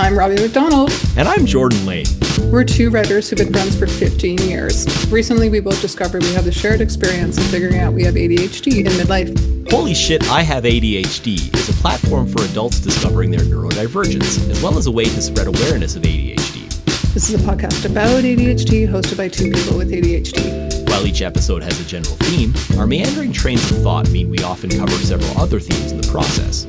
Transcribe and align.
I'm 0.00 0.18
Robbie 0.18 0.36
McDonald. 0.36 0.90
And 1.18 1.28
I'm 1.28 1.44
Jordan 1.44 1.84
Lane. 1.84 2.06
We're 2.50 2.64
two 2.64 2.88
writers 2.88 3.28
who've 3.28 3.36
been 3.36 3.52
friends 3.52 3.78
for 3.78 3.86
15 3.86 4.38
years. 4.38 4.86
Recently, 5.12 5.50
we 5.50 5.60
both 5.60 5.78
discovered 5.82 6.22
we 6.22 6.32
have 6.32 6.46
the 6.46 6.52
shared 6.52 6.80
experience 6.80 7.36
of 7.36 7.44
figuring 7.48 7.78
out 7.78 7.92
we 7.92 8.02
have 8.04 8.14
ADHD 8.14 8.78
in 8.78 8.86
midlife. 8.86 9.70
Holy 9.70 9.92
Shit, 9.92 10.26
I 10.30 10.40
Have 10.40 10.64
ADHD 10.64 11.54
is 11.54 11.68
a 11.68 11.74
platform 11.82 12.26
for 12.26 12.42
adults 12.46 12.80
discovering 12.80 13.30
their 13.30 13.40
neurodivergence, 13.40 14.48
as 14.50 14.62
well 14.62 14.78
as 14.78 14.86
a 14.86 14.90
way 14.90 15.04
to 15.04 15.20
spread 15.20 15.48
awareness 15.48 15.96
of 15.96 16.02
ADHD. 16.02 16.66
This 17.12 17.28
is 17.28 17.34
a 17.34 17.46
podcast 17.46 17.84
about 17.84 18.24
ADHD 18.24 18.88
hosted 18.88 19.18
by 19.18 19.28
two 19.28 19.52
people 19.52 19.76
with 19.76 19.90
ADHD. 19.90 20.88
While 20.88 21.06
each 21.06 21.20
episode 21.20 21.62
has 21.62 21.78
a 21.78 21.84
general 21.84 22.16
theme, 22.20 22.54
our 22.78 22.86
meandering 22.86 23.34
trains 23.34 23.70
of 23.70 23.82
thought 23.82 24.08
mean 24.08 24.30
we 24.30 24.38
often 24.38 24.70
cover 24.70 24.92
several 24.92 25.38
other 25.38 25.60
themes 25.60 25.92
in 25.92 26.00
the 26.00 26.08
process. 26.08 26.66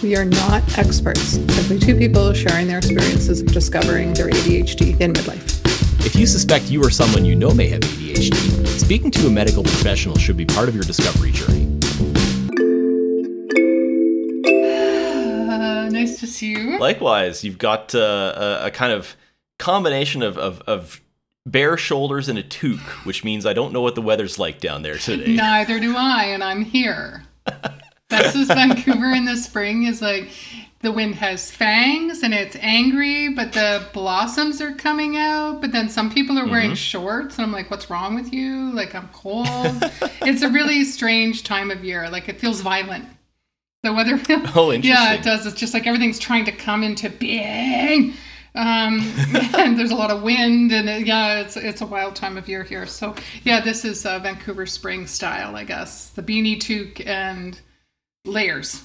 We 0.00 0.14
are 0.14 0.24
not 0.24 0.78
experts, 0.78 1.20
simply 1.20 1.80
two 1.80 1.96
people 1.96 2.32
sharing 2.32 2.68
their 2.68 2.78
experiences 2.78 3.40
of 3.40 3.48
discovering 3.48 4.14
their 4.14 4.28
ADHD 4.28 5.00
in 5.00 5.12
midlife. 5.12 6.06
If 6.06 6.14
you 6.14 6.24
suspect 6.24 6.70
you 6.70 6.84
or 6.84 6.90
someone 6.90 7.24
you 7.24 7.34
know 7.34 7.50
may 7.52 7.66
have 7.66 7.80
ADHD, 7.80 8.66
speaking 8.68 9.10
to 9.10 9.26
a 9.26 9.30
medical 9.30 9.64
professional 9.64 10.16
should 10.16 10.36
be 10.36 10.46
part 10.46 10.68
of 10.68 10.76
your 10.76 10.84
discovery 10.84 11.32
journey. 11.32 11.64
Uh, 15.50 15.88
nice 15.90 16.20
to 16.20 16.28
see 16.28 16.52
you. 16.52 16.78
Likewise, 16.78 17.42
you've 17.42 17.58
got 17.58 17.92
uh, 17.92 18.60
a, 18.62 18.66
a, 18.66 18.70
kind 18.70 18.92
of 18.92 19.16
combination 19.58 20.22
of, 20.22 20.38
of, 20.38 20.62
of 20.68 21.00
bare 21.44 21.76
shoulders 21.76 22.28
and 22.28 22.38
a 22.38 22.44
toque, 22.44 23.04
which 23.04 23.24
means 23.24 23.44
I 23.44 23.52
don't 23.52 23.72
know 23.72 23.80
what 23.80 23.96
the 23.96 24.02
weather's 24.02 24.38
like 24.38 24.60
down 24.60 24.82
there 24.82 24.98
today. 24.98 25.34
Neither 25.34 25.80
do 25.80 25.96
I, 25.96 26.26
and 26.26 26.44
I'm 26.44 26.64
here. 26.64 27.24
That's 28.08 28.32
just 28.32 28.48
Vancouver 28.48 29.12
in 29.12 29.26
the 29.26 29.36
spring 29.36 29.84
is 29.84 30.00
like 30.00 30.30
the 30.80 30.92
wind 30.92 31.16
has 31.16 31.50
fangs 31.50 32.22
and 32.22 32.32
it's 32.32 32.56
angry, 32.60 33.28
but 33.28 33.52
the 33.52 33.86
blossoms 33.92 34.60
are 34.60 34.72
coming 34.72 35.16
out. 35.16 35.60
But 35.60 35.72
then 35.72 35.88
some 35.88 36.10
people 36.10 36.38
are 36.38 36.46
wearing 36.46 36.68
mm-hmm. 36.68 36.74
shorts, 36.74 37.36
and 37.36 37.44
I'm 37.44 37.52
like, 37.52 37.70
what's 37.70 37.90
wrong 37.90 38.14
with 38.14 38.32
you? 38.32 38.72
Like, 38.72 38.94
I'm 38.94 39.08
cold. 39.08 39.46
it's 40.22 40.42
a 40.42 40.48
really 40.48 40.84
strange 40.84 41.42
time 41.42 41.70
of 41.70 41.84
year. 41.84 42.08
Like, 42.08 42.28
it 42.28 42.40
feels 42.40 42.60
violent. 42.60 43.06
The 43.82 43.92
weather 43.92 44.16
feels. 44.18 44.48
Oh, 44.54 44.72
interesting. 44.72 44.84
Yeah, 44.84 45.14
it 45.14 45.22
does. 45.22 45.46
It's 45.46 45.58
just 45.58 45.74
like 45.74 45.86
everything's 45.86 46.18
trying 46.18 46.44
to 46.44 46.52
come 46.52 46.82
into 46.82 47.10
being. 47.10 48.14
Um, 48.54 49.00
and 49.56 49.78
there's 49.78 49.90
a 49.90 49.96
lot 49.96 50.10
of 50.10 50.22
wind, 50.22 50.72
and 50.72 50.88
it, 50.88 51.06
yeah, 51.06 51.40
it's 51.40 51.56
it's 51.56 51.80
a 51.80 51.86
wild 51.86 52.16
time 52.16 52.36
of 52.36 52.48
year 52.48 52.62
here. 52.62 52.86
So 52.86 53.14
yeah, 53.44 53.60
this 53.60 53.84
is 53.84 54.06
uh, 54.06 54.18
Vancouver 54.20 54.66
spring 54.66 55.06
style, 55.06 55.54
I 55.54 55.64
guess. 55.64 56.10
The 56.10 56.22
beanie 56.22 56.58
toque 56.58 57.06
and 57.06 57.60
layers. 58.28 58.84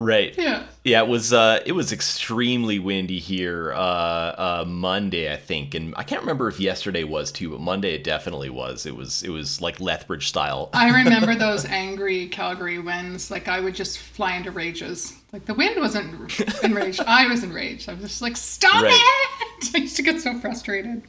Right. 0.00 0.32
Yeah. 0.38 0.64
Yeah, 0.84 1.02
it 1.02 1.08
was 1.08 1.32
uh 1.32 1.60
it 1.66 1.72
was 1.72 1.92
extremely 1.92 2.78
windy 2.78 3.18
here 3.18 3.72
uh 3.72 3.76
uh 3.76 4.64
Monday, 4.66 5.32
I 5.32 5.36
think. 5.36 5.74
And 5.74 5.92
I 5.96 6.04
can't 6.04 6.20
remember 6.20 6.46
if 6.46 6.60
yesterday 6.60 7.02
was 7.02 7.32
too, 7.32 7.50
but 7.50 7.60
Monday 7.60 7.94
it 7.94 8.04
definitely 8.04 8.48
was. 8.48 8.86
It 8.86 8.94
was 8.94 9.24
it 9.24 9.30
was 9.30 9.60
like 9.60 9.80
Lethbridge 9.80 10.28
style. 10.28 10.70
I 10.72 10.90
remember 11.02 11.34
those 11.34 11.64
angry 11.64 12.28
Calgary 12.28 12.78
winds. 12.78 13.28
Like 13.28 13.48
I 13.48 13.58
would 13.58 13.74
just 13.74 13.98
fly 13.98 14.36
into 14.36 14.52
rages. 14.52 15.14
Like 15.32 15.46
the 15.46 15.54
wind 15.54 15.80
wasn't 15.80 16.40
enraged. 16.62 17.00
I 17.00 17.26
was 17.26 17.42
enraged. 17.42 17.88
I 17.88 17.94
was 17.94 18.02
just 18.02 18.22
like, 18.22 18.36
stop 18.36 18.82
right. 18.82 18.92
it! 18.92 19.70
I 19.74 19.78
used 19.78 19.96
to 19.96 20.02
get 20.02 20.20
so 20.20 20.38
frustrated. 20.38 21.02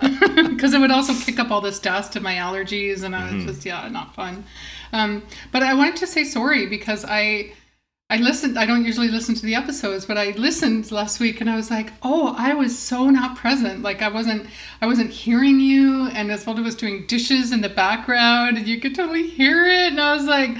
Because 0.48 0.74
it 0.74 0.80
would 0.80 0.90
also 0.90 1.14
kick 1.14 1.38
up 1.38 1.50
all 1.50 1.60
this 1.60 1.78
dust 1.78 2.16
and 2.16 2.22
my 2.22 2.34
allergies 2.34 3.02
and 3.02 3.14
I 3.14 3.24
was 3.24 3.32
mm-hmm. 3.32 3.46
just 3.48 3.64
yeah, 3.64 3.88
not 3.88 4.14
fun. 4.14 4.44
Um, 4.92 5.24
but 5.52 5.62
I 5.62 5.74
wanted 5.74 5.96
to 5.96 6.06
say 6.06 6.24
sorry 6.24 6.66
because 6.66 7.04
I 7.04 7.52
I 8.10 8.16
listened. 8.16 8.58
I 8.58 8.64
don't 8.64 8.86
usually 8.86 9.08
listen 9.08 9.34
to 9.34 9.44
the 9.44 9.54
episodes, 9.54 10.06
but 10.06 10.16
I 10.16 10.30
listened 10.30 10.90
last 10.90 11.20
week 11.20 11.42
and 11.42 11.50
I 11.50 11.56
was 11.56 11.70
like, 11.70 11.92
oh, 12.02 12.34
I 12.38 12.54
was 12.54 12.78
so 12.78 13.10
not 13.10 13.36
present. 13.36 13.82
Like 13.82 14.00
I 14.00 14.08
wasn't 14.08 14.46
I 14.80 14.86
wasn't 14.86 15.10
hearing 15.10 15.60
you, 15.60 16.08
and 16.08 16.30
as 16.32 16.44
Osvaldo 16.44 16.64
was 16.64 16.74
doing 16.74 17.06
dishes 17.06 17.52
in 17.52 17.60
the 17.60 17.68
background, 17.68 18.56
and 18.56 18.66
you 18.66 18.80
could 18.80 18.94
totally 18.94 19.28
hear 19.28 19.66
it, 19.66 19.92
and 19.92 20.00
I 20.00 20.14
was 20.14 20.24
like. 20.24 20.56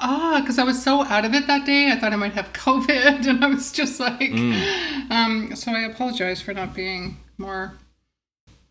Ah, 0.00 0.40
because 0.40 0.58
I 0.58 0.64
was 0.64 0.82
so 0.82 1.04
out 1.04 1.24
of 1.24 1.34
it 1.34 1.46
that 1.46 1.64
day. 1.64 1.90
I 1.90 1.96
thought 1.96 2.12
I 2.12 2.16
might 2.16 2.32
have 2.32 2.52
COVID, 2.52 3.26
and 3.26 3.44
I 3.44 3.46
was 3.46 3.70
just 3.70 4.00
like, 4.00 4.18
mm. 4.18 5.10
um, 5.10 5.54
so 5.54 5.70
I 5.70 5.82
apologize 5.82 6.42
for 6.42 6.52
not 6.52 6.74
being 6.74 7.16
more 7.38 7.78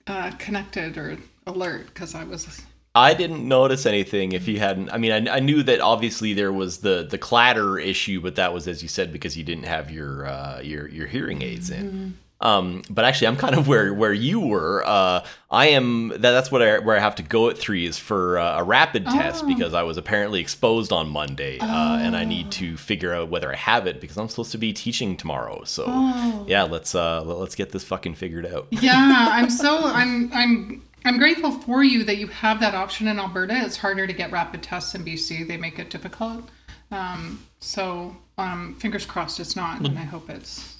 uh, 0.08 0.32
connected 0.38 0.98
or 0.98 1.18
alert 1.48 1.88
because 1.88 2.16
I 2.16 2.24
was 2.24 2.62
I 2.96 3.16
didn't 3.16 3.48
notice 3.48 3.88
anything 3.88 4.34
if 4.34 4.48
you 4.48 4.60
hadn't. 4.60 4.92
I 4.92 4.98
mean, 4.98 5.28
I, 5.28 5.38
I, 5.38 5.40
knew 5.40 5.64
that 5.64 5.82
obviously 5.82 6.34
there 6.34 6.54
was 6.54 6.80
the 6.80 7.08
the 7.10 7.18
clatter 7.18 7.80
issue, 7.80 8.22
but 8.22 8.36
that 8.36 8.54
was 8.54 8.68
as 8.68 8.84
you 8.84 8.90
said 8.90 9.12
because 9.12 9.36
you 9.36 9.44
didn't 9.44 9.64
have 9.64 9.90
your 9.90 10.28
uh, 10.28 10.60
your 10.62 10.88
your 10.88 11.08
hearing 11.08 11.42
aids 11.42 11.72
in. 11.72 12.18
Um, 12.44 12.84
but 12.90 13.06
actually, 13.06 13.28
I'm 13.28 13.38
kind 13.38 13.56
of 13.56 13.70
where 13.70 13.94
where 13.94 14.12
you 14.12 14.42
were. 14.42 14.84
Uh, 14.86 15.26
I 15.50 15.68
am 15.68 16.10
that, 16.10 16.20
that's 16.20 16.52
what 16.52 16.62
I 16.62 16.80
where 16.80 16.98
I 16.98 17.00
have 17.00 17.16
to 17.16 17.24
go 17.24 17.50
at 17.50 17.58
three 17.58 17.86
is 17.86 17.98
for 17.98 18.38
uh, 18.38 18.60
a 18.60 18.64
rapid 18.64 19.06
test 19.06 19.46
oh. 19.46 19.48
because 19.48 19.74
I 19.74 19.84
was 19.84 19.96
apparently 19.98 20.42
exposed 20.42 20.92
on 20.92 21.08
Monday, 21.08 21.58
oh. 21.62 21.66
and 21.66 22.18
I 22.18 22.26
need 22.26 22.52
to 22.54 22.76
figure 22.76 23.14
out 23.14 23.30
whether 23.30 23.50
I 23.50 23.56
have 23.56 23.88
it 23.88 24.02
because 24.02 24.18
I'm 24.18 24.28
supposed 24.28 24.52
to 24.52 24.58
be 24.58 24.74
teaching 24.74 25.16
tomorrow. 25.16 25.64
So 25.64 25.86
oh. 25.88 26.46
yeah, 26.46 26.64
let's 26.64 26.94
uh, 26.94 27.24
let's 27.24 27.56
get 27.56 27.72
this 27.72 27.86
fucking 27.86 28.16
figured 28.16 28.46
out. 28.46 28.68
yeah, 28.72 29.28
I'm 29.32 29.50
so 29.50 29.80
I'm 29.86 30.30
I'm 30.34 30.84
I'm 31.06 31.18
grateful 31.18 31.52
for 31.52 31.82
you 31.82 32.04
that 32.04 32.18
you 32.18 32.28
have 32.28 32.60
that 32.60 32.76
option 32.76 33.08
in 33.08 33.20
Alberta. 33.20 33.56
It's 33.64 33.78
harder 33.78 34.06
to 34.06 34.14
get 34.14 34.34
rapid 34.34 34.62
tests 34.62 34.94
in 34.96 35.06
BC. 35.06 35.48
They 35.48 35.56
make 35.56 35.80
it 35.80 35.90
difficult. 35.90 36.50
Um, 36.92 37.46
so 37.60 38.18
um, 38.38 38.76
fingers 38.76 39.06
crossed 39.06 39.40
it's 39.40 39.56
not, 39.56 39.80
and 39.80 39.98
I 39.98 40.04
hope 40.04 40.30
it's. 40.30 40.73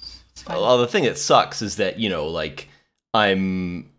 Well, 0.48 0.78
the 0.78 0.86
thing 0.86 1.04
that 1.04 1.18
sucks 1.18 1.62
is 1.62 1.76
that 1.76 1.98
you 1.98 2.08
know, 2.08 2.26
like 2.26 2.68
I'm, 3.12 3.90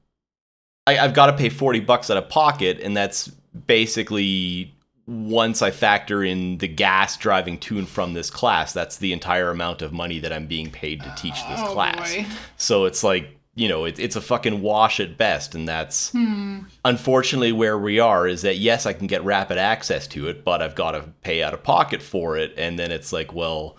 I, 0.86 0.98
I've 1.00 1.14
got 1.14 1.28
to 1.28 1.34
pay 1.34 1.50
forty 1.50 1.80
bucks 1.80 2.10
out 2.10 2.18
of 2.18 2.30
pocket, 2.30 2.80
and 2.82 2.96
that's 2.96 3.28
basically 3.28 4.74
once 5.08 5.62
I 5.62 5.72
factor 5.72 6.24
in 6.24 6.58
the 6.58 6.68
gas 6.68 7.16
driving 7.16 7.60
to 7.60 7.78
and 7.78 7.88
from 7.88 8.14
this 8.14 8.30
class, 8.30 8.74
that's 8.74 8.98
the 8.98 9.14
entire 9.14 9.52
amount 9.52 9.84
of 9.84 9.94
money 9.94 10.20
that 10.20 10.34
I'm 10.34 10.48
being 10.48 10.72
paid 10.72 11.02
to 11.04 11.14
teach 11.16 11.36
this 11.48 11.60
oh, 11.60 11.74
class. 11.74 12.16
Boy. 12.16 12.26
So 12.58 12.86
it's 12.86 13.04
like 13.04 13.36
you 13.56 13.70
know, 13.70 13.86
it, 13.86 13.98
it's 14.00 14.18
a 14.18 14.22
fucking 14.22 14.62
wash 14.62 15.00
at 15.00 15.18
best. 15.18 15.56
And 15.56 15.68
that's 15.68 16.12
hmm. 16.12 16.60
unfortunately 16.84 17.54
where 17.54 17.80
we 17.80 18.00
are 18.00 18.28
is 18.28 18.42
that, 18.42 18.58
yes, 18.58 18.86
I 18.86 18.94
can 18.94 19.08
get 19.08 19.24
rapid 19.24 19.58
access 19.58 20.08
to 20.08 20.28
it, 20.28 20.44
but 20.44 20.62
I've 20.62 20.76
got 20.76 20.92
to 20.92 21.10
pay 21.22 21.42
out 21.42 21.54
of 21.54 21.64
pocket 21.64 22.02
for 22.02 22.38
it. 22.38 22.54
And 22.58 22.78
then 22.78 22.92
it's 22.92 23.14
like, 23.14 23.34
well, 23.34 23.78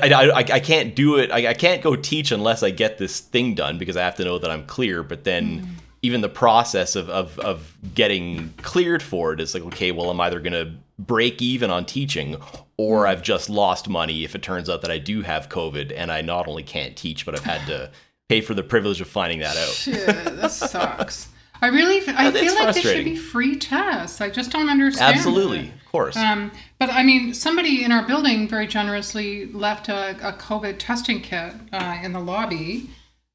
I, 0.03 0.33
I, 0.35 0.39
I, 0.39 0.61
can't 0.61 0.97
do 0.97 1.17
it. 1.17 1.31
I, 1.31 1.51
I, 1.51 1.55
can't 1.55 1.81
go 1.81 1.95
teach 1.95 2.33
unless 2.33 2.65
I 2.65 2.71
get 2.71 2.99
this 2.99 3.21
thing 3.21 3.55
done 3.55 3.79
because 3.79 3.97
I 3.97 4.03
have 4.03 4.17
to 4.17 4.25
know 4.25 4.39
that 4.39 4.51
I'm 4.51 4.67
clear. 4.67 5.05
But 5.05 5.23
then 5.23 5.59
hmm. 5.61 5.71
even 6.03 6.23
the 6.23 6.29
process 6.29 6.97
of, 6.97 7.09
of, 7.09 7.39
of 7.39 7.77
getting 7.95 8.53
cleared 8.63 9.01
for 9.01 9.33
it 9.33 9.41
is 9.41 9.55
like, 9.55 9.63
okay, 9.65 9.93
well, 9.93 10.11
I'm 10.11 10.21
either 10.21 10.41
going 10.41 10.55
to 10.55 10.73
break 10.99 11.41
even 11.41 11.71
on 11.71 11.87
teaching 11.87 12.37
or 12.77 13.05
hmm. 13.05 13.11
I've 13.11 13.23
just 13.23 13.49
lost 13.49 13.89
money 13.89 14.25
if 14.25 14.35
it 14.35 14.43
turns 14.43 14.69
out 14.69 14.83
that 14.83 14.91
I 14.91 14.99
do 14.99 15.23
have 15.23 15.49
COVID 15.49 15.93
and 15.95 16.11
I 16.11 16.21
not 16.21 16.49
only 16.49 16.65
can't 16.65 16.97
teach, 16.97 17.25
but 17.25 17.37
I've 17.37 17.45
had 17.45 17.65
to 17.69 17.93
pay 18.29 18.41
for 18.41 18.55
the 18.55 18.65
privilege 18.65 19.01
of 19.01 19.09
finding 19.09 19.39
that 19.39 19.57
out. 19.57 19.69
Shit, 19.69 20.07
this 20.07 20.57
sucks. 20.57 21.29
I 21.63 21.69
really, 21.69 21.99
I 22.09 22.33
feel 22.33 22.55
like 22.57 22.75
this 22.75 22.83
should 22.83 23.05
be 23.05 23.17
free 23.17 23.57
tests. 23.57 24.21
I 24.21 24.31
just 24.31 24.51
don't 24.51 24.69
understand. 24.69 25.17
Absolutely. 25.17 25.73
Of 25.89 25.93
course. 25.93 26.17
Um, 26.19 26.53
but 26.79 26.91
I 26.91 27.03
mean, 27.03 27.33
somebody 27.33 27.83
in 27.83 27.93
our 27.93 28.07
building 28.07 28.47
very 28.47 28.67
generously 28.67 29.47
left 29.47 29.89
a, 29.89 30.11
a 30.23 30.35
COVID 30.35 30.77
testing 30.79 31.23
kit 31.23 31.55
uh, 31.73 31.99
in 32.03 32.13
the 32.13 32.21
lobby, 32.21 32.91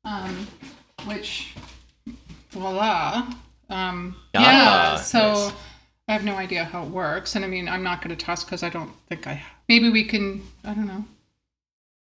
um, 0.05 0.47
which, 1.05 1.55
voila. 2.51 3.27
Um, 3.71 4.17
ah, 4.35 4.39
yeah, 4.39 4.95
so 4.97 5.19
nice. 5.19 5.53
I 6.07 6.13
have 6.13 6.23
no 6.23 6.35
idea 6.35 6.65
how 6.65 6.83
it 6.83 6.89
works, 6.89 7.35
and 7.35 7.43
I 7.43 7.47
mean, 7.47 7.67
I'm 7.67 7.81
not 7.81 8.03
going 8.03 8.15
to 8.15 8.25
test 8.25 8.45
because 8.45 8.61
I 8.61 8.69
don't 8.69 8.91
think 9.09 9.25
I. 9.25 9.41
Maybe 9.67 9.89
we 9.89 10.03
can. 10.03 10.43
I 10.63 10.75
don't 10.75 10.85
know 10.85 11.05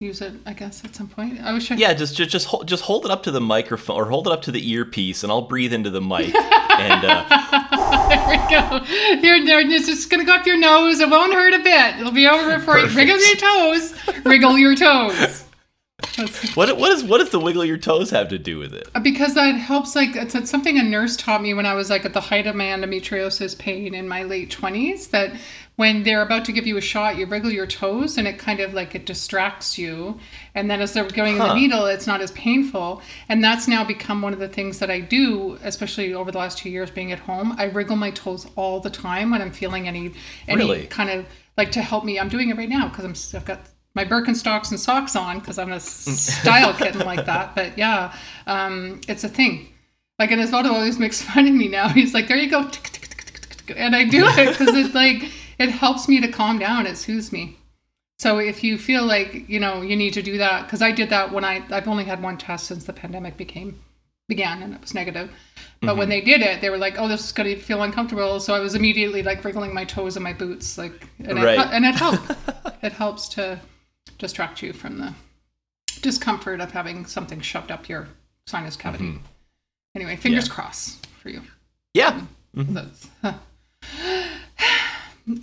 use 0.03 0.21
it, 0.21 0.33
I 0.45 0.51
guess, 0.51 0.83
at 0.83 0.93
some 0.93 1.07
point. 1.07 1.39
I 1.39 1.53
was 1.53 1.65
trying. 1.65 1.79
Yeah, 1.79 1.93
just 1.93 2.17
just 2.17 2.29
just 2.29 2.47
hold, 2.47 2.67
just 2.67 2.83
hold 2.83 3.05
it 3.05 3.11
up 3.11 3.23
to 3.23 3.31
the 3.31 3.39
microphone 3.39 3.95
or 3.95 4.09
hold 4.09 4.27
it 4.27 4.33
up 4.33 4.41
to 4.43 4.51
the 4.51 4.69
earpiece, 4.69 5.23
and 5.23 5.31
I'll 5.31 5.47
breathe 5.47 5.71
into 5.71 5.89
the 5.89 6.01
mic. 6.01 6.35
and 6.35 7.05
uh... 7.05 7.79
there 8.09 8.27
we 8.27 8.37
go. 8.49 8.85
You're, 9.21 9.59
it's 9.71 9.87
just 9.87 10.09
gonna 10.09 10.25
go 10.25 10.33
up 10.33 10.45
your 10.45 10.57
nose. 10.57 10.99
It 10.99 11.09
won't 11.09 11.33
hurt 11.33 11.53
a 11.53 11.59
bit. 11.59 11.99
It'll 11.99 12.11
be 12.11 12.27
over 12.27 12.57
before 12.57 12.79
you 12.79 12.87
wriggle 12.87 13.19
your 13.19 13.35
toes. 13.35 13.95
Wriggle 14.25 14.57
your 14.57 14.75
toes. 14.75 15.45
what 16.55 16.77
what 16.77 16.91
is 16.91 17.03
what 17.03 17.19
does 17.19 17.29
the 17.29 17.39
wiggle 17.39 17.65
your 17.65 17.77
toes 17.77 18.09
have 18.09 18.27
to 18.29 18.37
do 18.37 18.57
with 18.57 18.73
it? 18.73 18.89
Uh, 18.93 18.99
because 18.99 19.33
that 19.35 19.53
helps. 19.53 19.95
Like 19.95 20.15
it's, 20.15 20.35
it's 20.35 20.49
something 20.49 20.77
a 20.77 20.83
nurse 20.83 21.15
taught 21.15 21.41
me 21.41 21.53
when 21.53 21.65
I 21.65 21.73
was 21.73 21.89
like 21.89 22.05
at 22.05 22.13
the 22.13 22.21
height 22.21 22.45
of 22.45 22.55
my 22.55 22.65
endometriosis 22.65 23.57
pain 23.57 23.93
in 23.93 24.07
my 24.07 24.23
late 24.23 24.51
twenties. 24.51 25.07
That 25.07 25.35
when 25.75 26.03
they're 26.03 26.21
about 26.21 26.45
to 26.45 26.51
give 26.51 26.67
you 26.67 26.77
a 26.77 26.81
shot, 26.81 27.17
you 27.17 27.25
wriggle 27.25 27.51
your 27.51 27.65
toes 27.65 28.17
and 28.17 28.27
it 28.27 28.37
kind 28.37 28.59
of 28.59 28.73
like 28.73 28.93
it 28.93 29.05
distracts 29.05 29.77
you. 29.77 30.19
And 30.55 30.69
then 30.69 30.81
as 30.81 30.93
they're 30.93 31.07
going 31.07 31.37
huh. 31.37 31.43
in 31.43 31.49
the 31.49 31.55
needle, 31.55 31.85
it's 31.85 32.05
not 32.05 32.21
as 32.21 32.31
painful. 32.31 33.01
And 33.27 33.43
that's 33.43 33.67
now 33.67 33.83
become 33.83 34.21
one 34.21 34.33
of 34.33 34.39
the 34.39 34.47
things 34.47 34.79
that 34.79 34.91
I 34.91 34.99
do, 34.99 35.57
especially 35.63 36.13
over 36.13 36.31
the 36.31 36.37
last 36.37 36.57
two 36.59 36.69
years 36.69 36.91
being 36.91 37.11
at 37.11 37.19
home. 37.19 37.55
I 37.57 37.65
wriggle 37.65 37.95
my 37.95 38.11
toes 38.11 38.47
all 38.55 38.79
the 38.79 38.89
time 38.89 39.31
when 39.31 39.41
I'm 39.41 39.51
feeling 39.51 39.87
any 39.87 40.13
any 40.47 40.63
really? 40.63 40.87
kind 40.87 41.09
of 41.09 41.25
like 41.57 41.71
to 41.71 41.81
help 41.81 42.03
me. 42.03 42.19
I'm 42.19 42.29
doing 42.29 42.49
it 42.49 42.57
right 42.57 42.69
now 42.69 42.87
because 42.87 43.05
I'm 43.05 43.39
I've 43.39 43.45
got 43.45 43.61
my 43.95 44.05
Birkenstocks 44.05 44.71
and 44.71 44.79
socks 44.79 45.15
on 45.15 45.39
because 45.39 45.57
I'm 45.57 45.71
a 45.71 45.79
style 45.79 46.73
kitten 46.73 47.05
like 47.05 47.25
that. 47.25 47.55
But 47.55 47.77
yeah, 47.77 48.13
um, 48.47 49.01
it's 49.07 49.23
a 49.23 49.29
thing. 49.29 49.69
Like, 50.19 50.31
and 50.31 50.41
Osvaldo 50.41 50.71
always 50.71 50.99
makes 50.99 51.21
fun 51.33 51.47
of 51.47 51.53
me 51.53 51.67
now. 51.67 51.89
He's 51.89 52.13
like, 52.13 52.27
"There 52.27 52.37
you 52.37 52.49
go," 52.49 52.69
and 53.75 53.95
I 53.95 54.05
do 54.05 54.25
it 54.25 54.57
because 54.57 54.75
it's 54.75 54.93
like 54.93 55.31
it 55.57 55.69
helps 55.69 56.07
me 56.07 56.21
to 56.21 56.27
calm 56.27 56.59
down. 56.59 56.85
It 56.85 56.97
soothes 56.97 57.31
me. 57.31 57.57
So 58.23 58.37
if 58.39 58.63
you 58.63 58.77
feel 58.77 59.03
like 59.05 59.49
you 59.49 59.59
know 59.59 59.81
you 59.81 59.95
need 59.97 60.13
to 60.13 60.21
do 60.21 60.37
that, 60.37 60.65
because 60.65 60.81
I 60.81 60.91
did 60.93 61.09
that 61.09 61.33
when 61.33 61.43
I 61.43 61.61
I've 61.69 61.89
only 61.89 62.05
had 62.05 62.23
one 62.23 62.37
test 62.37 62.67
since 62.67 62.85
the 62.85 62.93
pandemic 62.93 63.35
became 63.35 63.81
began 64.29 64.63
and 64.63 64.73
it 64.73 64.79
was 64.81 64.93
negative. 64.93 65.29
But 65.81 65.89
Mm-hmm. 65.89 65.99
when 65.99 66.07
they 66.09 66.21
did 66.21 66.41
it, 66.41 66.61
they 66.61 66.69
were 66.69 66.77
like, 66.77 66.95
"Oh, 66.97 67.09
this 67.09 67.25
is 67.25 67.31
going 67.33 67.53
to 67.53 67.61
feel 67.61 67.83
uncomfortable." 67.83 68.39
So 68.39 68.53
I 68.55 68.59
was 68.61 68.75
immediately 68.75 69.21
like 69.23 69.43
wriggling 69.43 69.73
my 69.73 69.83
toes 69.83 70.15
in 70.15 70.23
my 70.23 70.31
boots, 70.31 70.77
like, 70.77 70.93
and 71.19 71.37
Right. 71.43 71.59
it, 71.59 71.67
and 71.73 71.83
it 71.83 71.95
helped. 71.95 72.31
it 72.81 72.93
helps 72.93 73.27
to 73.35 73.59
distract 74.19 74.61
you 74.63 74.71
from 74.71 74.99
the 74.99 75.13
discomfort 76.01 76.61
of 76.61 76.71
having 76.71 77.05
something 77.05 77.41
shoved 77.41 77.71
up 77.71 77.89
your 77.89 78.07
sinus 78.47 78.77
cavity. 78.77 79.03
Mm-hmm. 79.09 79.25
Anyway, 79.95 80.15
fingers 80.15 80.47
Yeah. 80.47 80.53
crossed 80.53 81.05
for 81.21 81.27
you. 81.29 81.41
Yeah. 81.93 82.21
That's, 82.53 83.09
huh. 83.21 83.33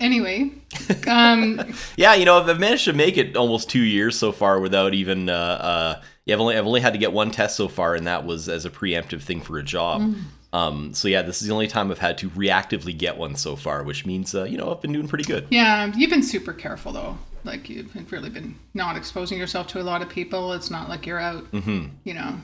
Anyway, 0.00 0.50
um, 1.08 1.60
Yeah, 1.96 2.14
you 2.14 2.24
know, 2.24 2.38
I've, 2.40 2.48
I've 2.48 2.60
managed 2.60 2.84
to 2.86 2.92
make 2.92 3.16
it 3.16 3.36
almost 3.36 3.68
two 3.70 3.82
years 3.82 4.18
so 4.18 4.32
far 4.32 4.60
without 4.60 4.94
even. 4.94 5.28
Uh, 5.28 5.32
uh, 5.32 6.02
yeah, 6.26 6.34
I've 6.34 6.40
only 6.40 6.56
I've 6.56 6.66
only 6.66 6.80
had 6.80 6.92
to 6.92 6.98
get 6.98 7.12
one 7.12 7.30
test 7.30 7.56
so 7.56 7.68
far, 7.68 7.94
and 7.94 8.06
that 8.06 8.24
was 8.24 8.48
as 8.48 8.64
a 8.64 8.70
preemptive 8.70 9.22
thing 9.22 9.40
for 9.40 9.58
a 9.58 9.62
job. 9.62 10.02
Mm. 10.02 10.22
Um, 10.52 10.94
so 10.94 11.06
yeah, 11.08 11.22
this 11.22 11.40
is 11.42 11.48
the 11.48 11.54
only 11.54 11.68
time 11.68 11.90
I've 11.90 11.98
had 12.00 12.18
to 12.18 12.30
reactively 12.30 12.96
get 12.96 13.16
one 13.16 13.36
so 13.36 13.54
far, 13.56 13.82
which 13.84 14.04
means 14.04 14.34
uh, 14.34 14.44
you 14.44 14.58
know 14.58 14.70
I've 14.72 14.80
been 14.82 14.92
doing 14.92 15.08
pretty 15.08 15.24
good. 15.24 15.46
yeah, 15.50 15.92
you've 15.96 16.10
been 16.10 16.22
super 16.22 16.52
careful 16.52 16.92
though. 16.92 17.18
Like 17.44 17.68
you've 17.70 18.12
really 18.12 18.28
been 18.30 18.56
not 18.74 18.96
exposing 18.96 19.38
yourself 19.38 19.66
to 19.68 19.80
a 19.80 19.82
lot 19.84 20.02
of 20.02 20.08
people. 20.10 20.52
It's 20.52 20.70
not 20.70 20.88
like 20.88 21.06
you're 21.06 21.18
out, 21.20 21.44
hmm 21.46 21.86
you 22.04 22.12
know, 22.14 22.36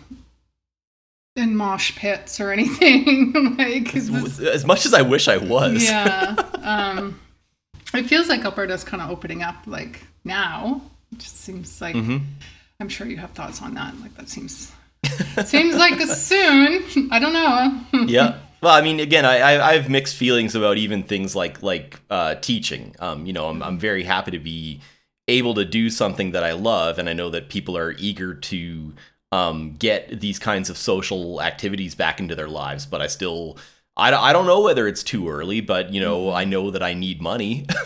in 1.36 1.54
mosh 1.54 1.94
pits 1.96 2.40
or 2.40 2.50
anything. 2.50 3.32
like, 3.58 3.94
it's 3.94 4.40
As 4.40 4.64
much 4.64 4.86
as 4.86 4.94
I 4.94 5.02
wish 5.02 5.28
I 5.28 5.36
was. 5.36 5.84
yeah. 5.84 6.34
Um, 6.66 7.20
it 7.94 8.04
feels 8.06 8.28
like 8.28 8.44
Alberta's 8.44 8.84
kind 8.84 9.02
of 9.02 9.10
opening 9.10 9.42
up 9.42 9.56
like 9.66 10.02
now. 10.24 10.80
It 11.12 11.18
just 11.18 11.40
seems 11.40 11.80
like 11.80 11.94
Mhm. 11.94 12.22
I'm 12.80 12.88
sure 12.88 13.06
you 13.06 13.16
have 13.18 13.30
thoughts 13.30 13.62
on 13.62 13.74
that. 13.74 13.98
Like 14.00 14.14
that 14.16 14.28
seems 14.28 14.72
seems 15.44 15.76
like 15.76 16.00
soon. 16.00 17.08
I 17.12 17.18
don't 17.18 17.32
know. 17.32 18.04
yeah. 18.06 18.38
Well, 18.60 18.74
I 18.74 18.80
mean, 18.82 19.00
again, 19.00 19.24
I, 19.24 19.38
I 19.38 19.70
I 19.70 19.72
have 19.76 19.88
mixed 19.88 20.16
feelings 20.16 20.54
about 20.54 20.78
even 20.78 21.02
things 21.02 21.36
like 21.36 21.62
like 21.62 22.00
uh, 22.10 22.34
teaching. 22.36 22.94
Um, 22.98 23.24
you 23.26 23.32
know, 23.32 23.48
I'm 23.48 23.62
I'm 23.62 23.78
very 23.78 24.02
happy 24.02 24.30
to 24.32 24.38
be 24.38 24.80
able 25.28 25.54
to 25.54 25.64
do 25.64 25.90
something 25.90 26.32
that 26.32 26.42
I 26.42 26.52
love, 26.52 26.98
and 26.98 27.08
I 27.08 27.12
know 27.12 27.30
that 27.30 27.48
people 27.48 27.76
are 27.76 27.92
eager 27.98 28.34
to 28.34 28.94
um, 29.32 29.74
get 29.78 30.20
these 30.20 30.38
kinds 30.38 30.70
of 30.70 30.76
social 30.78 31.40
activities 31.42 31.94
back 31.94 32.18
into 32.20 32.34
their 32.34 32.48
lives. 32.48 32.86
But 32.86 33.00
I 33.02 33.06
still, 33.08 33.58
I 33.96 34.10
don't, 34.10 34.22
I 34.22 34.32
don't 34.32 34.46
know 34.46 34.60
whether 34.60 34.86
it's 34.86 35.02
too 35.02 35.28
early. 35.28 35.60
But 35.60 35.92
you 35.92 36.00
know, 36.00 36.32
I 36.32 36.44
know 36.44 36.70
that 36.70 36.82
I 36.82 36.94
need 36.94 37.20
money, 37.20 37.66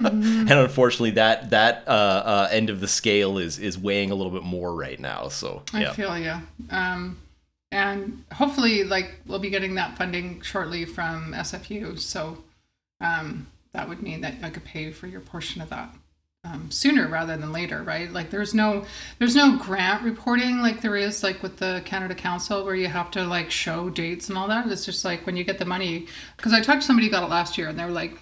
and 0.00 0.50
unfortunately, 0.50 1.12
that 1.12 1.50
that 1.50 1.84
uh, 1.86 1.90
uh, 1.90 2.48
end 2.50 2.70
of 2.70 2.80
the 2.80 2.88
scale 2.88 3.38
is 3.38 3.58
is 3.58 3.78
weighing 3.78 4.10
a 4.10 4.14
little 4.14 4.32
bit 4.32 4.44
more 4.44 4.74
right 4.74 4.98
now. 4.98 5.28
So 5.28 5.62
I 5.72 5.92
feel 5.92 6.18
you. 6.18 6.34
Um, 6.70 7.18
and 7.70 8.24
hopefully, 8.32 8.84
like 8.84 9.20
we'll 9.26 9.38
be 9.38 9.50
getting 9.50 9.74
that 9.74 9.98
funding 9.98 10.40
shortly 10.40 10.84
from 10.84 11.32
SFU. 11.34 11.98
So 11.98 12.38
um, 13.00 13.48
that 13.72 13.88
would 13.88 14.02
mean 14.02 14.22
that 14.22 14.34
I 14.42 14.50
could 14.50 14.64
pay 14.64 14.90
for 14.92 15.06
your 15.06 15.20
portion 15.20 15.60
of 15.60 15.68
that 15.70 15.90
um, 16.50 16.70
sooner 16.70 17.08
rather 17.08 17.36
than 17.36 17.52
later, 17.52 17.82
right? 17.82 18.10
Like 18.12 18.30
there's 18.30 18.54
no 18.54 18.84
there's 19.18 19.34
no 19.36 19.56
grant 19.58 20.02
reporting 20.02 20.60
like 20.60 20.80
there 20.80 20.96
is 20.96 21.22
like 21.22 21.42
with 21.42 21.58
the 21.58 21.82
Canada 21.84 22.14
Council 22.14 22.64
where 22.64 22.74
you 22.74 22.88
have 22.88 23.10
to 23.12 23.24
like 23.24 23.50
show 23.50 23.90
dates 23.90 24.28
and 24.28 24.38
all 24.38 24.48
that. 24.48 24.66
It's 24.70 24.84
just 24.86 25.04
like 25.04 25.26
when 25.26 25.36
you 25.36 25.44
get 25.44 25.58
the 25.58 25.64
money. 25.64 26.06
Because 26.36 26.52
I 26.52 26.60
talked 26.60 26.80
to 26.82 26.86
somebody 26.86 27.06
who 27.08 27.12
got 27.12 27.22
it 27.24 27.30
last 27.30 27.58
year 27.58 27.68
and 27.68 27.78
they 27.78 27.84
were 27.84 27.90
like, 27.90 28.16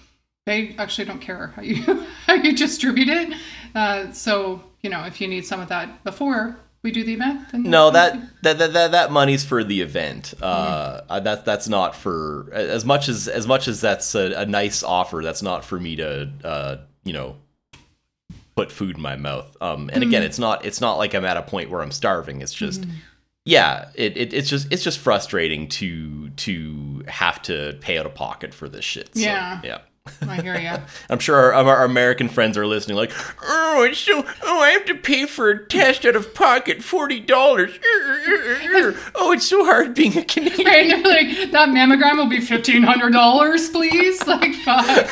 they 0.45 0.75
actually 0.77 1.05
don't 1.05 1.19
care 1.21 1.47
how 1.55 1.61
you 1.61 1.75
how 2.27 2.33
you 2.33 2.55
distribute 2.55 3.09
it. 3.09 3.33
Uh, 3.75 4.11
so 4.11 4.63
you 4.81 4.89
know 4.89 5.03
if 5.05 5.19
you 5.21 5.27
need 5.27 5.45
some 5.45 5.59
of 5.59 5.69
that 5.69 6.03
before 6.03 6.57
we 6.83 6.91
do 6.91 7.03
the 7.03 7.13
event, 7.13 7.51
then 7.51 7.63
No, 7.63 7.89
that 7.91 8.13
that 8.43 8.57
that 8.59 8.73
that, 8.73 8.91
that 8.91 9.11
money's 9.11 9.43
for 9.43 9.63
the 9.63 9.81
event. 9.81 10.33
Uh, 10.41 11.01
Mm-hmm. 11.01 11.11
uh, 11.11 11.19
that 11.21 11.45
that's 11.45 11.67
not 11.67 11.95
for 11.95 12.49
as 12.53 12.85
much 12.85 13.09
as 13.09 13.27
as 13.27 13.45
much 13.47 13.67
as 13.67 13.81
that's 13.81 14.15
a, 14.15 14.31
a 14.41 14.45
nice 14.45 14.83
offer. 14.83 15.21
That's 15.23 15.41
not 15.41 15.65
for 15.65 15.79
me 15.79 15.95
to 15.97 16.29
uh, 16.43 16.77
you 17.03 17.13
know 17.13 17.35
put 18.57 18.71
food 18.71 18.95
in 18.95 19.01
my 19.03 19.15
mouth. 19.15 19.55
Um, 19.61 19.89
and 19.93 20.03
Mm. 20.03 20.07
again, 20.07 20.23
it's 20.23 20.39
not 20.39 20.65
it's 20.65 20.81
not 20.81 20.97
like 20.97 21.13
I'm 21.13 21.23
at 21.25 21.37
a 21.37 21.43
point 21.43 21.69
where 21.69 21.81
I'm 21.83 21.91
starving. 21.91 22.41
It's 22.41 22.51
just 22.53 22.81
Mm-hmm. 22.81 22.91
yeah, 23.45 23.89
it, 23.93 24.17
it 24.17 24.33
it's 24.33 24.49
just 24.49 24.67
it's 24.73 24.83
just 24.83 24.97
frustrating 24.97 25.67
to 25.79 26.29
to 26.31 27.03
have 27.07 27.39
to 27.43 27.77
pay 27.81 27.99
out 27.99 28.05
of 28.07 28.15
pocket 28.15 28.53
for 28.55 28.67
this 28.67 28.83
shit. 28.83 29.13
So, 29.15 29.21
Yeah. 29.21 29.61
yeah. 29.63 29.77
I 30.27 30.41
hear 30.41 30.57
you. 30.57 30.71
I'm 31.09 31.19
sure 31.19 31.35
our, 31.35 31.53
our 31.53 31.83
American 31.85 32.29
friends 32.29 32.57
are 32.57 32.65
listening, 32.65 32.97
like, 32.97 33.11
oh, 33.43 33.83
it's 33.83 33.99
so, 33.99 34.25
oh, 34.43 34.59
I 34.59 34.69
have 34.71 34.85
to 34.85 34.95
pay 34.95 35.25
for 35.25 35.49
a 35.49 35.65
test 35.65 36.05
out 36.05 36.15
of 36.15 36.33
pocket, 36.33 36.83
forty 36.83 37.19
dollars. 37.19 37.71
Oh, 39.15 39.31
it's 39.31 39.45
so 39.45 39.65
hard 39.65 39.93
being 39.93 40.17
a 40.17 40.23
Canadian. 40.23 40.67
Right, 40.67 40.89
like 41.03 41.51
that 41.51 41.69
mammogram 41.69 42.17
will 42.17 42.27
be 42.27 42.39
fifteen 42.41 42.83
hundred 42.83 43.11
dollars, 43.11 43.69
please. 43.69 44.25
Like, 44.27 44.53
fuck. 44.55 45.09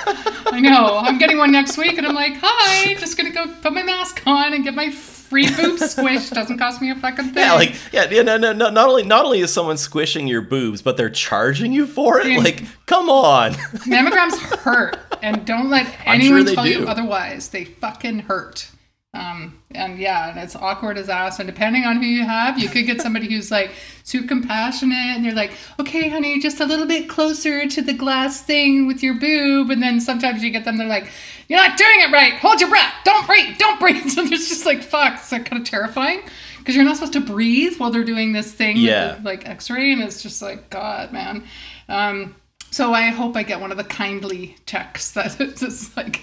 I 0.54 0.60
know. 0.60 0.98
I'm 0.98 1.18
getting 1.18 1.38
one 1.38 1.52
next 1.52 1.78
week, 1.78 1.98
and 1.98 2.06
I'm 2.06 2.16
like, 2.16 2.34
hi, 2.42 2.94
just 2.96 3.18
gonna 3.18 3.32
go 3.32 3.48
put 3.62 3.74
my 3.74 3.84
mask 3.84 4.22
on 4.26 4.54
and 4.54 4.64
get 4.64 4.74
my 4.76 4.90
free 5.30 5.54
boob 5.56 5.80
squish. 5.80 6.30
Doesn't 6.30 6.58
cost 6.58 6.82
me 6.82 6.92
a 6.92 6.96
fucking 6.96 7.26
thing. 7.26 7.44
Yeah, 7.44 7.54
like, 7.54 7.76
yeah, 7.92 8.10
yeah, 8.10 8.22
no, 8.22 8.38
no, 8.38 8.54
no. 8.54 8.70
Not 8.70 8.90
only, 8.90 9.04
not 9.04 9.26
only 9.26 9.40
is 9.40 9.54
someone 9.54 9.78
squishing 9.78 10.28
your 10.28 10.42
boobs, 10.42 10.82
but 10.82 10.98
they're 10.98 11.10
charging 11.10 11.74
you 11.74 11.86
for 11.88 12.20
it. 12.20 12.38
Like, 12.38 12.64
come 12.86 13.10
on. 13.10 13.54
mammograms 13.86 14.40
hurt, 14.58 14.98
and 15.22 15.46
don't 15.46 15.70
let 15.70 15.86
sure 15.86 15.96
anyone 16.06 16.46
they 16.46 16.56
tell 16.56 16.68
you 16.68 16.88
otherwise. 16.88 17.50
They 17.50 17.66
fucking 17.66 18.20
hurt. 18.20 18.70
Um, 19.16 19.62
and 19.72 19.98
yeah, 19.98 20.30
and 20.30 20.40
it's 20.40 20.58
awkward 20.58 20.98
as 20.98 21.08
ass. 21.08 21.40
And 21.40 21.48
depending 21.48 21.86
on 21.86 21.98
who 21.98 22.06
you 22.06 22.26
have, 22.26 22.60
you 22.60 22.68
could 22.68 22.86
get 22.86 23.02
somebody 23.02 23.30
who's 23.30 23.50
like 23.50 23.72
super 24.04 24.28
compassionate, 24.28 25.16
and 25.16 25.24
you're 25.24 25.34
like, 25.34 25.52
okay, 25.80 26.10
honey, 26.10 26.40
just 26.40 26.60
a 26.60 26.66
little 26.66 26.86
bit 26.86 27.10
closer 27.10 27.66
to 27.68 27.82
the 27.82 27.94
glass 27.94 28.42
thing 28.42 28.88
with 28.88 29.02
your 29.02 29.14
boob. 29.14 29.72
And 29.72 29.82
then 29.82 30.02
sometimes 30.02 30.44
you 30.44 30.52
get 30.52 30.66
them, 30.66 30.78
they're 30.78 30.88
like, 30.88 31.10
you're 31.48 31.60
not 31.60 31.78
doing 31.78 32.02
it 32.02 32.12
right. 32.12 32.34
Hold 32.34 32.60
your 32.60 32.70
breath. 32.70 32.94
Don't 33.04 33.26
breathe. 33.28 33.58
Don't 33.58 33.80
breathe. 33.80 34.06
So 34.12 34.24
there's 34.26 34.50
just 34.50 34.66
like, 34.66 34.82
fuck. 34.84 35.16
It's 35.16 35.32
like 35.32 35.46
kind 35.46 35.62
of 35.62 35.68
terrifying 35.68 36.22
because 36.60 36.76
you're 36.76 36.86
not 36.86 36.96
supposed 36.96 37.14
to 37.14 37.22
breathe 37.22 37.78
while 37.78 37.92
they're 37.92 38.04
doing 38.04 38.34
this 38.34 38.52
thing, 38.54 38.76
with 38.78 38.86
Yeah. 38.86 39.14
the, 39.16 39.22
like 39.24 39.48
X-ray, 39.48 39.92
and 39.94 40.02
it's 40.02 40.24
just 40.24 40.42
like, 40.42 40.70
God, 40.70 41.12
man. 41.14 41.44
Um, 41.90 42.36
so 42.72 42.94
I 42.94 43.04
hope 43.10 43.38
I 43.38 43.44
get 43.44 43.62
one 43.62 43.72
of 43.72 43.78
the 43.78 43.84
kindly 43.84 44.58
checks 44.66 45.12
that 45.12 45.40
is 45.42 45.60
just 45.60 45.96
like 45.96 46.22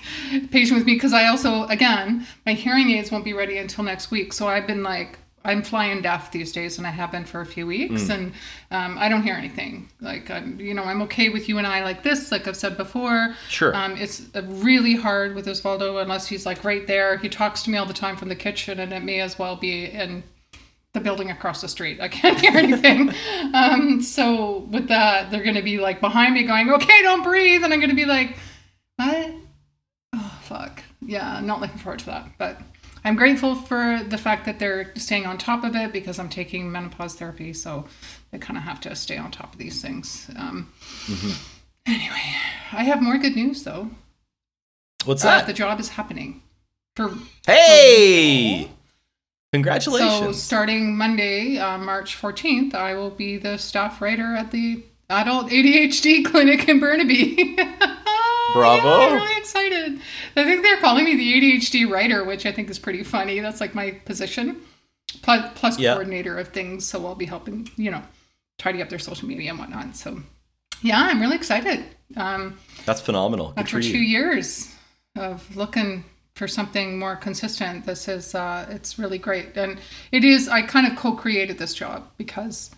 patient 0.50 0.76
with 0.78 0.86
me 0.86 0.94
because 0.94 1.12
I 1.14 1.28
also 1.28 1.64
again 1.64 2.26
my 2.44 2.52
hearing 2.52 2.90
aids 2.90 3.10
won't 3.10 3.24
be 3.24 3.32
ready 3.32 3.56
until 3.58 3.84
next 3.84 4.10
week. 4.10 4.32
So 4.34 4.48
I've 4.48 4.66
been 4.66 4.82
like 4.82 5.18
I'm 5.44 5.62
flying 5.62 6.02
deaf 6.02 6.30
these 6.30 6.52
days 6.52 6.78
and 6.78 6.86
I 6.86 6.90
have 6.90 7.10
been 7.10 7.24
for 7.24 7.40
a 7.40 7.46
few 7.46 7.66
weeks 7.66 8.08
and 8.08 8.32
um, 8.70 8.96
I 8.98 9.08
don't 9.08 9.22
hear 9.22 9.34
anything. 9.34 9.88
Like 10.00 10.30
I'm 10.30 10.60
you 10.60 10.74
know 10.74 10.84
I'm 10.84 11.02
okay 11.02 11.28
with 11.28 11.48
you 11.48 11.58
and 11.58 11.66
I 11.66 11.82
like 11.82 12.02
this 12.02 12.30
like 12.30 12.46
I've 12.46 12.56
said 12.56 12.76
before. 12.76 13.34
Sure. 13.48 13.74
Um, 13.74 13.96
it's 13.96 14.22
really 14.34 14.94
hard 14.94 15.34
with 15.34 15.46
Osvaldo 15.46 16.00
unless 16.00 16.26
he's 16.28 16.46
like 16.46 16.64
right 16.64 16.86
there. 16.86 17.16
He 17.16 17.28
talks 17.28 17.62
to 17.64 17.70
me 17.70 17.78
all 17.78 17.86
the 17.86 17.92
time 17.92 18.16
from 18.16 18.28
the 18.28 18.36
kitchen 18.36 18.78
and 18.78 18.92
it 18.92 19.02
may 19.02 19.20
as 19.20 19.38
well 19.38 19.56
be 19.56 19.86
in 19.86 20.22
the 20.92 21.00
building 21.00 21.30
across 21.30 21.60
the 21.60 21.68
street. 21.68 22.00
I 22.00 22.08
can't 22.08 22.38
hear 22.40 22.52
anything. 22.52 23.12
um, 23.54 24.02
so 24.02 24.58
with 24.70 24.88
that, 24.88 25.30
they're 25.30 25.42
going 25.42 25.56
to 25.56 25.62
be 25.62 25.78
like 25.78 26.00
behind 26.00 26.34
me 26.34 26.44
going, 26.44 26.70
okay, 26.70 27.02
don't 27.02 27.22
breathe. 27.22 27.64
And 27.64 27.72
I'm 27.72 27.80
going 27.80 27.90
to 27.90 27.96
be 27.96 28.04
like, 28.04 28.36
what? 28.96 29.30
Oh, 30.12 30.40
fuck. 30.42 30.82
Yeah, 31.00 31.36
I'm 31.36 31.46
not 31.46 31.60
looking 31.60 31.78
forward 31.78 32.00
to 32.00 32.06
that. 32.06 32.32
But 32.38 32.60
I'm 33.04 33.16
grateful 33.16 33.54
for 33.56 34.00
the 34.06 34.16
fact 34.18 34.44
that 34.46 34.58
they're 34.58 34.92
staying 34.96 35.26
on 35.26 35.36
top 35.38 35.64
of 35.64 35.74
it 35.74 35.92
because 35.92 36.18
I'm 36.20 36.28
taking 36.28 36.70
menopause 36.70 37.14
therapy. 37.14 37.52
So 37.52 37.86
they 38.30 38.38
kind 38.38 38.56
of 38.56 38.62
have 38.62 38.80
to 38.82 38.94
stay 38.94 39.16
on 39.18 39.30
top 39.30 39.52
of 39.52 39.58
these 39.58 39.82
things. 39.82 40.30
Um, 40.36 40.72
Anyway, 41.84 42.22
I 42.72 42.84
have 42.84 43.02
more 43.02 43.18
good 43.18 43.34
news 43.34 43.64
though. 43.64 43.90
What's 45.04 45.24
Uh, 45.24 45.30
that? 45.38 45.46
the 45.48 45.52
job 45.52 45.80
is 45.80 45.88
happening. 45.88 46.42
For 46.94 47.12
hey! 47.44 48.70
Congratulations. 49.52 50.12
So 50.20 50.32
starting 50.32 50.96
Monday, 50.96 51.58
uh, 51.58 51.78
March 51.78 52.16
14th, 52.16 52.72
I 52.74 52.94
will 52.94 53.10
be 53.10 53.36
the 53.36 53.58
staff 53.58 54.00
writer 54.00 54.34
at 54.36 54.52
the 54.52 54.84
Adult 55.10 55.50
ADHD 55.50 56.24
Clinic 56.30 56.68
in 56.68 56.78
Burnaby. 56.78 57.58
Bravo. 58.52 58.88
Yeah, 58.88 59.06
I'm 59.06 59.12
really 59.14 59.36
excited. 59.38 60.00
I 60.36 60.44
think 60.44 60.62
they're 60.62 60.78
calling 60.80 61.04
me 61.04 61.16
the 61.16 61.32
ADHD 61.58 61.90
writer, 61.90 62.24
which 62.24 62.46
I 62.46 62.52
think 62.52 62.70
is 62.70 62.78
pretty 62.78 63.02
funny. 63.02 63.40
That's 63.40 63.60
like 63.60 63.74
my 63.74 63.92
position. 64.04 64.60
Plus, 65.22 65.52
plus 65.54 65.78
Yeah. 65.78 65.92
coordinator 65.92 66.38
of 66.38 66.48
things, 66.48 66.86
so 66.86 67.06
I'll 67.06 67.14
be 67.14 67.26
helping, 67.26 67.68
you 67.76 67.90
know, 67.90 68.02
tidy 68.58 68.80
up 68.82 68.88
their 68.88 68.98
social 68.98 69.28
media 69.28 69.50
and 69.50 69.58
whatnot. 69.58 69.96
So, 69.96 70.22
yeah, 70.82 71.00
I'm 71.02 71.20
really 71.20 71.36
excited. 71.36 71.84
Um, 72.16 72.58
That's 72.86 73.00
phenomenal. 73.00 73.48
Good 73.50 73.60
after 73.60 73.80
two 73.82 73.98
years 73.98 74.74
of 75.16 75.54
looking 75.56 76.04
for 76.34 76.48
something 76.48 76.98
more 76.98 77.14
consistent, 77.16 77.84
this 77.84 78.08
is 78.08 78.34
uh, 78.34 78.66
it's 78.70 78.98
really 78.98 79.18
great, 79.18 79.54
and 79.56 79.78
it 80.12 80.24
is. 80.24 80.48
I 80.48 80.62
kind 80.62 80.86
of 80.86 80.96
co-created 80.96 81.58
this 81.58 81.74
job 81.74 82.08
because 82.16 82.70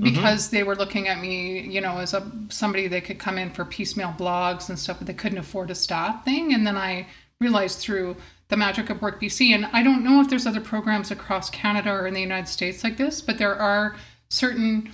Mm-hmm. 0.00 0.14
because 0.14 0.48
they 0.48 0.62
were 0.62 0.76
looking 0.76 1.08
at 1.08 1.20
me, 1.20 1.60
you 1.60 1.82
know, 1.82 1.98
as 1.98 2.14
a 2.14 2.30
somebody 2.48 2.88
they 2.88 3.02
could 3.02 3.18
come 3.18 3.36
in 3.36 3.50
for 3.50 3.66
piecemeal 3.66 4.14
blogs 4.18 4.70
and 4.70 4.78
stuff, 4.78 4.96
but 4.96 5.06
they 5.06 5.12
couldn't 5.12 5.36
afford 5.36 5.70
a 5.70 5.74
staff 5.74 6.24
thing. 6.24 6.54
And 6.54 6.66
then 6.66 6.78
I 6.78 7.06
realized 7.38 7.80
through 7.80 8.16
the 8.48 8.56
magic 8.56 8.88
of 8.88 9.02
Work 9.02 9.20
BC, 9.20 9.50
and 9.50 9.66
I 9.66 9.82
don't 9.82 10.02
know 10.02 10.22
if 10.22 10.30
there's 10.30 10.46
other 10.46 10.60
programs 10.60 11.10
across 11.10 11.50
Canada 11.50 11.90
or 11.90 12.06
in 12.06 12.14
the 12.14 12.20
United 12.20 12.48
States 12.48 12.82
like 12.82 12.96
this, 12.96 13.20
but 13.20 13.36
there 13.36 13.54
are 13.54 13.94
certain 14.30 14.90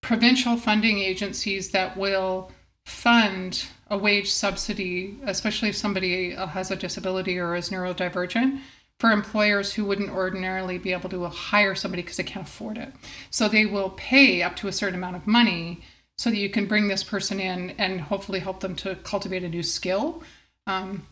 provincial 0.00 0.56
funding 0.56 0.98
agencies 0.98 1.70
that 1.70 1.96
will 1.96 2.50
fund 2.84 3.66
a 3.90 3.96
wage 3.96 4.30
subsidy, 4.30 5.18
especially 5.24 5.68
if 5.68 5.76
somebody 5.76 6.34
uh, 6.34 6.48
has 6.48 6.72
a 6.72 6.76
disability 6.76 7.38
or 7.38 7.54
is 7.54 7.70
neurodivergent, 7.70 8.58
for 9.02 9.10
employers 9.10 9.72
who 9.72 9.84
wouldn't 9.84 10.10
ordinarily 10.10 10.78
be 10.78 10.92
able 10.92 11.10
to 11.10 11.24
hire 11.26 11.74
somebody 11.74 12.04
because 12.04 12.18
they 12.18 12.22
can't 12.22 12.46
afford 12.46 12.78
it. 12.78 12.92
So 13.30 13.48
they 13.48 13.66
will 13.66 13.90
pay 13.90 14.44
up 14.44 14.54
to 14.58 14.68
a 14.68 14.72
certain 14.72 14.94
amount 14.94 15.16
of 15.16 15.26
money 15.26 15.80
so 16.16 16.30
that 16.30 16.36
you 16.36 16.48
can 16.48 16.66
bring 16.66 16.86
this 16.86 17.02
person 17.02 17.40
in 17.40 17.70
and 17.78 18.00
hopefully 18.00 18.38
help 18.38 18.60
them 18.60 18.76
to 18.76 18.94
cultivate 18.94 19.42
a 19.42 19.48
new 19.48 19.64
skill. 19.64 20.22
Um, 20.68 21.04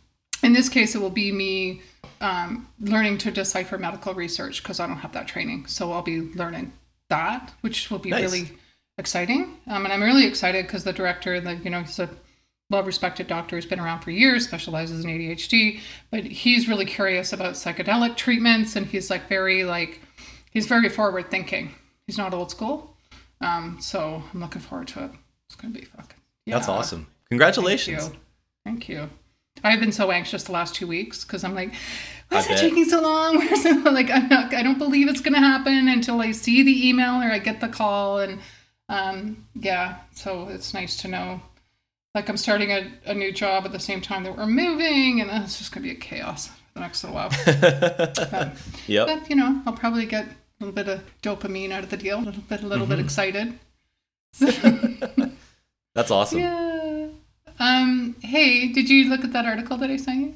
in 0.44 0.52
this 0.52 0.68
case, 0.68 0.94
it 0.94 1.00
will 1.00 1.10
be 1.10 1.32
me 1.32 1.82
um, 2.20 2.68
learning 2.78 3.18
to 3.18 3.32
decipher 3.32 3.76
medical 3.76 4.14
research 4.14 4.62
because 4.62 4.78
I 4.78 4.86
don't 4.86 4.98
have 4.98 5.14
that 5.14 5.26
training. 5.26 5.66
So 5.66 5.90
I'll 5.90 6.02
be 6.02 6.20
learning 6.20 6.72
that, 7.08 7.52
which 7.62 7.90
will 7.90 7.98
be 7.98 8.10
Nice. 8.10 8.22
really 8.22 8.52
exciting. 8.98 9.58
Um, 9.66 9.82
and 9.84 9.92
I'm 9.92 10.00
really 10.04 10.26
excited 10.28 10.64
because 10.64 10.84
the 10.84 10.92
director, 10.92 11.40
the 11.40 11.56
you 11.56 11.70
know, 11.70 11.80
he's 11.80 11.98
a 11.98 12.08
well-respected 12.70 13.26
doctor, 13.26 13.56
who's 13.56 13.66
been 13.66 13.80
around 13.80 14.00
for 14.00 14.10
years, 14.10 14.44
specializes 14.44 15.04
in 15.04 15.10
ADHD, 15.10 15.80
but 16.10 16.24
he's 16.24 16.68
really 16.68 16.86
curious 16.86 17.32
about 17.32 17.54
psychedelic 17.54 18.16
treatments, 18.16 18.76
and 18.76 18.86
he's 18.86 19.10
like 19.10 19.28
very 19.28 19.64
like 19.64 20.00
he's 20.50 20.66
very 20.66 20.88
forward 20.88 21.30
thinking. 21.30 21.74
He's 22.06 22.18
not 22.18 22.32
old 22.32 22.50
school. 22.50 22.96
Um, 23.40 23.78
so 23.80 24.22
I'm 24.32 24.40
looking 24.40 24.62
forward 24.62 24.88
to 24.88 25.04
it. 25.04 25.10
It's 25.48 25.56
gonna 25.56 25.74
be 25.74 25.84
fucking. 25.84 26.18
That's 26.46 26.68
yeah. 26.68 26.74
awesome. 26.74 27.00
Thank 27.04 27.28
Congratulations. 27.30 28.08
you. 28.08 28.16
Thank 28.64 28.88
you. 28.88 29.10
I've 29.62 29.80
been 29.80 29.92
so 29.92 30.10
anxious 30.10 30.44
the 30.44 30.52
last 30.52 30.74
two 30.74 30.86
weeks 30.86 31.24
because 31.24 31.44
I'm 31.44 31.54
like, 31.54 31.72
why 32.28 32.38
is 32.38 32.48
it 32.48 32.58
taking 32.58 32.84
so 32.84 33.02
long? 33.02 33.38
Where's 33.38 33.64
it? 33.64 33.84
Like, 33.84 34.10
I'm 34.10 34.28
not, 34.28 34.54
I 34.54 34.62
don't 34.62 34.78
believe 34.78 35.08
it's 35.08 35.20
going 35.20 35.34
to 35.34 35.40
happen 35.40 35.88
until 35.88 36.20
I 36.20 36.32
see 36.32 36.62
the 36.62 36.88
email 36.88 37.20
or 37.22 37.30
I 37.30 37.38
get 37.38 37.60
the 37.60 37.68
call. 37.68 38.20
And 38.20 38.40
um, 38.88 39.46
yeah, 39.54 39.98
so 40.14 40.48
it's 40.48 40.72
nice 40.72 40.96
to 41.02 41.08
know. 41.08 41.42
Like, 42.14 42.28
I'm 42.28 42.36
starting 42.36 42.72
a, 42.72 42.90
a 43.06 43.14
new 43.14 43.30
job 43.32 43.64
at 43.64 43.72
the 43.72 43.78
same 43.78 44.00
time 44.00 44.24
that 44.24 44.36
we're 44.36 44.46
moving, 44.46 45.20
and 45.20 45.30
it's 45.44 45.58
just 45.58 45.72
going 45.72 45.82
to 45.84 45.88
be 45.90 45.94
a 45.94 45.98
chaos 46.00 46.48
for 46.48 46.54
the 46.74 46.80
next 46.80 47.04
little 47.04 47.14
while. 47.16 47.30
Um, 48.40 48.52
Yep. 48.86 49.06
but, 49.06 49.30
you 49.30 49.36
know, 49.36 49.62
I'll 49.66 49.72
probably 49.74 50.06
get 50.06 50.24
a 50.26 50.30
little 50.64 50.74
bit 50.74 50.88
of 50.88 51.02
dopamine 51.22 51.70
out 51.70 51.84
of 51.84 51.90
the 51.90 51.96
deal, 51.96 52.18
a 52.18 52.20
little 52.24 52.42
bit, 52.42 52.62
a 52.62 52.66
little 52.66 52.86
bit 52.86 52.98
Mm-hmm. 52.98 53.04
excited. 53.04 53.58
That's 55.94 56.10
awesome. 56.10 56.40
Yeah. 56.40 57.08
Um, 57.58 58.16
hey, 58.22 58.68
did 58.72 58.88
you 58.88 59.08
look 59.08 59.22
at 59.24 59.32
that 59.32 59.44
article 59.46 59.76
that 59.78 59.90
I 59.90 59.96
sent 59.96 60.20
you? 60.20 60.34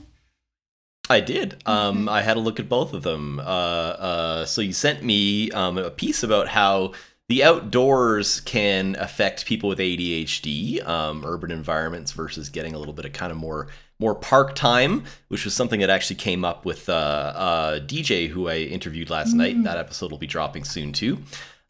I 1.10 1.20
did. 1.20 1.62
Um, 1.66 1.96
Mm-hmm. 2.00 2.08
I 2.08 2.22
had 2.22 2.36
a 2.36 2.40
look 2.40 2.60
at 2.60 2.68
both 2.68 2.92
of 2.92 3.02
them. 3.02 3.38
Uh, 3.40 3.42
uh, 3.42 4.44
so 4.46 4.60
you 4.60 4.72
sent 4.72 5.02
me 5.02 5.50
um, 5.50 5.78
a 5.78 5.90
piece 5.90 6.22
about 6.22 6.48
how 6.48 6.92
the 7.28 7.42
outdoors 7.42 8.40
can 8.40 8.96
affect 8.98 9.46
people 9.46 9.68
with 9.68 9.78
ADHD, 9.78 10.86
um, 10.86 11.24
urban 11.24 11.50
environments 11.50 12.12
versus 12.12 12.50
getting 12.50 12.74
a 12.74 12.78
little 12.78 12.92
bit 12.92 13.04
of 13.04 13.12
kind 13.12 13.32
of 13.32 13.38
more 13.38 13.68
more 14.00 14.14
park 14.14 14.54
time, 14.54 15.04
which 15.28 15.44
was 15.44 15.54
something 15.54 15.80
that 15.80 15.88
actually 15.88 16.16
came 16.16 16.44
up 16.44 16.64
with 16.64 16.88
uh, 16.88 16.92
uh, 16.92 17.80
DJ 17.80 18.28
who 18.28 18.48
I 18.48 18.56
interviewed 18.56 19.08
last 19.08 19.34
night. 19.34 19.62
That 19.62 19.78
episode 19.78 20.10
will 20.10 20.18
be 20.18 20.26
dropping 20.26 20.64
soon 20.64 20.92
too. 20.92 21.18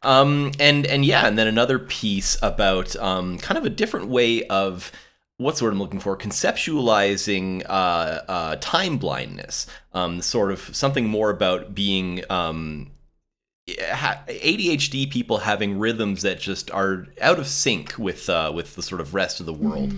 Um, 0.01 0.51
and 0.59 0.85
and 0.85 1.05
yeah, 1.05 1.27
and 1.27 1.37
then 1.37 1.47
another 1.47 1.79
piece 1.79 2.37
about 2.41 2.95
um, 2.97 3.37
kind 3.39 3.57
of 3.57 3.65
a 3.65 3.69
different 3.69 4.07
way 4.07 4.45
of 4.47 4.91
what's 5.37 5.59
the 5.59 5.65
word 5.65 5.73
I'm 5.73 5.79
looking 5.79 5.99
for? 5.99 6.17
Conceptualizing 6.17 7.63
uh, 7.67 8.21
uh, 8.27 8.55
time 8.59 8.97
blindness. 8.97 9.67
Um, 9.93 10.21
sort 10.21 10.51
of 10.51 10.59
something 10.75 11.07
more 11.07 11.29
about 11.29 11.73
being 11.73 12.23
um, 12.29 12.91
ADHD 13.67 15.09
people 15.09 15.39
having 15.39 15.79
rhythms 15.79 16.21
that 16.21 16.39
just 16.39 16.69
are 16.71 17.07
out 17.21 17.39
of 17.39 17.47
sync 17.47 17.97
with 17.97 18.29
uh, 18.29 18.51
with 18.53 18.75
the 18.75 18.83
sort 18.83 19.01
of 19.01 19.13
rest 19.13 19.39
of 19.39 19.45
the 19.45 19.53
world. 19.53 19.93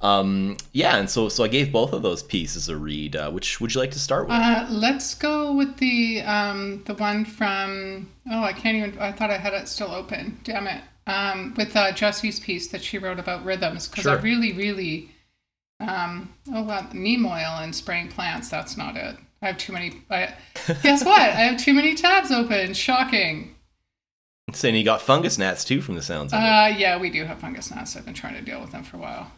Um, 0.00 0.56
yeah, 0.72 0.96
and 0.96 1.08
so 1.08 1.28
so 1.28 1.44
I 1.44 1.48
gave 1.48 1.70
both 1.70 1.92
of 1.92 2.02
those 2.02 2.22
pieces 2.24 2.68
a 2.68 2.76
read. 2.76 3.14
Uh, 3.14 3.30
which 3.30 3.60
would 3.60 3.72
you 3.74 3.80
like 3.80 3.92
to 3.92 4.00
start 4.00 4.24
with? 4.26 4.32
Uh, 4.36 4.66
let's 4.70 5.14
go 5.14 5.52
with 5.54 5.76
the 5.76 6.22
um, 6.22 6.82
the 6.86 6.94
one 6.94 7.24
from 7.24 8.10
oh 8.30 8.42
I 8.42 8.52
can't 8.52 8.76
even 8.76 8.98
I 8.98 9.12
thought 9.12 9.30
I 9.30 9.38
had 9.38 9.54
it 9.54 9.68
still 9.68 9.92
open 9.92 10.40
damn 10.42 10.66
it 10.66 10.82
um, 11.06 11.54
with 11.56 11.76
uh, 11.76 11.92
Jesse's 11.92 12.40
piece 12.40 12.68
that 12.68 12.82
she 12.82 12.98
wrote 12.98 13.20
about 13.20 13.44
rhythms 13.44 13.86
because 13.86 14.06
I 14.06 14.14
Sure. 14.14 14.22
really 14.22 14.52
really 14.52 15.10
um, 15.78 16.34
oh 16.52 16.64
well 16.64 16.88
neem 16.92 17.24
oil 17.24 17.58
and 17.60 17.74
spraying 17.74 18.08
plants 18.08 18.48
that's 18.48 18.76
not 18.76 18.96
it 18.96 19.16
I 19.42 19.46
have 19.48 19.58
too 19.58 19.72
many 19.72 19.92
I, 20.08 20.34
guess 20.82 21.04
what? 21.04 21.20
I 21.20 21.42
have 21.42 21.60
too 21.60 21.74
many 21.74 21.94
tabs 21.94 22.30
open. 22.30 22.74
Shocking. 22.74 23.56
Saying 24.52 24.74
you 24.74 24.84
got 24.84 25.02
fungus 25.02 25.38
gnats 25.38 25.64
too, 25.64 25.80
from 25.80 25.96
the 25.96 26.02
sounds 26.02 26.32
of 26.32 26.38
it. 26.38 26.42
uh, 26.42 26.66
yeah 26.76 26.98
we 26.98 27.10
do 27.10 27.24
have 27.24 27.38
fungus 27.38 27.70
gnats. 27.70 27.96
I've 27.96 28.04
been 28.04 28.14
trying 28.14 28.34
to 28.34 28.42
deal 28.42 28.60
with 28.60 28.70
them 28.72 28.84
for 28.84 28.96
a 28.96 29.00
while. 29.00 29.32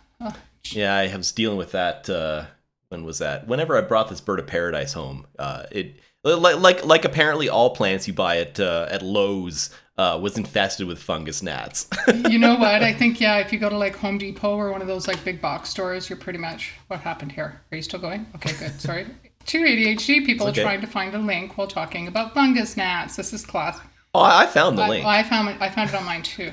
Yeah, 0.71 0.95
I 0.95 1.15
was 1.17 1.33
dealing 1.33 1.59
with 1.59 1.73
that. 1.73 2.09
Uh, 2.09 2.47
when 2.89 3.05
was 3.05 3.19
that? 3.19 3.47
Whenever 3.47 3.77
I 3.77 3.81
brought 3.81 4.09
this 4.09 4.21
bird 4.21 4.39
of 4.39 4.47
paradise 4.47 4.93
home, 4.93 5.27
uh, 5.39 5.65
it 5.71 5.97
like 6.23 6.59
like 6.59 6.85
like 6.85 7.05
apparently 7.05 7.49
all 7.49 7.75
plants 7.75 8.07
you 8.09 8.15
buy 8.15 8.39
at 8.39 8.59
uh, 8.59 8.87
at 8.91 9.03
Lowe's 9.03 9.71
uh, 9.99 10.19
was 10.21 10.37
infested 10.37 10.87
with 10.87 10.99
fungus 10.99 11.43
gnats. 11.43 11.89
you 12.29 12.39
know 12.39 12.57
what? 12.57 12.83
I 12.83 12.93
think 12.93 13.21
yeah 13.21 13.39
if 13.39 13.53
you 13.53 13.59
go 13.59 13.69
to 13.69 13.77
like 13.77 13.97
Home 13.97 14.19
Depot 14.19 14.57
or 14.57 14.71
one 14.73 14.81
of 14.81 14.89
those 14.89 15.07
like 15.07 15.23
big 15.25 15.41
box 15.41 15.69
stores 15.69 16.09
you're 16.09 16.19
pretty 16.19 16.39
much 16.39 16.73
what 16.89 17.01
happened 17.01 17.33
here? 17.33 17.61
Are 17.71 17.77
you 17.77 17.83
still 17.83 18.01
going? 18.01 18.27
Okay 18.37 18.53
good. 18.59 18.81
Sorry 18.81 19.07
two 19.45 19.63
ADHD 19.63 20.25
people 20.25 20.49
okay. 20.49 20.63
trying 20.63 20.81
to 20.81 20.87
find 20.87 21.15
a 21.15 21.19
link 21.19 21.57
while 21.57 21.67
talking 21.67 22.07
about 22.09 22.35
fungus 22.35 22.77
gnats 22.77 23.17
this 23.17 23.33
is 23.33 23.45
class 23.45 23.79
oh, 24.15 24.21
I 24.23 24.47
found 24.47 24.79
the 24.79 24.83
I, 24.83 24.89
link. 24.89 25.07
I 25.07 25.23
found 25.23 25.49
it 25.49 25.61
I 25.61 25.71
found 25.71 25.91
it 25.91 25.97
on 25.97 26.05
mine 26.05 26.23
too 26.23 26.53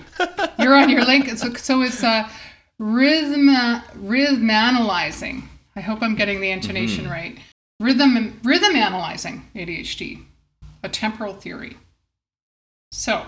you're 0.59 0.75
on 0.75 0.89
your 0.89 1.05
link 1.05 1.29
so, 1.37 1.53
so 1.53 1.81
it's 1.81 2.03
uh 2.03 2.27
rhythm 2.79 3.49
analyzing. 4.49 5.47
I 5.75 5.81
hope 5.81 6.01
I'm 6.01 6.15
getting 6.15 6.41
the 6.41 6.51
intonation 6.51 7.05
Mm-hmm. 7.05 7.13
right 7.13 7.39
rhythm 7.79 8.39
rhythm 8.43 8.75
analyzing 8.75 9.49
ADHD 9.55 10.23
a 10.83 10.89
temporal 10.89 11.33
theory 11.33 11.77
so 12.91 13.25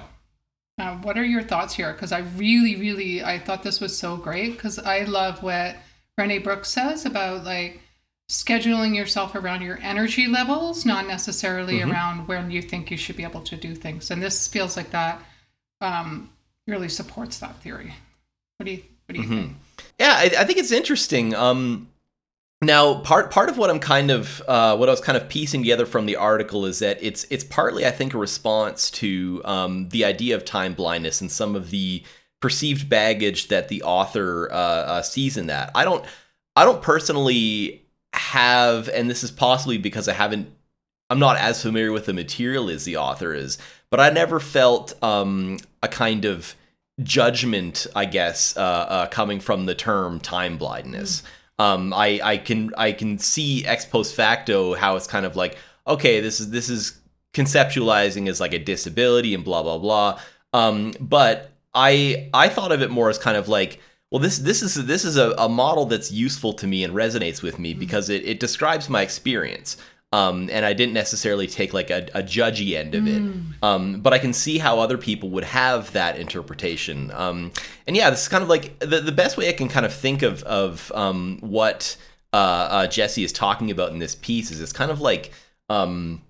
uh, 0.80 0.98
what 0.98 1.18
are 1.18 1.24
your 1.26 1.44
thoughts 1.44 1.76
here? 1.76 1.94
Because 1.94 2.12
I 2.12 2.20
really, 2.20 2.76
really, 2.76 3.24
I 3.24 3.38
thought 3.38 3.64
this 3.64 3.80
was 3.80 3.96
so 3.96 4.18
great 4.18 4.54
because 4.54 4.80
I 4.80 5.04
love 5.04 5.44
what 5.44 5.76
Renee 6.18 6.40
Brooks 6.40 6.70
says 6.70 7.06
about 7.06 7.44
like 7.44 7.80
scheduling 8.30 8.96
yourself 8.96 9.36
around 9.36 9.62
your 9.62 9.80
energy 9.82 10.28
levels, 10.28 10.86
not 10.86 11.08
necessarily 11.08 11.80
Mhm. 11.80 11.92
around 11.92 12.28
when 12.28 12.50
you 12.52 12.62
think 12.62 12.90
you 12.90 12.98
should 12.98 13.18
be 13.18 13.24
able 13.24 13.42
to 13.42 13.56
do 13.56 13.76
things. 13.76 14.10
And 14.12 14.22
this 14.22 14.48
feels 14.48 14.78
like 14.78 14.92
that 14.92 15.22
um, 15.82 16.30
really 16.66 16.88
supports 16.88 17.40
that 17.40 17.62
theory. 17.62 17.94
What 18.58 18.66
do 18.66 18.72
you, 18.72 18.84
what 19.06 19.16
do 19.16 19.22
you 19.22 19.28
think? 19.28 19.56
Yeah, 20.00 20.14
I, 20.18 20.32
I 20.40 20.46
think 20.46 20.58
it's 20.60 20.72
interesting. 20.72 21.36
Um, 21.36 21.90
now, 22.62 23.02
part 23.02 23.30
part 23.30 23.50
of 23.50 23.58
what 23.58 23.70
I'm 23.70 23.80
kind 23.82 24.10
of 24.10 24.42
uh, 24.48 24.78
what 24.78 24.88
I 24.88 24.94
was 24.94 25.02
kind 25.02 25.18
of 25.18 25.28
piecing 25.28 25.62
together 25.62 25.86
from 25.86 26.06
the 26.06 26.16
article 26.16 26.66
is 26.66 26.80
that 26.80 26.98
it's 27.02 27.26
it's 27.30 27.44
partly 27.44 27.86
I 27.86 27.92
think 27.92 28.14
a 28.14 28.18
response 28.18 28.90
to 28.92 29.42
um, 29.44 29.90
the 29.90 30.06
idea 30.06 30.36
of 30.38 30.46
time 30.46 30.74
blindness 30.74 31.20
and 31.20 31.30
some 31.30 31.56
of 31.56 31.72
the 31.72 32.02
perceived 32.40 32.88
baggage 32.88 33.50
that 33.50 33.68
the 33.68 33.84
author 33.84 34.50
uh, 34.52 34.56
uh, 34.56 35.02
sees 35.02 35.36
in 35.36 35.48
that. 35.48 35.72
I 35.76 35.84
don't 35.84 36.06
I 36.56 36.64
don't 36.64 36.82
personally 36.82 37.83
have, 38.14 38.88
and 38.90 39.10
this 39.10 39.24
is 39.24 39.32
possibly 39.32 39.78
because 39.78 40.08
I 40.08 40.14
haven't 40.14 40.50
I'm 41.10 41.20
not 41.20 41.38
as 41.38 41.62
familiar 41.62 41.92
with 41.92 42.08
the 42.08 42.14
material 42.14 42.70
as 42.70 42.86
the 42.86 42.98
author 42.98 43.36
is, 43.36 43.60
but 43.92 44.00
I 44.00 44.10
never 44.10 44.40
felt 44.40 44.94
um, 45.04 45.60
a 45.84 45.88
kind 45.88 46.26
of 46.26 46.56
judgment, 47.04 47.86
I 47.96 48.06
guess, 48.06 48.58
uh, 48.58 48.62
uh, 48.62 49.08
coming 49.08 49.40
from 49.40 49.68
the 49.68 49.76
term 49.76 50.20
time 50.20 50.58
blindness. 50.58 51.22
Um, 51.60 51.94
I 51.94 52.20
I 52.24 52.38
can 52.38 52.74
I 52.78 52.94
can 52.94 53.20
see 53.20 53.64
ex 53.64 53.86
post 53.86 54.16
facto 54.16 54.74
how 54.74 54.96
it's 54.96 55.06
kind 55.06 55.26
of 55.26 55.36
like 55.36 55.58
okay, 55.86 56.20
this 56.20 56.40
is 56.40 56.50
this 56.50 56.68
is 56.68 57.00
conceptualizing 57.34 58.28
as 58.28 58.40
like 58.40 58.54
a 58.54 58.60
disability 58.60 59.36
and 59.36 59.44
blah 59.44 59.62
blah 59.62 59.78
blah. 59.78 60.20
Um, 60.52 60.94
but 61.00 61.52
I 61.76 62.30
I 62.34 62.50
thought 62.50 62.72
of 62.72 62.82
it 62.82 62.90
more 62.90 63.10
as 63.10 63.20
kind 63.20 63.38
of 63.38 63.48
like 63.48 63.80
well 64.14 64.22
this 64.22 64.38
this 64.38 64.62
is 64.62 64.76
this 64.86 65.04
is 65.04 65.18
a, 65.18 65.32
a 65.32 65.50
model 65.50 65.86
that's 65.86 66.12
useful 66.12 66.54
to 66.54 66.68
me 66.68 66.84
and 66.84 66.94
resonates 66.94 67.42
with 67.42 67.58
me 67.60 67.74
because 67.74 68.10
it, 68.10 68.24
it 68.24 68.40
describes 68.40 68.88
my 68.88 69.02
experience 69.02 69.76
um, 70.14 70.48
and 70.52 70.64
I 70.64 70.74
didn't 70.74 70.94
necessarily 70.94 71.48
take 71.48 71.74
like 71.74 71.90
a, 71.90 72.08
a 72.14 72.22
judgy 72.22 72.76
end 72.76 72.94
of 72.94 73.08
it. 73.08 73.20
Um, 73.64 74.00
but 74.00 74.14
I 74.14 74.20
can 74.20 74.32
see 74.32 74.60
how 74.60 74.78
other 74.78 74.96
people 74.96 75.32
would 75.32 75.44
have 75.44 75.92
that 75.94 76.20
interpretation. 76.20 77.10
Um, 77.10 77.52
and 77.88 77.96
yeah 77.98 78.12
this 78.12 78.22
is 78.22 78.28
kind 78.28 78.44
of 78.44 78.50
like 78.50 78.78
the, 78.78 79.02
the 79.02 79.12
best 79.12 79.38
way 79.38 79.50
I 79.50 79.54
can 79.54 79.70
kind 79.70 79.88
of 79.88 79.94
think 79.94 80.22
of 80.22 80.44
of 80.44 80.92
um, 80.94 81.40
what 81.42 81.98
uh, 82.32 82.36
uh, 82.36 82.88
Jesse 82.88 83.24
is 83.24 83.34
talking 83.34 83.72
about 83.72 83.92
in 83.92 83.98
this 83.98 84.14
piece 84.14 84.52
is 84.52 84.62
it's 84.62 84.72
kind 84.72 84.92
of 84.92 85.02
like 85.02 85.32
um, 85.70 86.22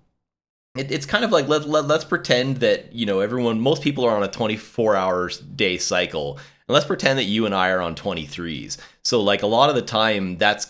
it, 0.74 0.90
it's 0.90 1.04
kind 1.04 1.24
of 1.24 1.30
like 1.30 1.46
let, 1.46 1.68
let 1.68 1.86
let's 1.86 2.04
pretend 2.04 2.58
that 2.58 2.94
you 2.94 3.04
know 3.04 3.20
everyone 3.20 3.60
most 3.60 3.82
people 3.82 4.04
are 4.04 4.16
on 4.16 4.22
a 4.22 4.28
24 4.28 4.96
hours 4.96 5.40
day 5.40 5.76
cycle 5.76 6.38
and 6.66 6.72
let's 6.72 6.86
pretend 6.86 7.18
that 7.18 7.24
you 7.24 7.44
and 7.44 7.54
I 7.54 7.68
are 7.70 7.82
on 7.82 7.94
23s. 7.94 8.78
So 9.02 9.20
like 9.20 9.42
a 9.42 9.46
lot 9.46 9.68
of 9.68 9.74
the 9.74 9.82
time 9.82 10.38
that's 10.38 10.66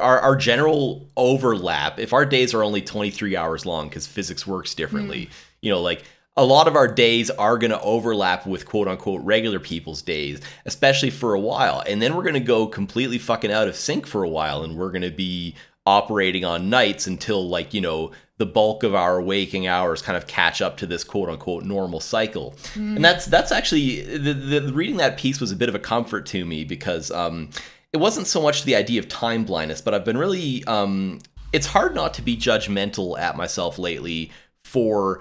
our, 0.00 0.20
our 0.20 0.36
general 0.36 1.08
overlap. 1.16 1.98
If 1.98 2.12
our 2.12 2.26
days 2.26 2.52
are 2.52 2.62
only 2.62 2.82
23 2.82 3.34
hours 3.34 3.64
long 3.64 3.88
because 3.88 4.06
physics 4.06 4.46
works 4.46 4.74
differently, 4.74 5.26
mm. 5.26 5.30
you 5.62 5.70
know, 5.70 5.80
like 5.80 6.04
a 6.36 6.44
lot 6.44 6.68
of 6.68 6.76
our 6.76 6.86
days 6.86 7.30
are 7.30 7.56
going 7.56 7.70
to 7.70 7.80
overlap 7.80 8.46
with 8.46 8.66
quote 8.66 8.88
unquote 8.88 9.22
regular 9.24 9.58
people's 9.58 10.02
days, 10.02 10.40
especially 10.66 11.10
for 11.10 11.32
a 11.32 11.40
while. 11.40 11.82
And 11.86 12.02
then 12.02 12.14
we're 12.14 12.22
going 12.22 12.34
to 12.34 12.40
go 12.40 12.66
completely 12.66 13.18
fucking 13.18 13.50
out 13.50 13.68
of 13.68 13.74
sync 13.76 14.06
for 14.06 14.24
a 14.24 14.28
while 14.28 14.62
and 14.62 14.76
we're 14.76 14.90
going 14.90 15.02
to 15.02 15.10
be 15.10 15.54
operating 15.88 16.44
on 16.44 16.68
nights 16.68 17.06
until 17.06 17.48
like, 17.48 17.72
you 17.72 17.80
know, 17.80 18.12
the 18.36 18.46
bulk 18.46 18.82
of 18.82 18.94
our 18.94 19.20
waking 19.20 19.66
hours 19.66 20.02
kind 20.02 20.16
of 20.16 20.26
catch 20.26 20.60
up 20.60 20.76
to 20.76 20.86
this 20.86 21.02
quote 21.02 21.28
unquote 21.28 21.64
normal 21.64 21.98
cycle. 21.98 22.54
Mm. 22.74 22.96
And 22.96 23.04
that's 23.04 23.24
that's 23.26 23.50
actually 23.50 24.02
the, 24.02 24.34
the, 24.34 24.72
reading 24.72 24.98
that 24.98 25.16
piece 25.16 25.40
was 25.40 25.50
a 25.50 25.56
bit 25.56 25.68
of 25.68 25.74
a 25.74 25.78
comfort 25.78 26.26
to 26.26 26.44
me 26.44 26.64
because 26.64 27.10
um, 27.10 27.48
it 27.92 27.96
wasn't 27.96 28.26
so 28.26 28.40
much 28.40 28.64
the 28.64 28.76
idea 28.76 29.00
of 29.00 29.08
time 29.08 29.44
blindness, 29.44 29.80
but 29.80 29.94
I've 29.94 30.04
been 30.04 30.18
really 30.18 30.62
um, 30.66 31.20
it's 31.52 31.66
hard 31.66 31.94
not 31.94 32.14
to 32.14 32.22
be 32.22 32.36
judgmental 32.36 33.18
at 33.18 33.36
myself 33.36 33.78
lately 33.78 34.30
for 34.64 35.20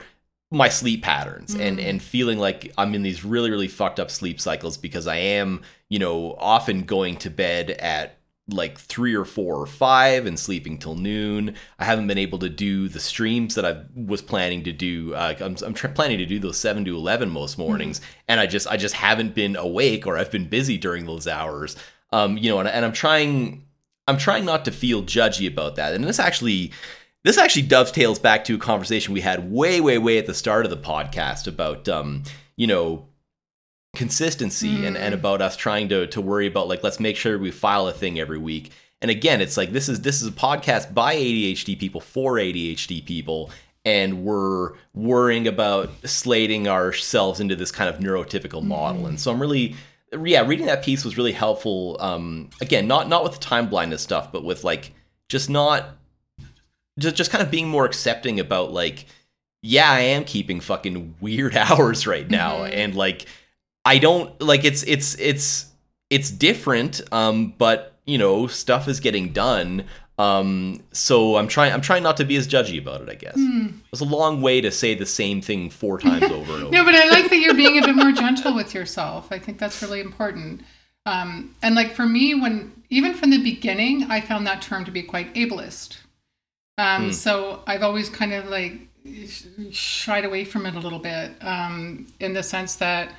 my 0.51 0.69
sleep 0.69 1.01
patterns 1.01 1.55
mm. 1.55 1.61
and 1.61 1.79
and 1.79 2.01
feeling 2.01 2.37
like 2.37 2.71
I'm 2.77 2.93
in 2.93 3.03
these 3.03 3.25
really 3.25 3.49
really 3.49 3.67
fucked 3.67 3.99
up 3.99 4.11
sleep 4.11 4.39
cycles 4.39 4.77
because 4.77 5.07
I 5.07 5.15
am 5.15 5.61
you 5.89 5.97
know 5.97 6.35
often 6.39 6.83
going 6.83 7.17
to 7.17 7.29
bed 7.29 7.71
at 7.71 8.16
like 8.49 8.79
three 8.79 9.13
or 9.13 9.25
four 9.25 9.55
or 9.55 9.65
five 9.65 10.25
and 10.25 10.39
sleeping 10.39 10.77
till 10.77 10.95
noon. 10.95 11.55
I 11.79 11.85
haven't 11.85 12.07
been 12.07 12.17
able 12.17 12.39
to 12.39 12.49
do 12.49 12.87
the 12.87 12.99
streams 12.99 13.55
that 13.55 13.65
I 13.65 13.83
was 13.95 14.21
planning 14.21 14.63
to 14.63 14.71
do. 14.71 15.13
Uh, 15.13 15.35
I'm, 15.39 15.55
I'm 15.65 15.73
planning 15.73 16.17
to 16.19 16.25
do 16.25 16.39
those 16.39 16.57
seven 16.57 16.85
to 16.85 16.95
eleven 16.95 17.29
most 17.29 17.57
mornings, 17.57 17.99
mm. 17.99 18.03
and 18.27 18.39
I 18.39 18.47
just 18.47 18.67
I 18.67 18.77
just 18.77 18.95
haven't 18.95 19.35
been 19.35 19.55
awake 19.55 20.07
or 20.07 20.17
I've 20.17 20.31
been 20.31 20.47
busy 20.47 20.77
during 20.77 21.05
those 21.05 21.27
hours. 21.27 21.75
Um, 22.11 22.37
you 22.37 22.49
know, 22.49 22.59
and, 22.59 22.69
and 22.69 22.85
I'm 22.85 22.93
trying 22.93 23.65
I'm 24.07 24.17
trying 24.17 24.45
not 24.45 24.65
to 24.65 24.71
feel 24.71 25.03
judgy 25.03 25.47
about 25.47 25.75
that. 25.75 25.93
And 25.93 26.03
this 26.03 26.19
actually 26.19 26.71
this 27.23 27.37
actually 27.37 27.63
dovetails 27.63 28.19
back 28.19 28.45
to 28.45 28.55
a 28.55 28.59
conversation 28.59 29.13
we 29.13 29.21
had 29.21 29.51
way, 29.51 29.81
way, 29.81 29.97
way 29.97 30.17
at 30.17 30.27
the 30.27 30.33
start 30.33 30.65
of 30.65 30.69
the 30.69 30.77
podcast 30.77 31.45
about, 31.45 31.89
um, 31.89 32.23
you 32.55 32.67
know, 32.67 33.09
consistency 33.97 34.77
mm. 34.77 34.87
and, 34.87 34.97
and 34.97 35.13
mm. 35.13 35.17
about 35.17 35.41
us 35.41 35.57
trying 35.57 35.89
to 35.89 36.07
to 36.07 36.21
worry 36.21 36.47
about 36.47 36.67
like 36.67 36.83
let's 36.83 36.99
make 36.99 37.17
sure 37.17 37.37
we 37.37 37.51
file 37.51 37.87
a 37.87 37.91
thing 37.91 38.19
every 38.19 38.37
week. 38.37 38.71
And 39.01 39.11
again, 39.11 39.41
it's 39.41 39.57
like 39.57 39.71
this 39.71 39.89
is 39.89 40.01
this 40.01 40.21
is 40.21 40.27
a 40.27 40.31
podcast 40.31 40.93
by 40.93 41.15
ADHD 41.15 41.77
people 41.77 41.99
for 41.99 42.35
ADHD 42.35 43.03
people, 43.03 43.51
and 43.83 44.23
we're 44.23 44.73
worrying 44.93 45.47
about 45.47 45.89
slating 46.05 46.67
ourselves 46.67 47.39
into 47.39 47.55
this 47.55 47.71
kind 47.71 47.93
of 47.93 47.99
neurotypical 47.99 48.63
model. 48.63 49.03
Mm. 49.03 49.09
And 49.09 49.19
so 49.19 49.31
I'm 49.31 49.41
really 49.41 49.75
yeah, 50.23 50.47
reading 50.47 50.67
that 50.67 50.83
piece 50.83 51.03
was 51.03 51.17
really 51.17 51.33
helpful. 51.33 51.97
Um, 51.99 52.49
again, 52.61 52.87
not 52.87 53.09
not 53.09 53.23
with 53.23 53.33
the 53.33 53.39
time 53.39 53.67
blindness 53.67 54.01
stuff, 54.01 54.31
but 54.31 54.43
with 54.43 54.63
like 54.63 54.93
just 55.27 55.49
not 55.49 55.97
just 56.97 57.15
just 57.15 57.31
kind 57.31 57.43
of 57.43 57.51
being 57.51 57.67
more 57.67 57.85
accepting 57.85 58.39
about 58.39 58.71
like 58.71 59.05
yeah 59.61 59.91
i 59.91 59.99
am 59.99 60.23
keeping 60.23 60.59
fucking 60.59 61.15
weird 61.19 61.55
hours 61.55 62.07
right 62.07 62.29
now 62.29 62.57
mm-hmm. 62.57 62.73
and 62.73 62.95
like 62.95 63.25
i 63.87 63.97
don't 63.97 64.39
like 64.41 64.63
it's 64.65 64.83
it's 64.83 65.17
it's 65.19 65.71
it's 66.09 66.29
different 66.29 67.01
um 67.11 67.53
but 67.57 67.93
you 68.05 68.17
know 68.17 68.47
stuff 68.47 68.87
is 68.87 68.99
getting 68.99 69.33
done. 69.33 69.85
Um 70.19 70.81
so 70.91 71.37
i'm 71.37 71.47
trying 71.47 71.71
i'm 71.73 71.81
trying 71.81 72.01
not 72.01 72.17
to 72.17 72.25
be 72.25 72.35
as 72.37 72.47
judgy 72.47 72.79
about 72.79 73.01
it 73.01 73.09
i 73.09 73.13
guess. 73.13 73.37
Mm. 73.37 73.73
it's 73.91 74.01
a 74.01 74.05
long 74.05 74.41
way 74.41 74.61
to 74.61 74.71
say 74.71 74.95
the 74.95 75.05
same 75.05 75.41
thing 75.41 75.69
four 75.69 75.99
times 75.99 76.23
over 76.37 76.53
and 76.53 76.63
over. 76.63 76.71
no 76.71 76.83
but 76.83 76.95
i 76.95 77.07
like 77.09 77.29
that 77.29 77.37
you're 77.37 77.53
being 77.53 77.77
a 77.77 77.85
bit 77.85 77.95
more 77.95 78.11
gentle 78.11 78.55
with 78.55 78.73
yourself. 78.73 79.31
I 79.31 79.39
think 79.39 79.59
that's 79.59 79.81
really 79.83 80.01
important. 80.01 80.61
Um 81.05 81.55
and 81.61 81.75
like 81.75 81.91
for 81.93 82.07
me 82.07 82.33
when 82.33 82.81
even 82.89 83.13
from 83.13 83.29
the 83.29 83.41
beginning 83.51 83.95
i 84.09 84.19
found 84.19 84.47
that 84.47 84.61
term 84.61 84.85
to 84.85 84.91
be 84.91 85.03
quite 85.03 85.33
ableist. 85.35 85.97
Um, 86.77 87.09
mm. 87.09 87.13
So 87.13 87.61
I've 87.67 87.83
always 87.83 88.09
kind 88.09 88.33
of 88.33 88.49
like 88.49 88.73
shied 89.71 90.25
away 90.25 90.43
from 90.45 90.65
it 90.65 90.75
a 90.75 90.79
little 90.79 90.99
bit 90.99 91.31
um, 91.41 92.07
in 92.19 92.33
the 92.33 92.43
sense 92.43 92.75
that 92.75 93.11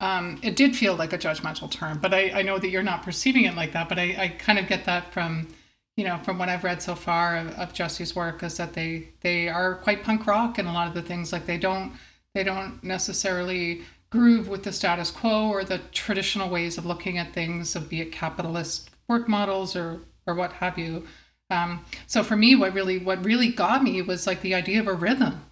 um, 0.00 0.38
it 0.42 0.56
did 0.56 0.76
feel 0.76 0.94
like 0.94 1.12
a 1.12 1.18
judgmental 1.18 1.70
term, 1.70 1.98
but 1.98 2.12
I, 2.12 2.30
I, 2.30 2.42
know 2.42 2.58
that 2.58 2.68
you're 2.68 2.82
not 2.82 3.02
perceiving 3.02 3.44
it 3.44 3.56
like 3.56 3.72
that. 3.72 3.88
But 3.88 3.98
I, 3.98 4.14
I, 4.18 4.28
kind 4.28 4.58
of 4.58 4.66
get 4.66 4.84
that 4.84 5.10
from, 5.10 5.48
you 5.96 6.04
know, 6.04 6.18
from 6.18 6.38
what 6.38 6.50
I've 6.50 6.64
read 6.64 6.82
so 6.82 6.94
far 6.94 7.38
of, 7.38 7.58
of 7.58 7.72
Jesse's 7.72 8.14
work 8.14 8.42
is 8.42 8.58
that 8.58 8.74
they 8.74 9.08
they 9.22 9.48
are 9.48 9.76
quite 9.76 10.02
punk 10.02 10.26
rock 10.26 10.58
and 10.58 10.68
a 10.68 10.72
lot 10.72 10.86
of 10.86 10.92
the 10.92 11.00
things 11.00 11.32
like 11.32 11.46
they 11.46 11.56
don't 11.56 11.92
they 12.34 12.44
don't 12.44 12.84
necessarily 12.84 13.82
groove 14.10 14.48
with 14.48 14.64
the 14.64 14.72
status 14.72 15.10
quo 15.10 15.48
or 15.48 15.64
the 15.64 15.78
traditional 15.92 16.50
ways 16.50 16.76
of 16.76 16.84
looking 16.84 17.16
at 17.16 17.32
things, 17.32 17.74
of 17.74 17.88
be 17.88 18.02
it 18.02 18.12
capitalist 18.12 18.90
work 19.08 19.28
models 19.28 19.74
or 19.74 20.00
or 20.26 20.34
what 20.34 20.52
have 20.54 20.78
you. 20.78 21.06
Um, 21.48 21.86
so 22.06 22.22
for 22.22 22.36
me, 22.36 22.54
what 22.54 22.74
really 22.74 22.98
what 22.98 23.24
really 23.24 23.48
got 23.50 23.82
me 23.82 24.02
was 24.02 24.26
like 24.26 24.42
the 24.42 24.54
idea 24.54 24.78
of 24.78 24.88
a 24.88 24.92
rhythm 24.92 25.45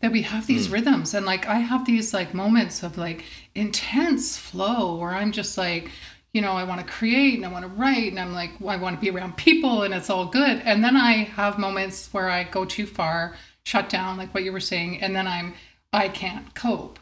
that 0.00 0.12
we 0.12 0.22
have 0.22 0.46
these 0.46 0.68
mm. 0.68 0.72
rhythms. 0.72 1.14
And 1.14 1.26
like 1.26 1.46
i 1.46 1.58
have 1.58 1.86
these 1.86 2.12
like 2.12 2.34
moments 2.34 2.82
of 2.82 2.98
like 2.98 3.24
intense 3.54 4.36
flow 4.36 4.96
where 4.96 5.10
i'm 5.10 5.32
just 5.32 5.58
like 5.58 5.90
you 6.32 6.40
know 6.40 6.52
i 6.52 6.64
want 6.64 6.80
to 6.80 6.86
create 6.86 7.34
and 7.34 7.44
i 7.44 7.48
want 7.48 7.64
to 7.64 7.70
write 7.70 8.08
and 8.10 8.20
i'm 8.20 8.32
like 8.32 8.52
well, 8.60 8.70
i 8.70 8.76
want 8.76 8.96
to 8.96 9.00
be 9.00 9.10
around 9.10 9.36
people 9.36 9.82
and 9.82 9.94
it's 9.94 10.10
all 10.10 10.26
good. 10.26 10.62
And 10.64 10.82
then 10.82 10.96
i 10.96 11.12
have 11.24 11.58
moments 11.58 12.12
where 12.12 12.28
i 12.28 12.44
go 12.44 12.64
too 12.64 12.86
far 12.86 13.36
shut 13.64 13.88
down 13.88 14.16
like 14.16 14.32
what 14.34 14.44
you 14.44 14.52
were 14.52 14.60
saying 14.60 15.00
and 15.02 15.14
then 15.14 15.26
i'm 15.26 15.54
i 15.92 16.08
can't 16.08 16.54
cope. 16.54 16.98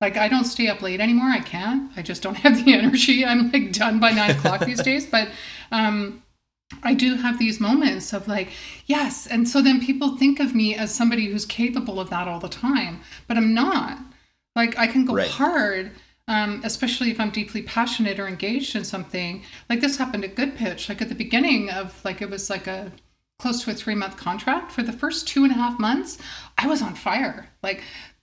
Like 0.00 0.16
i 0.16 0.28
don't 0.28 0.44
stay 0.44 0.68
up 0.68 0.82
late 0.82 1.00
anymore. 1.00 1.30
I 1.30 1.40
can't. 1.40 1.90
I 1.96 2.02
just 2.02 2.22
don't 2.22 2.34
have 2.44 2.64
the 2.64 2.74
energy. 2.74 3.24
I'm 3.24 3.50
like 3.52 3.72
done 3.72 4.00
by 4.00 4.12
nine 4.12 4.30
o'clock 4.32 4.64
these 4.64 4.82
days. 4.90 5.06
But 5.06 5.28
um 5.70 6.22
I 6.82 6.94
do 6.94 7.16
have 7.16 7.38
these 7.38 7.60
moments 7.60 8.12
of 8.12 8.28
like, 8.28 8.50
yes. 8.86 9.26
And 9.26 9.48
so 9.48 9.62
then 9.62 9.84
people 9.84 10.16
think 10.16 10.40
of 10.40 10.54
me 10.54 10.74
as 10.74 10.94
somebody 10.94 11.26
who's 11.26 11.46
capable 11.46 12.00
of 12.00 12.10
that 12.10 12.28
all 12.28 12.40
the 12.40 12.48
time, 12.48 13.00
but 13.26 13.36
I'm 13.36 13.54
not. 13.54 13.98
Like, 14.54 14.78
I 14.78 14.86
can 14.86 15.06
go 15.06 15.14
right. 15.14 15.28
hard, 15.28 15.92
um, 16.28 16.60
especially 16.64 17.10
if 17.10 17.18
I'm 17.18 17.30
deeply 17.30 17.62
passionate 17.62 18.20
or 18.20 18.28
engaged 18.28 18.76
in 18.76 18.84
something. 18.84 19.42
Like, 19.70 19.80
this 19.80 19.96
happened 19.96 20.24
at 20.24 20.34
Good 20.34 20.56
Pitch. 20.56 20.88
Like, 20.88 21.00
at 21.00 21.08
the 21.08 21.14
beginning 21.14 21.70
of, 21.70 22.04
like, 22.04 22.20
it 22.20 22.28
was 22.28 22.50
like 22.50 22.66
a 22.66 22.92
close 23.38 23.64
to 23.64 23.70
a 23.70 23.74
three 23.74 23.94
month 23.94 24.16
contract. 24.16 24.70
For 24.70 24.82
the 24.82 24.92
first 24.92 25.26
two 25.26 25.42
and 25.42 25.52
a 25.52 25.56
half 25.56 25.78
months, 25.78 26.18
I 26.58 26.66
was 26.66 26.82
on 26.82 26.94
fire. 26.94 27.48
Like, 27.62 27.82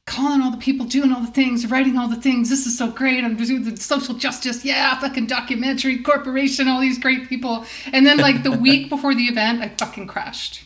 calling 0.10 0.42
all 0.42 0.52
the 0.52 0.58
people, 0.58 0.86
doing 0.86 1.14
all 1.14 1.22
the 1.22 1.32
things, 1.32 1.70
writing 1.70 1.98
all 1.98 2.08
the 2.08 2.20
things. 2.20 2.50
This 2.50 2.66
is 2.66 2.78
so 2.78 2.90
great. 2.90 3.24
I'm 3.24 3.38
doing 3.38 3.64
the 3.64 3.78
social 3.78 4.16
justice. 4.16 4.66
Yeah, 4.66 5.00
fucking 5.00 5.28
documentary 5.28 6.00
corporation, 6.00 6.68
all 6.68 6.82
these 6.82 6.98
great 6.98 7.30
people. 7.30 7.66
And 7.94 8.06
then 8.06 8.18
like 8.18 8.44
the 8.44 8.52
week 8.68 8.90
before 8.90 9.14
the 9.14 9.26
event, 9.26 9.62
I 9.62 9.70
fucking 9.70 10.08
crashed. 10.08 10.66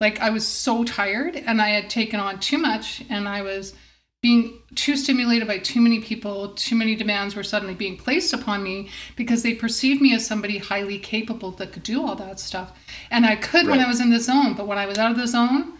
Like 0.00 0.20
I 0.20 0.30
was 0.30 0.46
so 0.46 0.82
tired 0.82 1.36
and 1.36 1.62
I 1.62 1.68
had 1.68 1.88
taken 1.88 2.18
on 2.18 2.40
too 2.40 2.58
much 2.58 3.04
and 3.08 3.28
I 3.28 3.42
was 3.42 3.74
being 4.20 4.58
too 4.74 4.96
stimulated 4.96 5.46
by 5.46 5.58
too 5.58 5.80
many 5.80 6.00
people, 6.00 6.48
too 6.54 6.74
many 6.74 6.96
demands 6.96 7.36
were 7.36 7.42
suddenly 7.44 7.74
being 7.74 7.96
placed 7.96 8.32
upon 8.32 8.62
me 8.62 8.88
because 9.14 9.42
they 9.42 9.54
perceived 9.54 10.02
me 10.02 10.14
as 10.14 10.26
somebody 10.26 10.58
highly 10.58 10.98
capable 10.98 11.52
that 11.52 11.72
could 11.72 11.82
do 11.84 12.04
all 12.04 12.16
that 12.16 12.40
stuff. 12.40 12.72
And 13.10 13.24
I 13.24 13.36
could 13.36 13.66
right. 13.66 13.76
when 13.76 13.80
I 13.80 13.88
was 13.88 14.00
in 14.00 14.10
the 14.10 14.18
zone, 14.18 14.54
but 14.54 14.66
when 14.66 14.78
I 14.78 14.86
was 14.86 14.98
out 14.98 15.12
of 15.12 15.16
the 15.18 15.28
zone, 15.28 15.74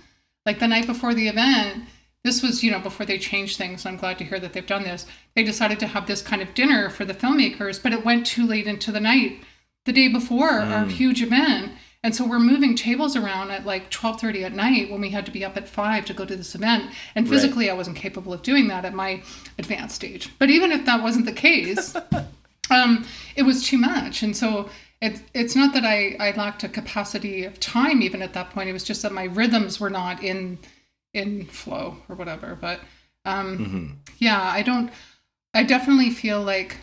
like 0.47 0.61
the 0.61 0.69
night 0.69 0.87
before 0.87 1.15
the 1.15 1.27
event, 1.27 1.85
this 2.25 2.43
was, 2.43 2.65
you 2.65 2.71
know, 2.71 2.81
before 2.81 3.07
they 3.07 3.19
changed 3.19 3.59
things. 3.59 3.85
I'm 3.85 3.99
glad 3.99 4.19
to 4.19 4.25
hear 4.25 4.41
that 4.41 4.55
they've 4.55 4.67
done 4.67 4.83
this. 4.83 5.07
They 5.37 5.45
decided 5.45 5.79
to 5.81 5.87
have 5.87 6.07
this 6.07 6.23
kind 6.23 6.41
of 6.41 6.55
dinner 6.55 6.89
for 6.89 7.05
the 7.05 7.15
filmmakers, 7.15 7.81
but 7.81 7.93
it 7.93 8.05
went 8.05 8.27
too 8.27 8.47
late 8.47 8.67
into 8.67 8.91
the 8.91 9.01
night 9.01 9.41
the 9.85 9.93
day 9.93 10.09
before 10.09 10.53
mm. 10.53 10.71
our 10.71 10.87
huge 10.87 11.23
event. 11.23 11.73
And 12.03 12.15
so 12.15 12.27
we're 12.27 12.39
moving 12.39 12.77
tables 12.77 13.17
around 13.17 13.51
at 13.51 13.65
like 13.65 13.91
12:30 13.91 14.45
at 14.45 14.53
night 14.55 14.91
when 14.91 15.01
we 15.01 15.11
had 15.11 15.25
to 15.27 15.33
be 15.33 15.45
up 15.45 15.57
at 15.57 15.69
5 15.69 16.05
to 16.07 16.15
go 16.15 16.25
to 16.25 16.37
this 16.37 16.55
event. 16.55 16.91
And 17.15 17.29
physically 17.29 17.67
right. 17.67 17.75
I 17.75 17.77
wasn't 17.77 17.97
capable 17.97 18.33
of 18.33 18.43
doing 18.43 18.69
that 18.69 18.85
at 18.85 18.95
my 18.95 19.23
advanced 19.59 19.95
stage. 19.95 20.31
But 20.39 20.51
even 20.51 20.73
if 20.73 20.85
that 20.87 21.03
wasn't 21.03 21.27
the 21.27 21.33
case, 21.33 21.97
um, 22.71 23.07
it 23.37 23.43
was 23.43 23.67
too 23.67 23.79
much. 23.79 24.23
And 24.23 24.37
so 24.37 24.69
it, 25.01 25.23
it's 25.35 25.57
not 25.57 25.73
that 25.75 25.85
I, 25.85 26.17
I 26.21 26.33
lacked 26.33 26.63
a 26.65 26.69
capacity 26.69 27.45
of 27.45 27.61
time 27.61 28.03
even 28.03 28.21
at 28.23 28.33
that 28.35 28.51
point. 28.51 28.69
It 28.69 28.75
was 28.75 28.85
just 28.85 29.03
that 29.03 29.13
my 29.13 29.25
rhythms 29.25 29.81
were 29.81 29.91
not 29.91 30.23
in 30.23 30.59
in 31.15 31.47
flow 31.47 31.97
or 32.09 32.17
whatever. 32.17 32.57
But 32.61 32.81
um, 33.25 33.59
mm-hmm. 33.59 33.93
yeah, 34.19 34.43
I 34.43 34.63
don't. 34.63 34.91
I 35.55 35.63
definitely 35.63 36.11
feel 36.11 36.43
like, 36.43 36.77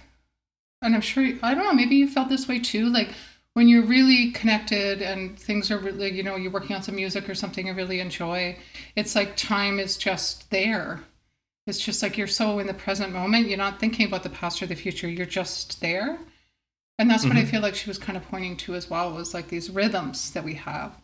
and 0.82 0.96
I'm 0.96 1.02
sure 1.02 1.34
I 1.44 1.54
don't 1.54 1.66
know. 1.66 1.74
Maybe 1.74 1.96
you 1.96 2.10
felt 2.10 2.30
this 2.30 2.48
way 2.48 2.60
too. 2.60 2.90
Like 2.90 3.10
when 3.54 3.68
you're 3.68 3.86
really 3.86 4.32
connected 4.32 5.02
and 5.02 5.38
things 5.38 5.70
are 5.70 5.78
really, 5.78 6.12
you 6.12 6.24
know, 6.24 6.38
you're 6.38 6.52
working 6.52 6.76
on 6.76 6.82
some 6.82 6.96
music 6.96 7.30
or 7.30 7.36
something 7.36 7.68
you 7.68 7.74
really 7.74 8.00
enjoy. 8.00 8.58
It's 8.96 9.16
like 9.16 9.36
time 9.36 9.80
is 9.80 9.98
just 9.98 10.50
there. 10.50 11.02
It's 11.68 11.80
just 11.80 12.02
like 12.02 12.18
you're 12.18 12.28
so 12.28 12.60
in 12.60 12.68
the 12.68 12.74
present 12.74 13.14
moment. 13.14 13.48
You're 13.48 13.58
not 13.58 13.80
thinking 13.80 14.08
about 14.08 14.24
the 14.24 14.30
past 14.30 14.64
or 14.64 14.66
the 14.66 14.76
future. 14.76 15.08
You're 15.08 15.26
just 15.26 15.80
there. 15.82 16.18
And 16.98 17.10
that's 17.10 17.26
what 17.26 17.36
I 17.36 17.46
feel 17.46 17.62
like 17.62 17.74
she 17.74 17.90
was 17.90 17.98
kind 17.98 18.16
of 18.16 18.28
pointing 18.30 18.58
to 18.58 18.76
as 18.76 18.88
well 18.88 19.12
was 19.12 19.34
like 19.34 19.48
these 19.48 19.72
rhythms 19.72 20.32
that 20.32 20.44
we 20.44 20.54
have. 20.54 20.96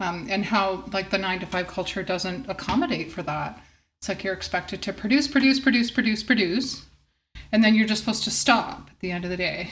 Um, 0.00 0.26
and 0.30 0.46
how 0.46 0.84
like 0.92 1.10
the 1.10 1.18
nine 1.18 1.40
to 1.40 1.46
five 1.46 1.68
culture 1.68 2.02
doesn't 2.02 2.48
accommodate 2.48 3.12
for 3.12 3.22
that. 3.22 3.62
It's 4.00 4.08
like 4.08 4.24
you're 4.24 4.34
expected 4.34 4.80
to 4.82 4.94
produce, 4.94 5.28
produce, 5.28 5.60
produce, 5.60 5.90
produce, 5.90 6.22
produce, 6.22 6.86
and 7.52 7.62
then 7.62 7.74
you're 7.74 7.86
just 7.86 8.00
supposed 8.00 8.24
to 8.24 8.30
stop 8.30 8.88
at 8.90 8.98
the 9.00 9.10
end 9.10 9.24
of 9.24 9.30
the 9.30 9.36
day. 9.36 9.70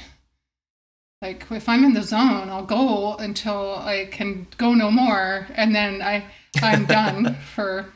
Like 1.22 1.46
if 1.50 1.68
I'm 1.68 1.82
in 1.82 1.94
the 1.94 2.02
zone, 2.02 2.50
I'll 2.50 2.66
go 2.66 3.14
until 3.16 3.76
I 3.76 4.06
can 4.10 4.46
go 4.58 4.74
no 4.74 4.90
more, 4.90 5.48
and 5.54 5.74
then 5.74 6.02
I 6.02 6.26
I'm 6.62 6.84
done 6.84 7.34
for 7.54 7.86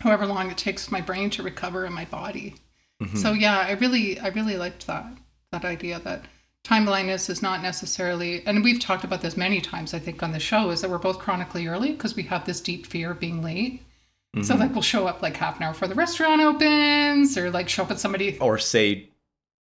however 0.00 0.26
long 0.26 0.50
it 0.50 0.58
takes 0.58 0.92
my 0.92 1.00
brain 1.00 1.30
to 1.30 1.42
recover 1.42 1.84
and 1.84 1.94
my 1.94 2.04
body. 2.04 2.56
So 3.14 3.32
yeah, 3.32 3.58
I 3.60 3.72
really 3.72 4.20
I 4.20 4.28
really 4.28 4.56
liked 4.56 4.86
that 4.86 5.06
that 5.52 5.64
idea 5.64 5.98
that 6.00 6.26
time 6.62 6.84
blindness 6.84 7.28
is 7.30 7.42
not 7.42 7.62
necessarily 7.62 8.46
and 8.46 8.62
we've 8.62 8.80
talked 8.80 9.04
about 9.04 9.22
this 9.22 9.36
many 9.36 9.60
times 9.60 9.94
I 9.94 9.98
think 9.98 10.22
on 10.22 10.32
the 10.32 10.38
show 10.38 10.70
is 10.70 10.80
that 10.82 10.90
we're 10.90 10.98
both 10.98 11.18
chronically 11.18 11.66
early 11.66 11.92
because 11.92 12.14
we 12.14 12.24
have 12.24 12.44
this 12.44 12.60
deep 12.60 12.86
fear 12.86 13.12
of 13.12 13.20
being 13.20 13.42
late. 13.42 13.82
So 14.42 14.54
like 14.54 14.72
we'll 14.72 14.82
show 14.82 15.08
up 15.08 15.22
like 15.22 15.36
half 15.36 15.56
an 15.56 15.64
hour 15.64 15.72
before 15.72 15.88
the 15.88 15.96
restaurant 15.96 16.40
opens 16.40 17.36
or 17.36 17.50
like 17.50 17.68
show 17.68 17.82
up 17.82 17.90
at 17.90 17.98
somebody 17.98 18.38
Or 18.38 18.58
say 18.58 19.10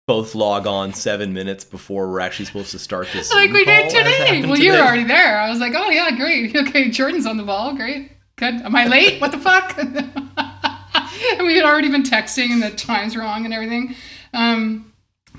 both 0.07 0.35
log 0.35 0.67
on 0.67 0.93
seven 0.93 1.33
minutes 1.33 1.65
before 1.65 2.09
we're 2.11 2.21
actually 2.21 2.47
supposed 2.47 2.71
to 2.73 2.79
start 2.79 3.09
this. 3.13 3.33
like 3.35 3.51
we 3.53 3.65
did 3.65 3.91
today. 3.91 4.45
Well, 4.45 4.59
you 4.59 4.73
were 4.73 4.79
already 4.79 5.05
there. 5.05 5.39
I 5.39 5.49
was 5.49 5.61
like, 5.61 5.75
oh 5.77 5.91
yeah, 5.91 6.11
great. 6.17 6.57
Okay, 6.69 6.91
Jordan's 6.91 7.27
on 7.27 7.37
the 7.37 7.45
ball. 7.45 7.75
Great. 7.75 8.11
Good. 8.37 8.55
Am 8.57 8.75
I 8.75 8.87
late? 8.87 9.21
What 9.21 9.33
the 9.33 9.39
fuck? 9.39 9.77
and 9.79 11.47
we 11.47 11.57
had 11.57 11.65
already 11.65 11.91
been 11.91 12.03
texting 12.03 12.51
and 12.51 12.63
the 12.63 12.71
time's 12.71 13.17
wrong 13.17 13.45
and 13.45 13.55
everything. 13.55 13.95
Um, 14.33 14.88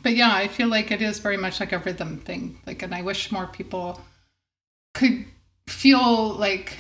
but 0.03 0.15
yeah, 0.15 0.33
I 0.33 0.47
feel 0.47 0.67
like 0.67 0.91
it 0.91 1.01
is 1.01 1.19
very 1.19 1.37
much 1.37 1.59
like 1.59 1.71
a 1.71 1.79
rhythm 1.79 2.17
thing. 2.17 2.59
Like, 2.65 2.81
and 2.81 2.93
I 2.93 3.01
wish 3.01 3.31
more 3.31 3.47
people 3.47 4.01
could 4.93 5.25
feel 5.67 6.33
like 6.33 6.77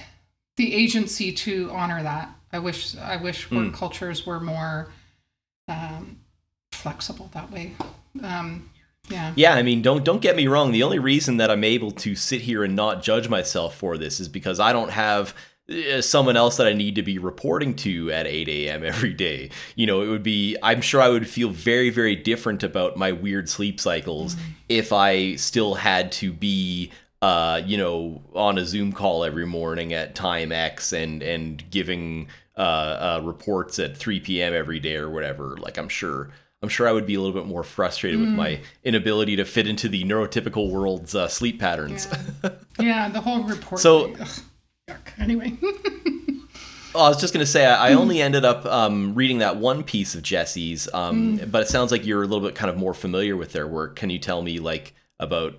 the 0.57 0.73
agency 0.73 1.31
to 1.31 1.69
honor 1.71 2.03
that. 2.03 2.29
I 2.51 2.59
wish 2.59 2.97
I 2.97 3.17
wish 3.17 3.51
work 3.51 3.73
cultures 3.73 4.25
were 4.25 4.39
more 4.39 4.91
um, 5.67 6.19
flexible 6.71 7.29
that 7.33 7.51
way. 7.51 7.75
Um, 8.23 8.69
yeah. 9.09 9.33
Yeah, 9.35 9.53
I 9.53 9.61
mean, 9.61 9.81
don't 9.81 10.03
don't 10.03 10.21
get 10.21 10.35
me 10.35 10.47
wrong. 10.47 10.71
The 10.71 10.83
only 10.83 10.99
reason 10.99 11.37
that 11.37 11.51
I'm 11.51 11.63
able 11.63 11.91
to 11.91 12.15
sit 12.15 12.41
here 12.41 12.63
and 12.63 12.75
not 12.75 13.03
judge 13.03 13.29
myself 13.29 13.75
for 13.75 13.97
this 13.97 14.19
is 14.19 14.27
because 14.27 14.59
I 14.59 14.73
don't 14.73 14.91
have 14.91 15.35
someone 16.01 16.37
else 16.37 16.57
that 16.57 16.67
I 16.67 16.73
need 16.73 16.95
to 16.95 17.03
be 17.03 17.17
reporting 17.17 17.75
to 17.77 18.11
at 18.11 18.27
8 18.27 18.47
a.m. 18.47 18.83
every 18.83 19.13
day. 19.13 19.49
You 19.75 19.87
know, 19.87 20.01
it 20.01 20.07
would 20.07 20.23
be. 20.23 20.57
I'm 20.63 20.81
sure 20.81 21.01
I 21.01 21.09
would 21.09 21.27
feel 21.27 21.49
very 21.49 21.89
very 21.89 22.15
different 22.15 22.63
about 22.63 22.97
my 22.97 23.11
weird 23.11 23.49
sleep 23.49 23.79
cycles 23.79 24.35
if 24.67 24.91
I 24.93 25.35
still 25.35 25.75
had 25.75 26.11
to 26.13 26.33
be. 26.33 26.91
Uh, 27.21 27.61
you 27.65 27.77
know, 27.77 28.21
on 28.33 28.57
a 28.57 28.65
Zoom 28.65 28.93
call 28.93 29.25
every 29.25 29.45
morning 29.45 29.91
at 29.91 30.15
time 30.15 30.53
X 30.53 30.93
and 30.93 31.21
and 31.21 31.69
giving 31.69 32.29
uh, 32.55 32.61
uh 32.61 33.21
reports 33.25 33.77
at 33.77 33.97
3 33.97 34.21
p.m. 34.21 34.53
every 34.53 34.79
day 34.79 34.95
or 34.95 35.09
whatever. 35.09 35.57
Like, 35.57 35.77
I'm 35.77 35.89
sure 35.89 36.29
I'm 36.61 36.69
sure 36.69 36.87
I 36.87 36.91
would 36.91 37.05
be 37.05 37.15
a 37.15 37.21
little 37.21 37.33
bit 37.35 37.45
more 37.45 37.63
frustrated 37.63 38.19
with 38.19 38.29
my 38.29 38.59
inability 38.83 39.37
to 39.37 39.45
fit 39.45 39.65
into 39.67 39.87
the 39.87 40.03
neurotypical 40.03 40.69
world's 40.69 41.15
uh, 41.15 41.27
sleep 41.27 41.59
patterns. 41.59 42.07
Yeah. 42.43 42.49
yeah, 42.79 43.09
the 43.09 43.21
whole 43.21 43.43
report. 43.43 43.81
So- 43.81 44.07
thing, 44.07 44.21
ugh, 44.21 44.29
yuck. 44.89 45.13
Anyway, 45.19 45.57
Well, 46.93 47.03
I 47.03 47.09
was 47.09 47.21
just 47.21 47.33
going 47.35 47.45
to 47.45 47.51
say, 47.51 47.65
I 47.65 47.89
I 47.89 47.93
only 47.93 48.21
ended 48.21 48.45
up 48.45 48.65
um, 48.65 49.13
reading 49.13 49.39
that 49.39 49.57
one 49.57 49.83
piece 49.83 50.15
of 50.15 50.23
Jesse's, 50.23 50.89
um, 50.93 51.37
but 51.47 51.61
it 51.61 51.67
sounds 51.67 51.91
like 51.91 52.05
you're 52.05 52.23
a 52.23 52.27
little 52.27 52.45
bit 52.45 52.55
kind 52.55 52.69
of 52.69 52.77
more 52.77 52.93
familiar 52.93 53.37
with 53.37 53.51
their 53.51 53.67
work. 53.67 53.95
Can 53.95 54.09
you 54.09 54.17
tell 54.17 54.41
me, 54.41 54.59
like, 54.59 54.93
about 55.19 55.53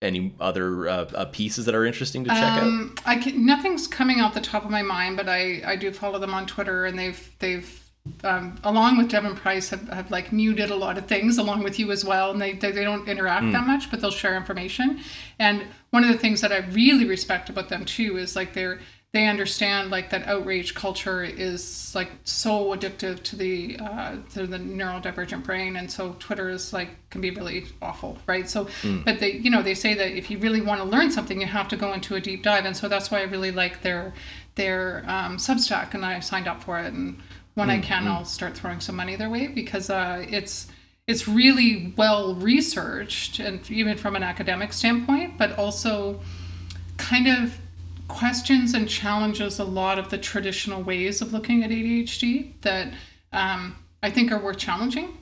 any 0.00 0.34
other 0.40 0.88
uh, 0.88 1.04
uh, 1.14 1.24
pieces 1.26 1.66
that 1.66 1.74
are 1.74 1.84
interesting 1.84 2.24
to 2.24 2.30
check 2.30 2.42
out? 2.42 2.62
um, 2.62 2.94
I 3.04 3.16
can, 3.16 3.44
nothing's 3.44 3.86
coming 3.86 4.20
off 4.20 4.32
the 4.32 4.40
top 4.40 4.64
of 4.64 4.70
my 4.70 4.82
mind, 4.82 5.16
but 5.18 5.28
I, 5.28 5.62
I 5.64 5.76
do 5.76 5.92
follow 5.92 6.18
them 6.18 6.32
on 6.32 6.46
Twitter, 6.46 6.86
and 6.86 6.98
they've 6.98 7.36
they've 7.38 7.81
um, 8.24 8.58
along 8.64 8.98
with 8.98 9.08
Devon 9.08 9.36
Price 9.36 9.70
have, 9.70 9.88
have 9.88 10.10
like 10.10 10.32
muted 10.32 10.70
a 10.70 10.76
lot 10.76 10.98
of 10.98 11.06
things 11.06 11.38
along 11.38 11.62
with 11.62 11.78
you 11.78 11.90
as 11.92 12.04
well, 12.04 12.30
and 12.30 12.40
they 12.40 12.52
they, 12.52 12.72
they 12.72 12.84
don't 12.84 13.08
interact 13.08 13.52
that 13.52 13.66
much, 13.66 13.90
but 13.90 14.00
they'll 14.00 14.10
share 14.10 14.36
information. 14.36 15.00
And 15.38 15.64
one 15.90 16.04
of 16.04 16.10
the 16.10 16.18
things 16.18 16.40
that 16.40 16.52
I 16.52 16.58
really 16.58 17.04
respect 17.04 17.48
about 17.48 17.68
them 17.68 17.84
too 17.84 18.16
is 18.18 18.34
like 18.34 18.54
they're 18.54 18.80
they 19.12 19.26
understand 19.26 19.90
like 19.90 20.08
that 20.08 20.26
outrage 20.26 20.74
culture 20.74 21.22
is 21.22 21.94
like 21.94 22.10
so 22.24 22.74
addictive 22.74 23.22
to 23.24 23.36
the 23.36 23.76
uh, 23.78 24.16
to 24.32 24.46
the 24.46 24.56
neurodivergent 24.56 25.44
brain 25.44 25.76
and 25.76 25.90
so 25.90 26.16
twitter 26.18 26.48
is 26.48 26.72
like 26.72 26.88
can 27.10 27.20
be 27.20 27.30
really 27.30 27.66
awful 27.82 28.18
right? 28.26 28.48
So 28.48 28.68
but 29.04 29.20
they 29.20 29.32
you 29.32 29.50
know 29.50 29.62
they 29.62 29.74
say 29.74 29.92
that 29.94 30.12
if 30.12 30.30
you 30.30 30.38
really 30.38 30.62
want 30.62 30.80
to 30.80 30.86
learn 30.86 31.10
something 31.10 31.40
you 31.40 31.46
have 31.46 31.68
to 31.68 31.76
go 31.76 31.92
into 31.92 32.14
a 32.14 32.20
deep 32.20 32.42
dive 32.42 32.64
and 32.64 32.76
so 32.76 32.88
that's 32.88 33.10
why 33.10 33.20
i 33.20 33.24
really 33.24 33.52
like 33.52 33.82
their 33.82 34.14
their 34.54 35.04
um, 35.06 35.36
substack 35.36 35.92
and 35.92 36.04
i 36.04 36.18
signed 36.20 36.48
up 36.48 36.62
for 36.62 36.78
it 36.78 36.92
and 36.92 37.20
when 37.54 37.70
i 37.70 37.78
can 37.78 38.06
i'll 38.08 38.24
start 38.24 38.56
throwing 38.56 38.80
some 38.80 38.96
money 38.96 39.16
their 39.16 39.30
way 39.30 39.46
because 39.46 39.90
uh, 39.90 40.24
it's 40.28 40.68
it's 41.06 41.26
really 41.26 41.92
well 41.96 42.34
researched 42.34 43.38
and 43.38 43.70
even 43.70 43.96
from 43.96 44.16
an 44.16 44.22
academic 44.22 44.72
standpoint 44.72 45.36
but 45.38 45.58
also 45.58 46.20
kind 46.96 47.26
of 47.26 47.58
questions 48.12 48.74
and 48.74 48.88
challenges 48.88 49.58
a 49.58 49.64
lot 49.64 49.98
of 49.98 50.10
the 50.10 50.18
traditional 50.18 50.82
ways 50.82 51.22
of 51.22 51.32
looking 51.32 51.64
at 51.64 51.70
ADHD 51.70 52.60
that 52.60 52.92
um, 53.32 53.76
I 54.02 54.10
think 54.10 54.30
are 54.30 54.38
worth 54.38 54.58
challenging. 54.58 55.16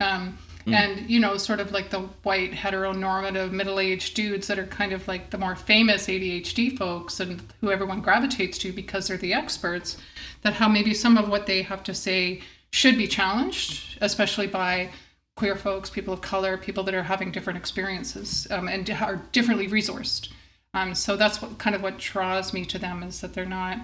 Um, 0.00 0.38
And, 0.74 1.08
you 1.08 1.20
know, 1.20 1.36
sort 1.36 1.60
of 1.60 1.70
like 1.70 1.90
the 1.90 2.00
white 2.00 2.52
heteronormative 2.52 3.52
middle 3.52 3.78
aged 3.78 4.14
dudes 4.14 4.48
that 4.48 4.58
are 4.58 4.66
kind 4.66 4.92
of 4.92 5.06
like 5.06 5.30
the 5.30 5.38
more 5.38 5.54
famous 5.54 6.08
ADHD 6.08 6.76
folks 6.76 7.20
and 7.20 7.40
who 7.60 7.70
everyone 7.70 8.00
gravitates 8.00 8.58
to 8.58 8.72
because 8.72 9.06
they're 9.06 9.16
the 9.16 9.32
experts, 9.32 9.96
that 10.42 10.54
how 10.54 10.68
maybe 10.68 10.92
some 10.92 11.16
of 11.16 11.28
what 11.28 11.46
they 11.46 11.62
have 11.62 11.84
to 11.84 11.94
say 11.94 12.40
should 12.72 12.98
be 12.98 13.06
challenged, 13.06 13.98
especially 14.00 14.46
by 14.46 14.90
queer 15.36 15.54
folks, 15.54 15.90
people 15.90 16.12
of 16.12 16.20
color, 16.20 16.56
people 16.56 16.82
that 16.82 16.94
are 16.94 17.02
having 17.04 17.30
different 17.30 17.58
experiences 17.58 18.46
um, 18.50 18.68
and 18.68 18.90
are 18.90 19.22
differently 19.32 19.68
resourced. 19.68 20.30
Um, 20.74 20.94
so 20.94 21.16
that's 21.16 21.40
what 21.40 21.58
kind 21.58 21.76
of 21.76 21.82
what 21.82 21.98
draws 21.98 22.52
me 22.52 22.64
to 22.66 22.78
them 22.78 23.02
is 23.02 23.20
that 23.20 23.34
they're 23.34 23.46
not 23.46 23.78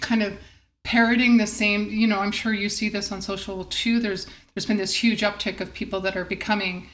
kind 0.00 0.22
of 0.22 0.38
parroting 0.82 1.36
the 1.36 1.46
same. 1.46 1.88
You 1.88 2.06
know, 2.06 2.20
I'm 2.20 2.32
sure 2.32 2.52
you 2.52 2.68
see 2.68 2.88
this 2.88 3.12
on 3.12 3.20
social 3.20 3.64
too. 3.64 4.00
There's 4.00 4.26
there's 4.54 4.66
been 4.66 4.76
this 4.76 4.94
huge 4.94 5.22
uptick 5.22 5.60
of 5.60 5.72
people 5.72 6.00
that 6.00 6.16
are 6.16 6.24
becoming, 6.24 6.88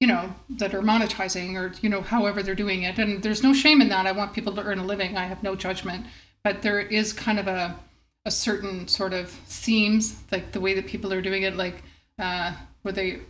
you 0.00 0.06
know, 0.06 0.34
that 0.48 0.74
are 0.74 0.82
monetizing 0.82 1.54
or 1.56 1.74
you 1.80 1.88
know, 1.88 2.00
however 2.00 2.42
they're 2.42 2.54
doing 2.54 2.82
it. 2.82 2.98
And 2.98 3.22
there's 3.22 3.42
no 3.42 3.52
shame 3.52 3.80
in 3.80 3.88
that. 3.88 4.06
I 4.06 4.12
want 4.12 4.32
people 4.32 4.54
to 4.54 4.62
earn 4.62 4.78
a 4.78 4.84
living. 4.84 5.16
I 5.16 5.24
have 5.24 5.42
no 5.42 5.54
judgment, 5.54 6.06
but 6.42 6.62
there 6.62 6.80
is 6.80 7.12
kind 7.12 7.38
of 7.38 7.46
a 7.46 7.76
a 8.24 8.30
certain 8.30 8.86
sort 8.86 9.12
of 9.12 9.30
themes, 9.30 10.22
like 10.30 10.52
the 10.52 10.60
way 10.60 10.74
that 10.74 10.86
people 10.86 11.12
are 11.12 11.20
doing 11.20 11.42
it, 11.42 11.56
like 11.56 11.82
uh, 12.18 12.52
where 12.82 12.92
they 12.92 13.20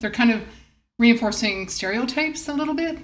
they're 0.00 0.10
kind 0.10 0.30
of 0.30 0.42
reinforcing 0.98 1.68
stereotypes 1.68 2.48
a 2.48 2.52
little 2.52 2.74
bit 2.74 2.98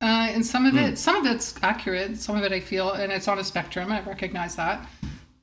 uh, 0.00 0.28
and 0.30 0.44
some 0.44 0.66
of 0.66 0.76
it 0.76 0.98
some 0.98 1.16
of 1.16 1.26
it's 1.26 1.54
accurate 1.62 2.16
some 2.16 2.36
of 2.36 2.42
it 2.42 2.52
i 2.52 2.60
feel 2.60 2.92
and 2.92 3.12
it's 3.12 3.28
on 3.28 3.38
a 3.38 3.44
spectrum 3.44 3.90
i 3.92 4.00
recognize 4.02 4.56
that 4.56 4.86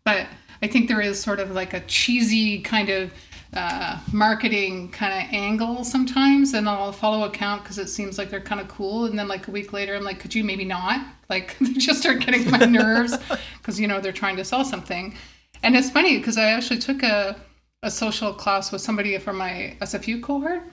but 0.04 0.28
i 0.62 0.68
think 0.68 0.88
there 0.88 1.02
is 1.02 1.20
sort 1.20 1.40
of 1.40 1.52
like 1.52 1.74
a 1.74 1.80
cheesy 1.82 2.60
kind 2.60 2.90
of 2.90 3.12
uh, 3.54 4.00
marketing 4.12 4.90
kind 4.92 5.14
of 5.14 5.34
angle 5.34 5.84
sometimes 5.84 6.54
and 6.54 6.68
i'll 6.68 6.92
follow 6.92 7.26
account 7.26 7.64
because 7.64 7.78
it 7.78 7.88
seems 7.88 8.18
like 8.18 8.30
they're 8.30 8.42
kind 8.42 8.60
of 8.60 8.68
cool 8.68 9.06
and 9.06 9.18
then 9.18 9.28
like 9.28 9.48
a 9.48 9.52
week 9.52 9.72
later 9.72 9.96
i'm 9.96 10.04
like 10.04 10.20
could 10.20 10.36
you 10.36 10.44
maybe 10.44 10.66
not 10.66 11.06
like 11.30 11.58
they 11.62 11.74
just 11.74 12.00
start 12.02 12.20
getting 12.20 12.50
my 12.52 12.58
nerves 12.66 13.18
because 13.58 13.80
you 13.80 13.88
know 13.88 14.00
they're 14.00 14.12
trying 14.12 14.36
to 14.36 14.44
sell 14.44 14.66
something 14.66 15.16
and 15.64 15.76
it's 15.76 15.90
funny 15.90 16.18
because 16.18 16.38
i 16.38 16.46
actually 16.46 16.80
took 16.80 17.02
a, 17.04 17.36
a 17.84 17.92
social 17.92 18.34
class 18.34 18.72
with 18.72 18.82
somebody 18.82 19.18
from 19.18 19.38
my 19.38 19.76
sfu 19.82 20.22
cohort 20.22 20.64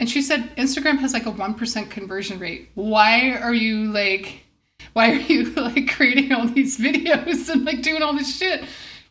and 0.00 0.08
she 0.08 0.22
said 0.22 0.54
Instagram 0.56 0.98
has 0.98 1.12
like 1.12 1.26
a 1.26 1.32
1% 1.32 1.90
conversion 1.90 2.38
rate. 2.38 2.70
Why 2.74 3.32
are 3.32 3.54
you 3.54 3.92
like, 3.92 4.44
why 4.92 5.12
are 5.12 5.16
you 5.16 5.50
like 5.56 5.90
creating 5.90 6.32
all 6.32 6.46
these 6.46 6.78
videos 6.78 7.48
and 7.48 7.64
like 7.64 7.82
doing 7.82 8.02
all 8.02 8.12
this 8.12 8.36
shit 8.36 8.64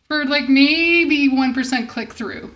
for 0.06 0.24
like 0.24 0.48
maybe 0.48 1.28
1% 1.28 1.88
click 1.88 2.12
through? 2.12 2.54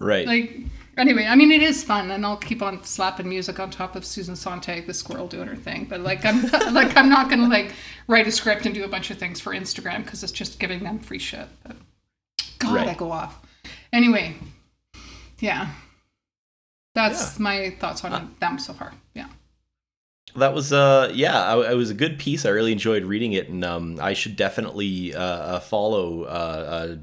Right. 0.00 0.26
Like, 0.26 0.60
anyway, 0.96 1.26
I 1.26 1.34
mean, 1.36 1.50
it 1.50 1.62
is 1.62 1.82
fun 1.84 2.10
and 2.10 2.24
I'll 2.26 2.36
keep 2.36 2.62
on 2.62 2.82
slapping 2.84 3.28
music 3.28 3.58
on 3.60 3.70
top 3.70 3.96
of 3.96 4.04
Susan 4.04 4.36
Sontag, 4.36 4.86
the 4.86 4.94
squirrel 4.94 5.26
doing 5.26 5.48
her 5.48 5.56
thing. 5.56 5.86
But 5.88 6.00
like, 6.00 6.24
I'm 6.24 6.42
like, 6.74 6.96
I'm 6.96 7.08
not 7.08 7.28
going 7.28 7.40
to 7.40 7.48
like 7.48 7.72
write 8.08 8.26
a 8.26 8.32
script 8.32 8.66
and 8.66 8.74
do 8.74 8.84
a 8.84 8.88
bunch 8.88 9.10
of 9.10 9.18
things 9.18 9.40
for 9.40 9.52
Instagram 9.54 10.04
because 10.04 10.22
it's 10.22 10.32
just 10.32 10.58
giving 10.58 10.82
them 10.82 10.98
free 10.98 11.18
shit. 11.18 11.48
But 11.64 11.76
God, 12.58 12.74
Right. 12.74 12.88
I 12.88 12.94
go 12.94 13.10
off. 13.12 13.40
Anyway, 13.92 14.34
yeah. 15.40 15.68
That's 16.94 17.38
my 17.38 17.76
thoughts 17.78 18.04
on 18.04 18.34
them 18.40 18.58
so 18.58 18.72
far. 18.72 18.94
Yeah. 19.14 19.26
that 20.34 20.54
was 20.54 20.72
uh 20.72 21.10
yeah 21.14 21.42
I, 21.54 21.72
it 21.72 21.76
was 21.76 21.90
a 21.90 21.94
good 21.94 22.18
piece 22.18 22.44
i 22.44 22.50
really 22.50 22.72
enjoyed 22.72 23.04
reading 23.04 23.32
it 23.32 23.48
and 23.48 23.64
um 23.64 23.98
i 24.00 24.12
should 24.12 24.36
definitely 24.36 25.14
uh, 25.14 25.20
uh 25.22 25.60
follow 25.60 26.24
uh, 26.24 26.26
uh 26.26 26.96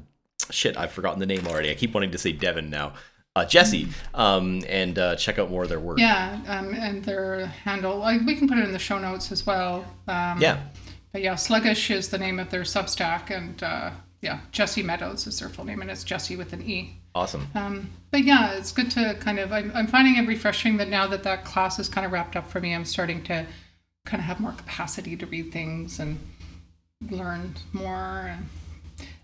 shit 0.50 0.76
i've 0.76 0.92
forgotten 0.92 1.20
the 1.20 1.26
name 1.26 1.46
already 1.46 1.70
i 1.70 1.74
keep 1.74 1.94
wanting 1.94 2.10
to 2.10 2.18
say 2.18 2.32
Devon 2.32 2.70
now 2.70 2.92
uh, 3.36 3.44
Jesse, 3.44 3.88
um, 4.14 4.62
and 4.68 4.96
uh, 4.96 5.16
check 5.16 5.40
out 5.40 5.50
more 5.50 5.64
of 5.64 5.68
their 5.68 5.80
work. 5.80 5.98
Yeah, 5.98 6.38
um, 6.46 6.72
and 6.72 7.04
their 7.04 7.46
handle, 7.46 7.98
like, 7.98 8.20
we 8.24 8.36
can 8.36 8.46
put 8.46 8.58
it 8.58 8.64
in 8.64 8.70
the 8.70 8.78
show 8.78 8.96
notes 8.96 9.32
as 9.32 9.44
well. 9.44 9.84
Um, 10.06 10.40
Yeah. 10.40 10.60
But 11.14 11.22
yeah, 11.22 11.36
Sluggish 11.36 11.92
is 11.92 12.08
the 12.08 12.18
name 12.18 12.40
of 12.40 12.50
their 12.50 12.62
Substack, 12.62 13.30
and 13.30 13.62
uh, 13.62 13.90
yeah, 14.20 14.40
Jesse 14.50 14.82
Meadows 14.82 15.28
is 15.28 15.38
their 15.38 15.48
full 15.48 15.64
name, 15.64 15.80
and 15.80 15.88
it's 15.88 16.02
Jesse 16.02 16.34
with 16.34 16.52
an 16.52 16.62
E. 16.62 16.98
Awesome. 17.14 17.46
Um, 17.54 17.90
but 18.10 18.24
yeah, 18.24 18.54
it's 18.54 18.72
good 18.72 18.90
to 18.92 19.14
kind 19.20 19.38
of. 19.38 19.52
I'm, 19.52 19.70
I'm 19.76 19.86
finding 19.86 20.16
it 20.16 20.26
refreshing 20.26 20.76
that 20.78 20.88
now 20.88 21.06
that 21.06 21.22
that 21.22 21.44
class 21.44 21.78
is 21.78 21.88
kind 21.88 22.04
of 22.04 22.10
wrapped 22.10 22.34
up 22.34 22.50
for 22.50 22.60
me, 22.60 22.74
I'm 22.74 22.84
starting 22.84 23.22
to 23.24 23.46
kind 24.04 24.20
of 24.20 24.24
have 24.26 24.40
more 24.40 24.50
capacity 24.52 25.16
to 25.16 25.24
read 25.26 25.52
things 25.52 26.00
and 26.00 26.18
learn 27.08 27.54
more. 27.72 28.26
And, 28.28 28.48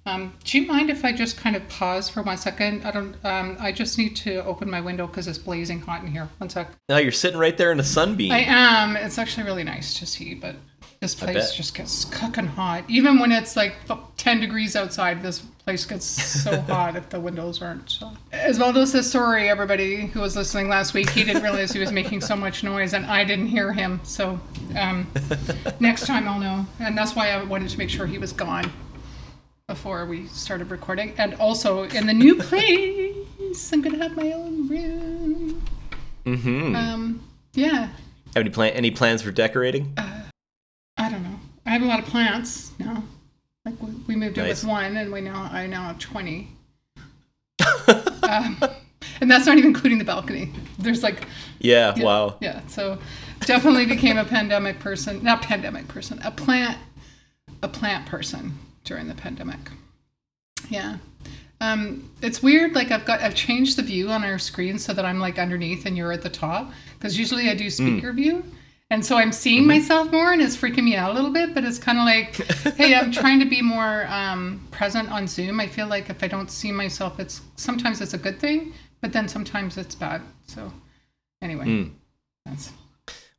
um, 0.07 0.35
do 0.45 0.59
you 0.59 0.67
mind 0.67 0.91
if 0.91 1.05
I 1.05 1.13
just 1.13 1.37
kind 1.37 1.55
of 1.57 1.69
pause 1.69 2.09
for 2.09 2.23
one 2.23 2.39
second? 2.39 2.85
I 2.85 2.91
don't. 2.91 3.17
Um, 3.25 3.57
I 3.61 3.71
just 3.71 3.99
need 3.99 4.17
to 4.17 4.43
open 4.45 4.71
my 4.71 4.81
window 4.81 5.07
because 5.07 5.29
it's 5.29 5.39
blazing 5.39 5.81
hot 5.81 6.03
in 6.03 6.09
here. 6.09 6.29
One 6.39 6.49
sec. 6.49 6.71
Now 6.89 6.97
you're 6.97 7.13
sitting 7.13 7.39
right 7.39 7.57
there 7.57 7.71
in 7.71 7.81
a 7.81 7.85
sunbeam. 7.85 8.33
I 8.33 8.45
am. 8.47 8.97
It's 8.97 9.19
actually 9.19 9.45
really 9.45 9.65
nice 9.65 9.99
to 9.99 10.07
see, 10.07 10.35
but 10.35 10.57
this 11.01 11.15
place 11.15 11.53
just 11.53 11.75
gets 11.75 12.07
cooking 12.07 12.47
hot. 12.47 12.85
Even 12.89 13.19
when 13.19 13.33
it's 13.33 13.57
like 13.57 13.75
10 14.17 14.41
degrees 14.41 14.77
outside, 14.77 15.23
this 15.23 15.39
place 15.39 15.87
gets 15.87 16.05
so 16.05 16.61
hot 16.69 16.97
if 16.97 17.09
the 17.11 17.21
windows 17.21 17.63
aren't. 17.63 17.89
So. 17.91 18.13
Osvaldo 18.33 18.87
says 18.87 19.11
sorry, 19.11 19.49
everybody 19.49 20.07
who 20.07 20.21
was 20.21 20.35
listening 20.35 20.69
last 20.69 20.95
week. 20.95 21.11
He 21.11 21.25
didn't 21.25 21.43
realize 21.43 21.73
he 21.73 21.79
was 21.79 21.93
making 21.93 22.23
so 22.23 22.37
much 22.37 22.63
noise, 22.63 22.95
and 22.95 23.05
I 23.07 23.25
didn't 23.25 23.47
hear 23.47 23.73
him. 23.73 24.01
So 24.03 24.41
um, 24.79 25.11
next 25.81 26.07
time 26.07 26.27
I'll 26.27 26.41
know. 26.41 26.67
And 26.79 26.97
that's 26.97 27.15
why 27.15 27.31
I 27.31 27.43
wanted 27.45 27.69
to 27.71 27.79
make 27.79 27.91
sure 27.91 28.07
he 28.07 28.19
was 28.19 28.33
gone 28.33 28.71
before 29.71 30.05
we 30.05 30.27
started 30.27 30.69
recording. 30.69 31.15
And 31.17 31.35
also 31.35 31.85
in 31.85 32.09
the 32.09 32.13
new 32.13 32.35
place, 32.35 33.73
I'm 33.73 33.85
to 33.85 33.97
have 33.99 34.17
my 34.17 34.33
own 34.33 34.67
room. 34.67 35.63
mm-hmm. 36.27 36.75
Um, 36.75 37.23
yeah. 37.55 37.91
Have 38.35 38.41
any 38.43 38.51
plan? 38.51 38.73
Any 38.73 38.91
plans 38.91 39.23
for 39.23 39.31
decorating? 39.31 39.97
I 39.97 41.09
don't 41.09 41.23
know. 41.23 41.39
I 41.65 41.71
have 41.71 41.83
a 41.83 41.87
lot 41.87 42.01
of 42.01 42.07
plants 42.07 42.73
now. 42.81 43.05
Like 43.65 43.75
we, 44.09 44.17
moved 44.17 44.39
in 44.39 44.49
with 44.49 44.65
one, 44.65 44.97
and 44.97 45.13
we 45.13 45.21
now 45.21 45.49
I 45.53 45.67
now 45.69 45.85
have 45.85 45.99
twenty. 45.99 46.49
um, 47.89 48.61
and 49.21 49.31
that's 49.31 49.47
not 49.47 49.57
even 49.57 49.69
including 49.69 49.99
the 49.99 50.05
balcony. 50.05 50.51
There's 50.79 51.03
like 51.05 51.27
yeah. 51.61 51.95
yeah, 51.97 52.05
Wow. 52.05 52.37
yeah. 52.41 52.67
So 52.67 52.99
definitely 53.41 53.87
became 53.87 54.19
a 54.19 54.25
pandemic 54.37 54.81
person. 54.81 55.23
Not 55.23 55.43
pandemic 55.43 55.87
person. 55.89 56.21
A 56.25 56.31
plant, 56.33 56.79
a 57.63 57.69
plant 57.69 58.07
person 58.07 58.59
during 58.91 59.07
the 59.07 59.15
pandemic. 59.15 59.71
Yeah. 60.69 60.97
Um, 61.61 62.11
it's 62.21 62.43
weird. 62.43 62.75
Like 62.75 62.91
I've 62.91 63.05
got 63.05 63.21
I've 63.21 63.37
changed 63.37 63.79
the 63.79 63.83
view 63.83 64.11
on 64.11 64.25
our 64.25 64.37
screen 64.37 64.81
so 64.81 64.93
that 64.93 65.05
I'm 65.05 65.21
like 65.21 65.39
underneath 65.39 65.87
and 65.87 65.97
you're 65.97 66.11
at 66.11 66.23
the 66.23 66.29
top. 66.29 66.73
Because 66.99 67.17
usually 67.17 67.49
I 67.49 67.55
do 67.55 67.71
speaker 67.71 68.13
view. 68.13 68.43
And 68.91 69.07
so 69.07 69.17
I'm 69.17 69.31
seeing 69.31 69.65
myself 69.65 70.11
more 70.11 70.33
and 70.33 70.43
it's 70.43 70.57
freaking 70.57 70.83
me 70.83 70.97
out 70.97 71.13
a 71.13 71.15
little 71.15 71.31
bit, 71.31 71.55
but 71.55 71.63
it's 71.63 71.79
kind 71.79 71.99
of 71.99 72.05
like, 72.05 72.35
hey, 72.77 72.97
I'm 72.97 73.13
trying 73.13 73.39
to 73.39 73.47
be 73.47 73.63
more 73.63 74.05
um, 74.09 74.67
present 74.73 75.13
on 75.13 75.29
Zoom. 75.29 75.61
I 75.61 75.69
feel 75.69 75.87
like 75.87 76.11
if 76.11 76.25
I 76.25 76.27
don't 76.27 76.51
see 76.51 76.73
myself, 76.73 77.21
it's 77.21 77.43
sometimes 77.55 78.01
it's 78.01 78.15
a 78.15 78.19
good 78.19 78.41
thing, 78.41 78.73
but 79.01 79.13
then 79.13 79.29
sometimes 79.29 79.79
it's 79.79 79.95
bad. 79.95 80.23
So 80.49 80.73
anyway, 81.41 81.93
that's 82.45 82.73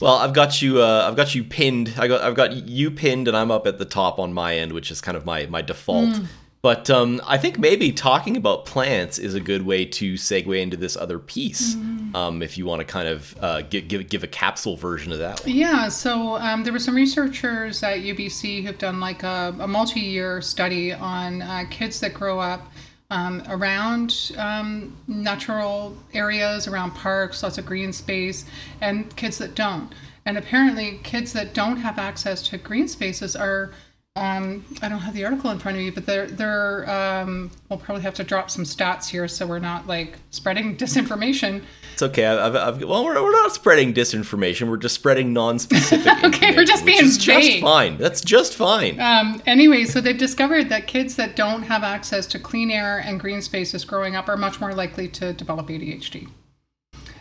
Well, 0.02 0.16
I've 0.16 0.34
got 0.34 0.62
you. 0.62 0.82
Uh, 0.82 1.06
I've 1.08 1.16
got 1.16 1.36
you 1.36 1.44
pinned. 1.44 1.94
I 1.98 2.08
got. 2.08 2.22
I've 2.22 2.36
got 2.36 2.54
you 2.54 2.92
pinned, 2.92 3.28
and 3.28 3.38
I'm 3.38 3.52
up 3.52 3.68
at 3.68 3.78
the 3.78 3.86
top 3.86 4.20
on 4.20 4.34
my 4.34 4.58
end, 4.58 4.74
which 4.74 4.92
is 4.92 5.00
kind 5.00 5.16
of 5.16 5.26
my 5.26 5.46
my 5.46 5.62
default. 5.62 6.20
But 6.62 6.92
um, 6.92 7.22
I 7.26 7.40
think 7.40 7.58
maybe 7.58 7.92
talking 7.92 8.38
about 8.38 8.66
plants 8.66 9.18
is 9.18 9.34
a 9.34 9.40
good 9.40 9.66
way 9.66 9.84
to 9.84 10.14
segue 10.14 10.62
into 10.62 10.78
this 10.78 10.96
other 10.96 11.18
piece. 11.18 11.76
Um, 12.14 12.44
if 12.44 12.56
you 12.56 12.68
want 12.68 12.82
to 12.82 12.86
kind 12.86 13.08
of 13.08 13.36
uh, 13.42 13.62
give, 13.64 13.88
give 13.88 14.10
give 14.10 14.24
a 14.24 14.28
capsule 14.28 14.76
version 14.76 15.12
of 15.12 15.18
that. 15.20 15.40
One. 15.40 15.56
Yeah, 15.56 15.88
so 15.90 16.36
um, 16.36 16.64
there 16.64 16.72
were 16.72 16.80
some 16.80 16.96
researchers 16.96 17.82
at 17.82 18.00
UBC 18.00 18.64
who've 18.64 18.78
done 18.78 19.00
like 19.00 19.24
a, 19.24 19.56
a 19.60 19.68
multi-year 19.68 20.42
study 20.42 20.94
on 20.94 21.42
uh, 21.42 21.64
kids 21.72 22.00
that 22.02 22.14
grow 22.14 22.40
up 22.40 22.71
um, 23.12 23.44
around 23.48 24.32
um, 24.38 24.98
natural 25.06 25.98
areas, 26.14 26.68
around 26.68 26.92
parks, 26.92 27.44
lots 27.44 27.58
of 27.58 27.66
green 27.66 27.94
space, 27.94 28.46
and 28.80 29.16
kids 29.16 29.38
that 29.38 29.54
don't. 29.54 29.94
And 30.26 30.38
apparently, 30.38 31.00
kids 31.04 31.34
that 31.34 31.54
don't 31.54 31.78
have 31.78 32.00
access 32.00 32.42
to 32.50 32.58
green 32.58 32.88
spaces 32.88 33.36
are 33.36 33.74
um, 34.18 34.66
I 34.82 34.90
don't 34.90 35.00
have 35.00 35.14
the 35.14 35.24
article 35.24 35.52
in 35.52 35.60
front 35.60 35.78
of 35.78 35.84
me, 35.84 35.90
but 35.90 36.06
they're 36.06 36.28
they're 36.28 36.90
um, 36.90 37.50
we'll 37.70 37.80
probably 37.80 38.04
have 38.04 38.14
to 38.16 38.26
drop 38.26 38.52
some 38.52 38.66
stats 38.66 39.08
here 39.08 39.26
so 39.30 39.48
we're 39.48 39.60
not 39.60 39.88
like 39.88 40.20
spreading 40.32 40.76
disinformation. 40.78 41.64
It's 41.94 42.02
okay. 42.02 42.26
I've, 42.26 42.54
I've, 42.54 42.76
I've, 42.76 42.84
well, 42.84 43.06
we're, 43.06 43.22
we're 43.24 43.32
not 43.32 43.54
spreading 43.54 43.94
disinformation. 43.94 44.70
We're 44.70 44.78
just 44.78 44.96
spreading 44.96 45.32
non-specific. 45.34 46.12
Okay, 46.24 46.56
we're 46.56 46.66
just 46.66 46.86
being 46.86 47.04
is 47.04 47.18
just 47.18 47.60
fine. 47.60 47.98
That's 47.98 48.22
just 48.22 48.56
fine. 48.56 49.00
Um, 49.00 49.42
anyway, 49.46 49.86
so 49.86 50.02
they've 50.02 50.18
discovered 50.18 50.70
that 50.70 50.88
kids 50.88 51.16
that 51.16 51.36
don't 51.36 51.64
have 51.64 51.84
access 51.84 52.26
to 52.28 52.40
clean 52.40 52.70
air 52.70 53.00
and 53.00 53.20
green 53.20 53.42
spaces 53.42 53.86
growing 53.86 54.16
up 54.16 54.28
are 54.30 54.38
much 54.38 54.60
more 54.60 54.74
likely 54.74 55.08
to 55.10 55.34
develop 55.34 55.68
ADHD. 55.68 56.28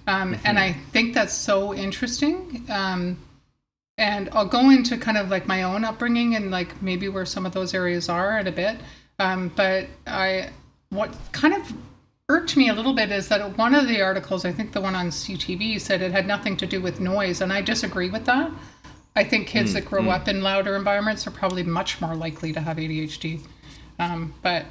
Um, 0.07 0.37
And 0.45 0.59
I 0.59 0.73
think 0.73 1.15
that's 1.15 1.35
so 1.35 1.75
interesting. 1.75 2.65
Um, 4.01 4.07
and 4.07 4.29
I'll 4.33 4.47
go 4.47 4.71
into 4.71 4.97
kind 4.97 5.19
of 5.19 5.29
like 5.29 5.47
my 5.47 5.63
own 5.63 5.85
upbringing 5.85 6.35
and 6.35 6.51
like 6.51 6.81
maybe 6.83 7.09
where 7.09 7.27
some 7.27 7.47
of 7.47 7.53
those 7.53 7.75
areas 7.75 8.09
are 8.09 8.39
in 8.39 8.47
a 8.47 8.53
bit. 8.53 8.79
Um, 9.19 9.53
but 9.55 9.87
I, 10.07 10.51
what 10.89 11.15
kind 11.33 11.55
of 11.55 11.73
irked 12.29 12.57
me 12.57 12.69
a 12.69 12.75
little 12.75 12.95
bit 12.95 13.11
is 13.11 13.29
that 13.29 13.59
one 13.59 13.75
of 13.75 13.87
the 13.89 14.01
articles, 14.01 14.45
I 14.45 14.53
think 14.53 14.73
the 14.73 14.81
one 14.81 14.95
on 14.95 15.09
CTV, 15.09 15.81
said 15.81 16.01
it 16.01 16.13
had 16.13 16.27
nothing 16.27 16.57
to 16.59 16.67
do 16.67 16.81
with 16.81 17.01
noise, 17.01 17.41
and 17.41 17.53
I 17.53 17.61
disagree 17.61 18.09
with 18.09 18.25
that. 18.25 18.51
I 19.17 19.25
think 19.25 19.49
kids 19.49 19.73
that 19.75 19.85
grow 19.85 20.09
up 20.09 20.29
in 20.29 20.41
louder 20.41 20.77
environments 20.77 21.27
are 21.27 21.33
probably 21.33 21.65
much 21.65 22.01
more 22.01 22.15
likely 22.15 22.53
to 22.53 22.61
have 22.61 22.77
ADHD. 22.77 23.41
Um, 23.99 24.33
but 24.41 24.67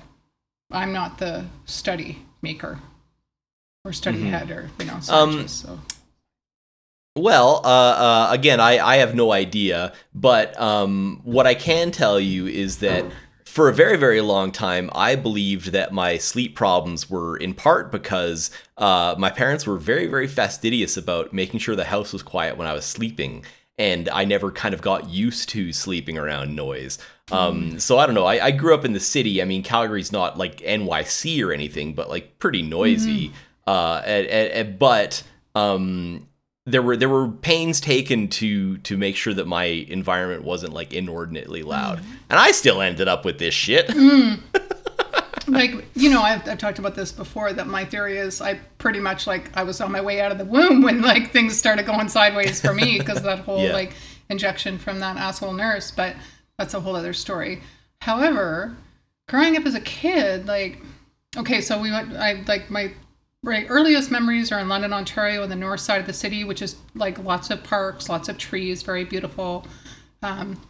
I'm 0.71 0.93
not 0.93 1.19
the 1.19 1.45
study 1.65 2.25
maker 2.41 2.79
or 3.83 3.93
study 3.93 4.21
head 4.23 4.49
or 4.49 4.69
you 4.79 4.85
know 4.85 4.99
scientist. 5.01 5.61
so 5.61 5.79
Well, 7.19 7.61
uh, 7.65 7.67
uh, 7.67 8.27
again, 8.31 8.59
I, 8.59 8.79
I 8.79 8.95
have 8.97 9.13
no 9.15 9.31
idea, 9.31 9.93
but 10.13 10.59
um, 10.59 11.19
what 11.23 11.45
I 11.47 11.53
can 11.53 11.91
tell 11.91 12.19
you 12.19 12.47
is 12.47 12.77
that 12.79 13.05
for 13.45 13.67
a 13.67 13.73
very, 13.73 13.97
very 13.97 14.21
long 14.21 14.51
time, 14.51 14.89
I 14.93 15.15
believed 15.15 15.71
that 15.73 15.91
my 15.91 16.17
sleep 16.17 16.55
problems 16.55 17.09
were 17.09 17.35
in 17.35 17.53
part 17.53 17.91
because 17.91 18.51
uh, 18.77 19.15
my 19.17 19.29
parents 19.29 19.67
were 19.67 19.77
very, 19.77 20.07
very 20.07 20.27
fastidious 20.27 20.95
about 20.97 21.33
making 21.33 21.59
sure 21.59 21.75
the 21.75 21.83
house 21.83 22.13
was 22.13 22.23
quiet 22.23 22.57
when 22.57 22.67
I 22.67 22.73
was 22.73 22.85
sleeping. 22.85 23.43
And 23.77 24.07
I 24.09 24.23
never 24.25 24.51
kind 24.51 24.73
of 24.73 24.81
got 24.81 25.09
used 25.09 25.49
to 25.49 25.73
sleeping 25.73 26.17
around 26.17 26.55
noise. 26.55 26.99
Um, 27.31 27.79
so 27.79 27.97
I 27.97 28.05
don't 28.05 28.15
know. 28.15 28.25
I, 28.25 28.45
I 28.47 28.51
grew 28.51 28.73
up 28.73 28.85
in 28.85 28.93
the 28.93 28.99
city. 28.99 29.41
I 29.41 29.45
mean, 29.45 29.63
Calgary's 29.63 30.11
not 30.11 30.37
like 30.37 30.57
NYC 30.59 31.43
or 31.45 31.51
anything, 31.51 31.93
but 31.93 32.09
like 32.09 32.39
pretty 32.39 32.61
noisy. 32.61 33.31
Uh, 33.67 34.01
and, 34.05 34.27
and, 34.27 34.51
and- 34.51 34.79
but 34.79 35.23
um, 35.55 36.27
there 36.71 36.81
were 36.81 36.97
there 36.97 37.09
were 37.09 37.27
pains 37.27 37.79
taken 37.81 38.27
to 38.29 38.77
to 38.79 38.97
make 38.97 39.15
sure 39.15 39.33
that 39.33 39.47
my 39.47 39.63
environment 39.63 40.43
wasn't 40.43 40.73
like 40.73 40.93
inordinately 40.93 41.63
loud, 41.63 41.99
mm-hmm. 41.99 42.11
and 42.29 42.39
I 42.39 42.51
still 42.51 42.81
ended 42.81 43.07
up 43.07 43.25
with 43.25 43.39
this 43.39 43.53
shit. 43.53 43.87
Mm. 43.87 44.39
like 45.47 45.85
you 45.95 46.09
know 46.09 46.21
I've, 46.21 46.47
I've 46.47 46.57
talked 46.57 46.79
about 46.79 46.95
this 46.95 47.11
before 47.11 47.51
that 47.53 47.67
my 47.67 47.83
theory 47.85 48.17
is 48.17 48.41
i 48.41 48.55
pretty 48.77 48.99
much 48.99 49.25
like 49.25 49.55
i 49.57 49.63
was 49.63 49.81
on 49.81 49.91
my 49.91 50.01
way 50.01 50.21
out 50.21 50.31
of 50.31 50.37
the 50.37 50.45
womb 50.45 50.81
when 50.83 51.01
like 51.01 51.31
things 51.31 51.57
started 51.57 51.85
going 51.85 52.07
sideways 52.07 52.61
for 52.61 52.73
me 52.73 52.97
because 52.99 53.21
that 53.23 53.39
whole 53.39 53.63
Yeah. 53.63 53.73
like 53.73 53.93
injection 54.29 54.77
from 54.77 54.99
that 54.99 55.17
asshole 55.17 55.53
nurse 55.53 55.91
but 55.91 56.15
that's 56.57 56.73
a 56.73 56.79
whole 56.79 56.95
other 56.95 57.13
story 57.13 57.61
however 58.01 58.77
growing 59.27 59.57
up 59.57 59.65
as 59.65 59.75
a 59.75 59.81
kid 59.81 60.47
like 60.47 60.81
okay 61.35 61.61
so 61.61 61.81
we 61.81 61.91
went 61.91 62.13
i 62.15 62.43
like 62.47 62.69
my 62.69 62.91
right 63.43 63.67
earliest 63.69 64.11
memories 64.11 64.51
are 64.51 64.59
in 64.59 64.67
london 64.67 64.91
ontario 64.91 65.43
on 65.43 65.49
the 65.49 65.55
north 65.55 65.79
side 65.79 66.01
of 66.01 66.07
the 66.07 66.13
city 66.13 66.43
which 66.43 66.61
is 66.61 66.75
like 66.95 67.17
lots 67.23 67.49
of 67.49 67.63
parks 67.63 68.09
lots 68.09 68.27
of 68.27 68.37
trees 68.37 68.83
very 68.83 69.05
beautiful 69.05 69.65
um, 70.21 70.61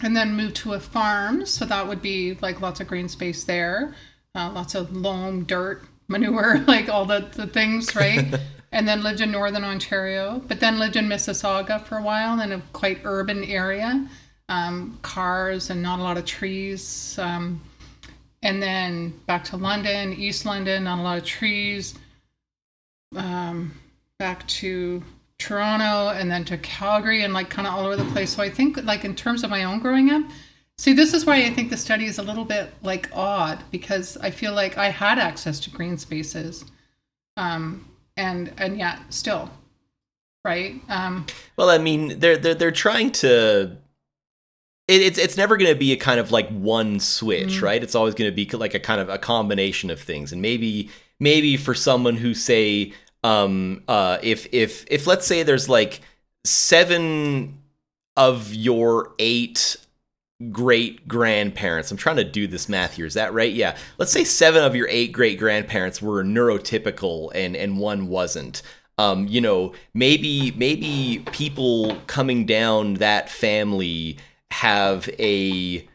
and 0.00 0.16
then 0.16 0.34
moved 0.34 0.56
to 0.56 0.72
a 0.74 0.80
farm. 0.80 1.46
So 1.46 1.64
that 1.64 1.86
would 1.86 2.02
be 2.02 2.34
like 2.40 2.60
lots 2.60 2.80
of 2.80 2.88
green 2.88 3.08
space 3.08 3.44
there, 3.44 3.94
uh, 4.34 4.50
lots 4.52 4.74
of 4.74 4.94
loam, 4.94 5.44
dirt, 5.44 5.82
manure, 6.08 6.58
like 6.66 6.88
all 6.88 7.04
the, 7.04 7.28
the 7.32 7.46
things, 7.46 7.94
right? 7.94 8.34
and 8.72 8.88
then 8.88 9.02
lived 9.02 9.20
in 9.20 9.30
northern 9.30 9.64
Ontario, 9.64 10.42
but 10.46 10.60
then 10.60 10.78
lived 10.78 10.96
in 10.96 11.06
Mississauga 11.06 11.84
for 11.84 11.98
a 11.98 12.02
while 12.02 12.40
in 12.40 12.52
a 12.52 12.60
quite 12.72 13.00
urban 13.04 13.44
area, 13.44 14.06
um, 14.48 14.98
cars 15.02 15.70
and 15.70 15.82
not 15.82 15.98
a 15.98 16.02
lot 16.02 16.16
of 16.16 16.24
trees. 16.24 17.18
Um, 17.18 17.62
and 18.42 18.62
then 18.62 19.10
back 19.26 19.44
to 19.44 19.56
London, 19.56 20.12
East 20.14 20.44
London, 20.44 20.84
not 20.84 20.98
a 20.98 21.02
lot 21.02 21.18
of 21.18 21.24
trees. 21.24 21.94
Um, 23.16 23.74
back 24.18 24.46
to 24.48 25.02
Toronto 25.38 26.10
and 26.16 26.30
then 26.30 26.44
to 26.46 26.56
Calgary 26.58 27.22
and 27.24 27.34
like 27.34 27.50
kind 27.50 27.66
of 27.66 27.74
all 27.74 27.84
over 27.86 27.96
the 27.96 28.04
place. 28.12 28.30
So 28.34 28.42
I 28.42 28.50
think 28.50 28.82
like 28.84 29.04
in 29.04 29.14
terms 29.16 29.42
of 29.42 29.50
my 29.50 29.64
own 29.64 29.80
growing 29.80 30.10
up, 30.10 30.22
see 30.78 30.92
this 30.92 31.12
is 31.12 31.24
why 31.26 31.44
I 31.44 31.50
think 31.50 31.70
the 31.70 31.76
study 31.76 32.04
is 32.06 32.18
a 32.18 32.22
little 32.22 32.44
bit 32.44 32.72
like 32.82 33.10
odd 33.12 33.62
because 33.70 34.16
I 34.18 34.30
feel 34.30 34.52
like 34.54 34.78
I 34.78 34.90
had 34.90 35.18
access 35.18 35.58
to 35.60 35.70
green 35.70 35.98
spaces. 35.98 36.64
um, 37.36 37.88
and 38.16 38.52
and 38.58 38.76
yet 38.78 38.98
still, 39.08 39.50
right? 40.44 40.74
Um, 40.90 41.26
well, 41.56 41.70
I 41.70 41.78
mean, 41.78 42.18
they're 42.18 42.36
they're 42.36 42.54
they're 42.54 42.70
trying 42.70 43.10
to. 43.12 43.78
It, 44.88 45.00
it's 45.00 45.18
it's 45.18 45.36
never 45.36 45.56
going 45.56 45.72
to 45.72 45.78
be 45.78 45.92
a 45.92 45.96
kind 45.96 46.20
of 46.20 46.30
like 46.30 46.48
one 46.50 47.00
switch, 47.00 47.54
Mhm. 47.58 47.62
right? 47.62 47.82
It's 47.82 47.94
always 47.94 48.14
going 48.14 48.30
to 48.30 48.34
be 48.34 48.44
like 48.56 48.74
a 48.74 48.80
kind 48.80 49.00
of 49.00 49.08
a 49.08 49.16
combination 49.18 49.88
of 49.90 49.98
things, 50.00 50.30
and 50.32 50.42
maybe 50.42 50.90
maybe 51.22 51.56
for 51.56 51.72
someone 51.72 52.16
who 52.16 52.34
say, 52.34 52.92
um, 53.22 53.84
uh, 53.86 54.18
if 54.22 54.46
if 54.52 54.84
if 54.90 55.06
let's 55.06 55.26
say 55.26 55.44
there's 55.44 55.68
like 55.68 56.00
seven 56.44 57.62
of 58.16 58.52
your 58.52 59.14
eight 59.18 59.76
great 60.50 61.06
grandparents. 61.06 61.92
I'm 61.92 61.96
trying 61.96 62.16
to 62.16 62.24
do 62.24 62.48
this 62.48 62.68
math 62.68 62.94
here. 62.94 63.06
Is 63.06 63.14
that 63.14 63.32
right? 63.32 63.52
Yeah. 63.52 63.76
Let's 63.98 64.10
say 64.10 64.24
seven 64.24 64.64
of 64.64 64.74
your 64.74 64.88
eight 64.88 65.12
great 65.12 65.38
grandparents 65.38 66.02
were 66.02 66.24
neurotypical 66.24 67.30
and 67.34 67.56
and 67.56 67.78
one 67.78 68.08
wasn't. 68.08 68.62
Um, 68.98 69.26
you 69.28 69.40
know, 69.40 69.72
maybe 69.94 70.50
maybe 70.56 71.22
people 71.32 71.96
coming 72.08 72.44
down 72.44 72.94
that 72.94 73.30
family 73.30 74.18
have 74.50 75.08
a 75.18 75.86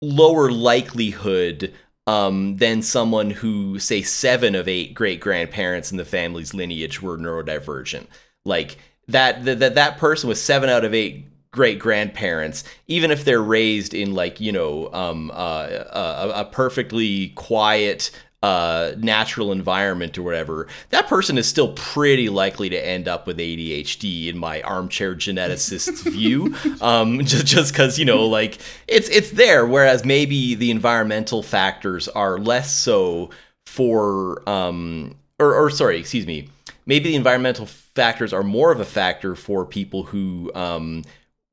lower 0.00 0.50
likelihood 0.50 1.72
um, 2.06 2.56
than 2.56 2.82
someone 2.82 3.30
who, 3.30 3.78
say, 3.78 4.02
seven 4.02 4.54
of 4.54 4.68
eight 4.68 4.94
great 4.94 5.20
grandparents 5.20 5.90
in 5.90 5.96
the 5.96 6.04
family's 6.04 6.54
lineage 6.54 7.02
were 7.02 7.18
neurodivergent. 7.18 8.06
Like 8.44 8.78
that, 9.08 9.44
that 9.44 9.74
that 9.74 9.98
person 9.98 10.28
with 10.28 10.38
seven 10.38 10.68
out 10.68 10.84
of 10.84 10.94
eight 10.94 11.26
great 11.50 11.78
grandparents, 11.78 12.64
even 12.86 13.10
if 13.10 13.24
they're 13.24 13.42
raised 13.42 13.94
in 13.94 14.14
like 14.14 14.40
you 14.40 14.52
know 14.52 14.92
um, 14.92 15.32
uh, 15.34 15.66
a, 15.90 16.32
a 16.36 16.44
perfectly 16.44 17.30
quiet 17.30 18.10
uh, 18.42 18.92
natural 18.98 19.50
environment 19.50 20.16
or 20.18 20.22
whatever, 20.22 20.68
that 20.90 21.06
person 21.06 21.38
is 21.38 21.48
still 21.48 21.72
pretty 21.72 22.28
likely 22.28 22.68
to 22.68 22.86
end 22.86 23.08
up 23.08 23.26
with 23.26 23.38
ADHD 23.38 24.28
in 24.28 24.38
my 24.38 24.62
armchair 24.62 25.14
geneticist's 25.14 26.02
view. 26.02 26.54
Um, 26.80 27.20
just 27.24 27.46
just 27.46 27.72
because 27.72 27.98
you 27.98 28.04
know 28.04 28.26
like 28.26 28.58
it's 28.86 29.08
it's 29.08 29.30
there, 29.30 29.66
whereas 29.66 30.04
maybe 30.04 30.54
the 30.54 30.70
environmental 30.70 31.42
factors 31.42 32.08
are 32.08 32.38
less 32.38 32.72
so 32.72 33.30
for 33.64 34.48
um 34.48 35.16
or 35.38 35.54
or 35.54 35.70
sorry, 35.70 35.98
excuse 35.98 36.26
me, 36.26 36.48
maybe 36.86 37.10
the 37.10 37.16
environmental 37.16 37.66
factors 37.66 38.32
are 38.32 38.42
more 38.42 38.70
of 38.70 38.80
a 38.80 38.84
factor 38.84 39.34
for 39.34 39.64
people 39.64 40.04
who 40.04 40.52
um 40.54 41.04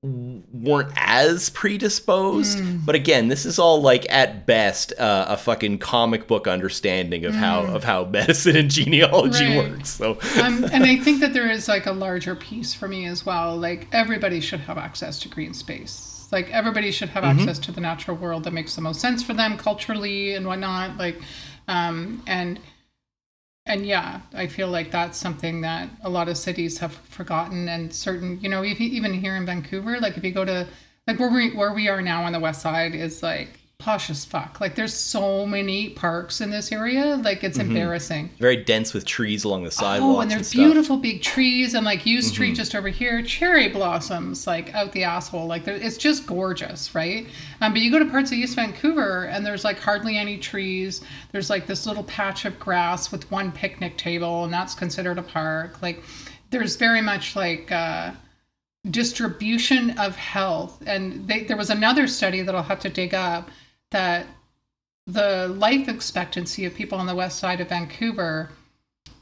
weren't 0.04 0.92
as 0.98 1.50
predisposed 1.52 2.60
but 2.86 2.94
again 2.94 3.30
this 3.30 3.46
is 3.46 3.58
all 3.58 3.82
like 3.82 4.06
at 4.12 4.46
best 4.46 4.92
uh, 5.00 5.26
a 5.30 5.38
fucking 5.38 5.78
comic 5.78 6.28
book 6.28 6.46
understanding 6.46 7.24
of 7.24 7.34
how 7.34 7.62
of 7.62 7.86
how 7.86 8.04
medicine 8.06 8.56
and 8.58 8.70
genealogy 8.70 9.46
Right. 9.58 9.72
works 9.72 9.90
so 9.92 10.20
um, 10.42 10.66
and 10.66 10.84
I 10.84 10.98
think 10.98 11.22
that 11.22 11.34
there 11.34 11.50
is 11.58 11.70
like 11.70 11.86
a 11.86 11.94
larger 11.94 12.36
piece 12.36 12.74
for 12.74 12.88
me 12.88 13.06
as 13.06 13.26
well. 13.26 13.56
Like 13.56 13.88
everybody 13.94 14.42
should 14.42 14.60
have 14.62 14.78
access 14.78 15.20
to 15.20 15.30
green 15.30 15.54
space. 15.54 16.28
Like 16.32 16.50
everybody 16.52 16.92
should 16.92 17.10
have 17.10 17.24
access 17.24 17.58
to 17.60 17.72
the 17.72 17.80
natural 17.80 18.18
world 18.18 18.44
that 18.44 18.52
makes 18.54 18.76
the 18.76 18.82
most 18.82 19.00
sense 19.00 19.24
for 19.24 19.34
them 19.34 19.58
culturally 19.58 20.34
and 20.34 20.46
whatnot. 20.48 20.98
Like, 20.98 21.22
um, 21.68 22.24
and 22.28 22.60
and 23.66 23.86
yeah, 23.86 24.22
I 24.34 24.48
feel 24.48 24.68
like 24.68 24.92
that's 24.92 25.18
something 25.18 25.62
that 25.62 25.90
a 26.02 26.10
lot 26.10 26.28
of 26.28 26.38
cities 26.38 26.80
have 26.80 26.94
forgotten. 26.94 27.70
And 27.70 27.94
certain, 27.94 28.40
you 28.42 28.50
know, 28.50 28.64
if 28.64 28.82
even 28.82 29.14
here 29.14 29.36
in 29.36 29.46
Vancouver, 29.46 30.00
like 30.00 30.18
if 30.18 30.24
you 30.24 30.32
go 30.32 30.44
to 30.46 30.68
like 31.08 31.20
where 31.20 31.32
we 31.32 31.56
where 31.56 31.74
we 31.74 31.88
are 31.88 32.02
now 32.02 32.24
on 32.24 32.34
the 32.34 32.40
west 32.40 32.62
side 32.62 32.94
is 32.94 33.24
like 33.24 33.60
posh 33.84 34.10
as 34.10 34.24
fuck. 34.24 34.62
Like 34.62 34.76
there's 34.76 34.94
so 34.94 35.46
many 35.46 35.90
parks 35.90 36.40
in 36.42 36.50
this 36.52 36.72
area. 36.72 37.18
Like 37.18 37.44
it's 37.44 37.60
embarrassing. 37.60 38.30
very 38.40 38.56
dense 38.58 38.94
with 38.94 39.06
trees 39.06 39.44
along 39.44 39.64
the 39.64 39.72
sidewalks 39.72 40.18
Oh, 40.18 40.22
and 40.22 40.32
there's. 40.32 40.50
Mm-hmm. 40.52 40.64
beautiful 40.64 40.98
big 40.98 41.22
trees 41.22 41.74
and 41.74 41.86
like 41.86 42.06
used 42.06 42.34
tree 42.36 42.54
just 42.54 42.74
over 42.76 42.88
here, 42.90 43.22
cherry 43.22 43.68
blossoms 43.68 44.48
like 44.48 44.74
out 44.74 44.92
the 44.94 45.04
asshole. 45.04 45.48
Like 45.48 45.66
there- 45.66 45.76
it's 45.76 45.98
just 45.98 46.26
gorgeous, 46.26 46.96
right? 46.96 47.28
Um, 47.62 47.74
but 47.74 47.82
you 47.82 47.92
go 47.92 48.00
to 48.00 48.06
parts 48.06 48.32
of 48.32 48.38
East 48.38 48.56
Vancouver 48.56 49.26
and 49.26 49.46
there's 49.46 49.64
like 49.64 49.80
hardly 49.80 50.18
any 50.18 50.38
trees. 50.38 51.02
There's 51.32 51.50
like 51.50 51.68
this 51.68 51.86
little 51.86 52.04
patch 52.04 52.46
of 52.46 52.58
grass 52.60 53.12
with 53.12 53.30
one 53.32 53.52
picnic 53.52 53.98
table, 53.98 54.44
and 54.46 54.54
that's 54.54 54.74
considered 54.74 55.18
a 55.18 55.24
park. 55.24 55.82
Like 55.82 56.02
there's 56.52 56.76
very 56.78 57.02
much 57.02 57.36
like 57.36 57.72
uh, 57.72 58.12
distribution 58.90 59.98
of 59.98 60.16
health, 60.16 60.82
and 60.86 61.28
they, 61.28 61.44
there 61.44 61.58
was 61.58 61.70
another 61.70 62.08
study 62.08 62.42
that 62.42 62.54
I'll 62.54 62.64
have 62.64 62.80
to 62.82 62.90
dig 62.90 63.14
up 63.14 63.50
that 63.94 64.28
the 65.08 65.48
life 65.48 65.88
expectancy 65.88 66.66
of 66.66 66.76
people 66.76 66.98
on 66.98 67.08
the 67.08 67.16
west 67.16 67.40
side 67.40 67.62
of 67.62 67.70
Vancouver 67.70 68.50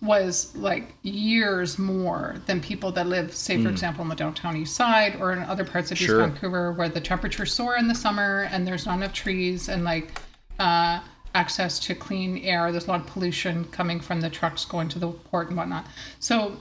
was 0.01 0.55
like 0.55 0.95
years 1.03 1.77
more 1.77 2.37
than 2.47 2.59
people 2.59 2.91
that 2.91 3.05
live, 3.05 3.33
say, 3.33 3.61
for 3.61 3.69
example, 3.69 4.01
on 4.01 4.09
the 4.09 4.15
downtown 4.15 4.57
east 4.57 4.75
side 4.75 5.15
or 5.19 5.31
in 5.31 5.39
other 5.43 5.63
parts 5.63 5.91
of 5.91 5.97
Sure. 5.97 6.21
East 6.21 6.31
Vancouver 6.31 6.71
where 6.73 6.89
the 6.89 6.99
temperatures 6.99 7.53
soar 7.53 7.75
in 7.77 7.87
the 7.87 7.93
summer 7.93 8.47
and 8.51 8.65
there's 8.65 8.87
not 8.87 8.97
enough 8.97 9.13
trees 9.13 9.69
and 9.69 9.83
like 9.83 10.19
uh, 10.59 11.01
access 11.35 11.79
to 11.79 11.93
clean 11.93 12.39
air. 12.39 12.71
There's 12.71 12.87
a 12.87 12.91
lot 12.91 13.01
of 13.01 13.07
pollution 13.07 13.65
coming 13.65 13.99
from 13.99 14.21
the 14.21 14.29
trucks 14.29 14.65
going 14.65 14.89
to 14.89 14.99
the 14.99 15.09
port 15.11 15.49
and 15.49 15.57
whatnot. 15.57 15.85
So 16.19 16.57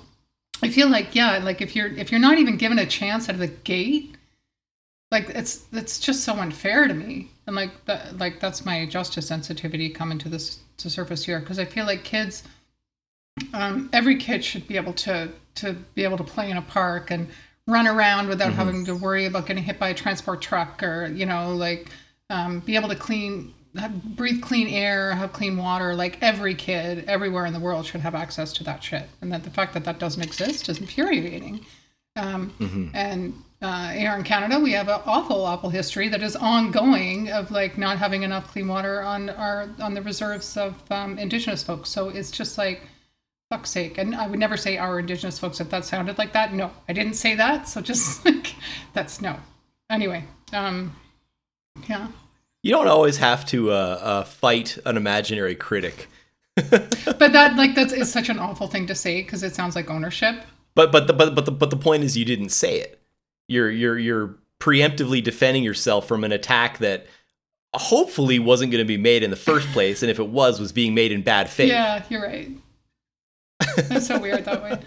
I 0.62 0.68
feel 0.68 0.88
like 0.88 1.14
yeah, 1.14 1.38
like 1.38 1.62
if 1.62 1.74
you're 1.74 1.88
if 1.88 2.10
you're 2.10 2.20
not 2.20 2.38
even 2.38 2.56
given 2.58 2.78
a 2.78 2.86
chance 2.86 3.28
out 3.28 3.36
of 3.36 3.40
the 3.40 3.48
gate, 3.48 4.16
like 5.10 5.28
it's 5.30 5.64
it's 5.72 5.98
just 5.98 6.24
so 6.24 6.34
unfair 6.34 6.86
to 6.86 6.94
me. 6.94 7.30
And 7.46 7.56
like 7.56 7.84
that 7.86 8.18
like 8.18 8.40
that's 8.40 8.64
my 8.64 8.86
justice 8.86 9.26
sensitivity 9.26 9.90
coming 9.90 10.18
to 10.18 10.28
this 10.28 10.60
to 10.78 10.90
surface 10.90 11.24
here. 11.24 11.40
Because 11.40 11.58
i 11.58 11.64
feel 11.64 11.86
like 11.86 12.04
kids 12.04 12.42
um, 13.52 13.88
every 13.92 14.16
kid 14.16 14.44
should 14.44 14.66
be 14.66 14.76
able 14.76 14.92
to 14.92 15.30
to 15.56 15.72
be 15.94 16.04
able 16.04 16.16
to 16.16 16.24
play 16.24 16.50
in 16.50 16.56
a 16.56 16.62
park 16.62 17.10
and 17.10 17.28
run 17.66 17.86
around 17.86 18.28
without 18.28 18.52
having 18.52 18.84
to 18.84 18.94
worry 18.94 19.26
about 19.26 19.46
getting 19.46 19.62
hit 19.62 19.78
by 19.78 19.88
a 19.88 19.94
transport 19.94 20.40
truck 20.40 20.82
or 20.82 21.06
you 21.06 21.26
know 21.26 21.54
like 21.54 21.88
um, 22.28 22.60
be 22.60 22.76
able 22.76 22.88
to 22.88 22.96
clean 22.96 23.54
have, 23.76 24.02
breathe 24.16 24.42
clean 24.42 24.68
air 24.68 25.12
have 25.12 25.32
clean 25.32 25.56
water. 25.56 25.94
Like 25.94 26.18
every 26.20 26.54
kid 26.54 27.04
everywhere 27.08 27.46
in 27.46 27.52
the 27.52 27.60
world 27.60 27.86
should 27.86 28.00
have 28.00 28.14
access 28.14 28.52
to 28.54 28.64
that 28.64 28.82
shit. 28.82 29.08
And 29.20 29.32
that 29.32 29.44
the 29.44 29.50
fact 29.50 29.74
that 29.74 29.84
that 29.84 29.98
doesn't 29.98 30.22
exist 30.22 30.68
is 30.68 30.78
infuriating. 30.78 31.64
Um, 32.16 32.90
and 32.94 33.34
uh, 33.62 33.90
here 33.90 34.14
in 34.14 34.22
Canada, 34.22 34.58
we 34.58 34.72
have 34.72 34.88
an 34.88 35.00
awful, 35.06 35.44
awful 35.44 35.70
history 35.70 36.08
that 36.08 36.22
is 36.22 36.36
ongoing 36.36 37.30
of 37.30 37.50
like 37.50 37.76
not 37.76 37.98
having 37.98 38.22
enough 38.22 38.50
clean 38.52 38.68
water 38.68 39.02
on 39.02 39.30
our 39.30 39.68
on 39.80 39.94
the 39.94 40.02
reserves 40.02 40.56
of 40.56 40.82
um, 40.90 41.18
Indigenous 41.18 41.62
folks. 41.62 41.90
So 41.90 42.08
it's 42.08 42.30
just 42.30 42.56
like 42.56 42.82
fuck's 43.50 43.70
sake. 43.70 43.98
And 43.98 44.14
I 44.14 44.26
would 44.26 44.38
never 44.38 44.56
say 44.56 44.78
our 44.78 44.98
Indigenous 44.98 45.38
folks 45.38 45.60
if 45.60 45.70
that 45.70 45.84
sounded 45.84 46.18
like 46.18 46.32
that. 46.32 46.54
No, 46.54 46.70
I 46.88 46.92
didn't 46.92 47.14
say 47.14 47.34
that. 47.34 47.68
So 47.68 47.80
just 47.80 48.24
like 48.24 48.54
that's 48.94 49.20
no. 49.20 49.36
Anyway, 49.90 50.24
um, 50.52 50.96
yeah. 51.88 52.08
you 52.62 52.70
don't 52.72 52.86
always 52.86 53.16
have 53.16 53.44
to 53.46 53.72
uh, 53.72 53.74
uh, 53.74 54.24
fight 54.24 54.78
an 54.86 54.96
imaginary 54.96 55.56
critic 55.56 56.08
But 56.70 57.32
that 57.32 57.56
like 57.56 57.74
that's 57.74 57.92
is 57.92 58.12
such 58.12 58.28
an 58.28 58.38
awful 58.38 58.66
thing 58.66 58.86
to 58.86 58.94
say 58.94 59.22
because 59.22 59.42
it 59.42 59.54
sounds 59.54 59.76
like 59.76 59.90
ownership. 59.90 60.42
But 60.74 60.92
but 60.92 61.06
the 61.06 61.12
but 61.12 61.34
but 61.34 61.44
the 61.44 61.52
but 61.52 61.70
the 61.70 61.76
point 61.76 62.04
is 62.04 62.16
you 62.16 62.24
didn't 62.24 62.50
say 62.50 62.80
it. 62.80 62.99
You're 63.50 63.70
you're 63.70 63.98
you're 63.98 64.36
preemptively 64.60 65.22
defending 65.22 65.64
yourself 65.64 66.06
from 66.06 66.22
an 66.22 66.32
attack 66.32 66.78
that 66.78 67.06
hopefully 67.74 68.38
wasn't 68.38 68.70
going 68.72 68.84
to 68.84 68.88
be 68.88 68.96
made 68.96 69.22
in 69.22 69.30
the 69.30 69.36
first 69.36 69.68
place, 69.72 70.02
and 70.02 70.10
if 70.10 70.18
it 70.18 70.28
was, 70.28 70.60
was 70.60 70.72
being 70.72 70.94
made 70.94 71.12
in 71.12 71.22
bad 71.22 71.50
faith. 71.50 71.68
Yeah, 71.68 72.04
you're 72.08 72.22
right. 72.22 72.50
That's 73.76 74.06
so 74.06 74.18
weird 74.20 74.44
that 74.44 74.62
way. 74.62 74.78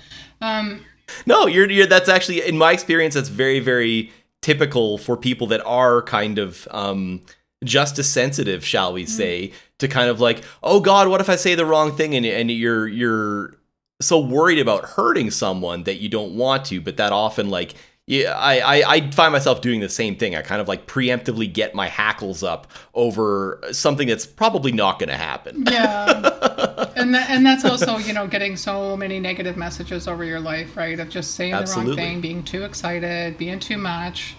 Um, 0.42 0.86
No, 1.26 1.46
you're 1.46 1.70
you're 1.70 1.86
that's 1.88 2.10
actually 2.10 2.42
in 2.48 2.58
my 2.58 2.72
experience 2.72 3.14
that's 3.14 3.30
very 3.30 3.60
very 3.60 4.12
typical 4.42 4.98
for 4.98 5.16
people 5.16 5.48
that 5.48 5.62
are 5.66 6.02
kind 6.02 6.40
of 6.40 6.68
um 6.72 7.22
justice 7.64 8.10
sensitive, 8.10 8.66
shall 8.66 8.92
we 8.94 9.06
say, 9.06 9.52
to 9.80 9.88
kind 9.88 10.10
of 10.10 10.20
like, 10.20 10.44
oh 10.64 10.80
God, 10.80 11.08
what 11.08 11.22
if 11.22 11.30
I 11.30 11.36
say 11.36 11.56
the 11.56 11.66
wrong 11.66 11.96
thing 11.96 12.16
and 12.16 12.26
and 12.26 12.50
you're 12.50 12.88
you're 12.88 13.56
so 14.02 14.20
worried 14.20 14.60
about 14.60 14.86
hurting 14.86 15.32
someone 15.32 15.84
that 15.84 15.96
you 15.98 16.10
don't 16.10 16.36
want 16.36 16.66
to, 16.66 16.82
but 16.82 16.98
that 16.98 17.12
often 17.14 17.50
like 17.50 17.76
yeah, 18.06 18.34
I, 18.38 18.60
I 18.60 18.84
I 18.96 19.12
find 19.12 19.32
myself 19.32 19.62
doing 19.62 19.80
the 19.80 19.88
same 19.88 20.18
thing. 20.18 20.36
I 20.36 20.42
kind 20.42 20.60
of 20.60 20.68
like 20.68 20.88
preemptively 20.88 21.52
get 21.52 21.74
my 21.74 21.88
hackles 21.88 22.44
up 22.44 22.70
over 22.94 23.62
something 23.72 24.10
that's 24.10 24.26
probably 24.26 24.74
not 24.74 25.00
going 25.00 25.08
to 25.08 25.16
happen. 25.16 25.64
Yeah, 25.70 26.90
and 26.98 27.16
and 27.16 27.46
that's 27.46 27.64
also 27.64 27.98
you 27.98 28.12
know 28.12 28.28
getting 28.28 28.58
so 28.58 28.98
many 28.98 29.22
negative 29.22 29.56
messages 29.56 30.06
over 30.06 30.26
your 30.26 30.42
life, 30.42 30.76
right? 30.76 31.00
Of 31.00 31.08
just 31.08 31.36
saying 31.36 31.54
the 31.54 31.74
wrong 31.78 31.96
thing, 31.96 32.20
being 32.20 32.44
too 32.44 32.66
excited, 32.66 33.38
being 33.38 33.62
too 33.62 33.78
much, 33.78 34.36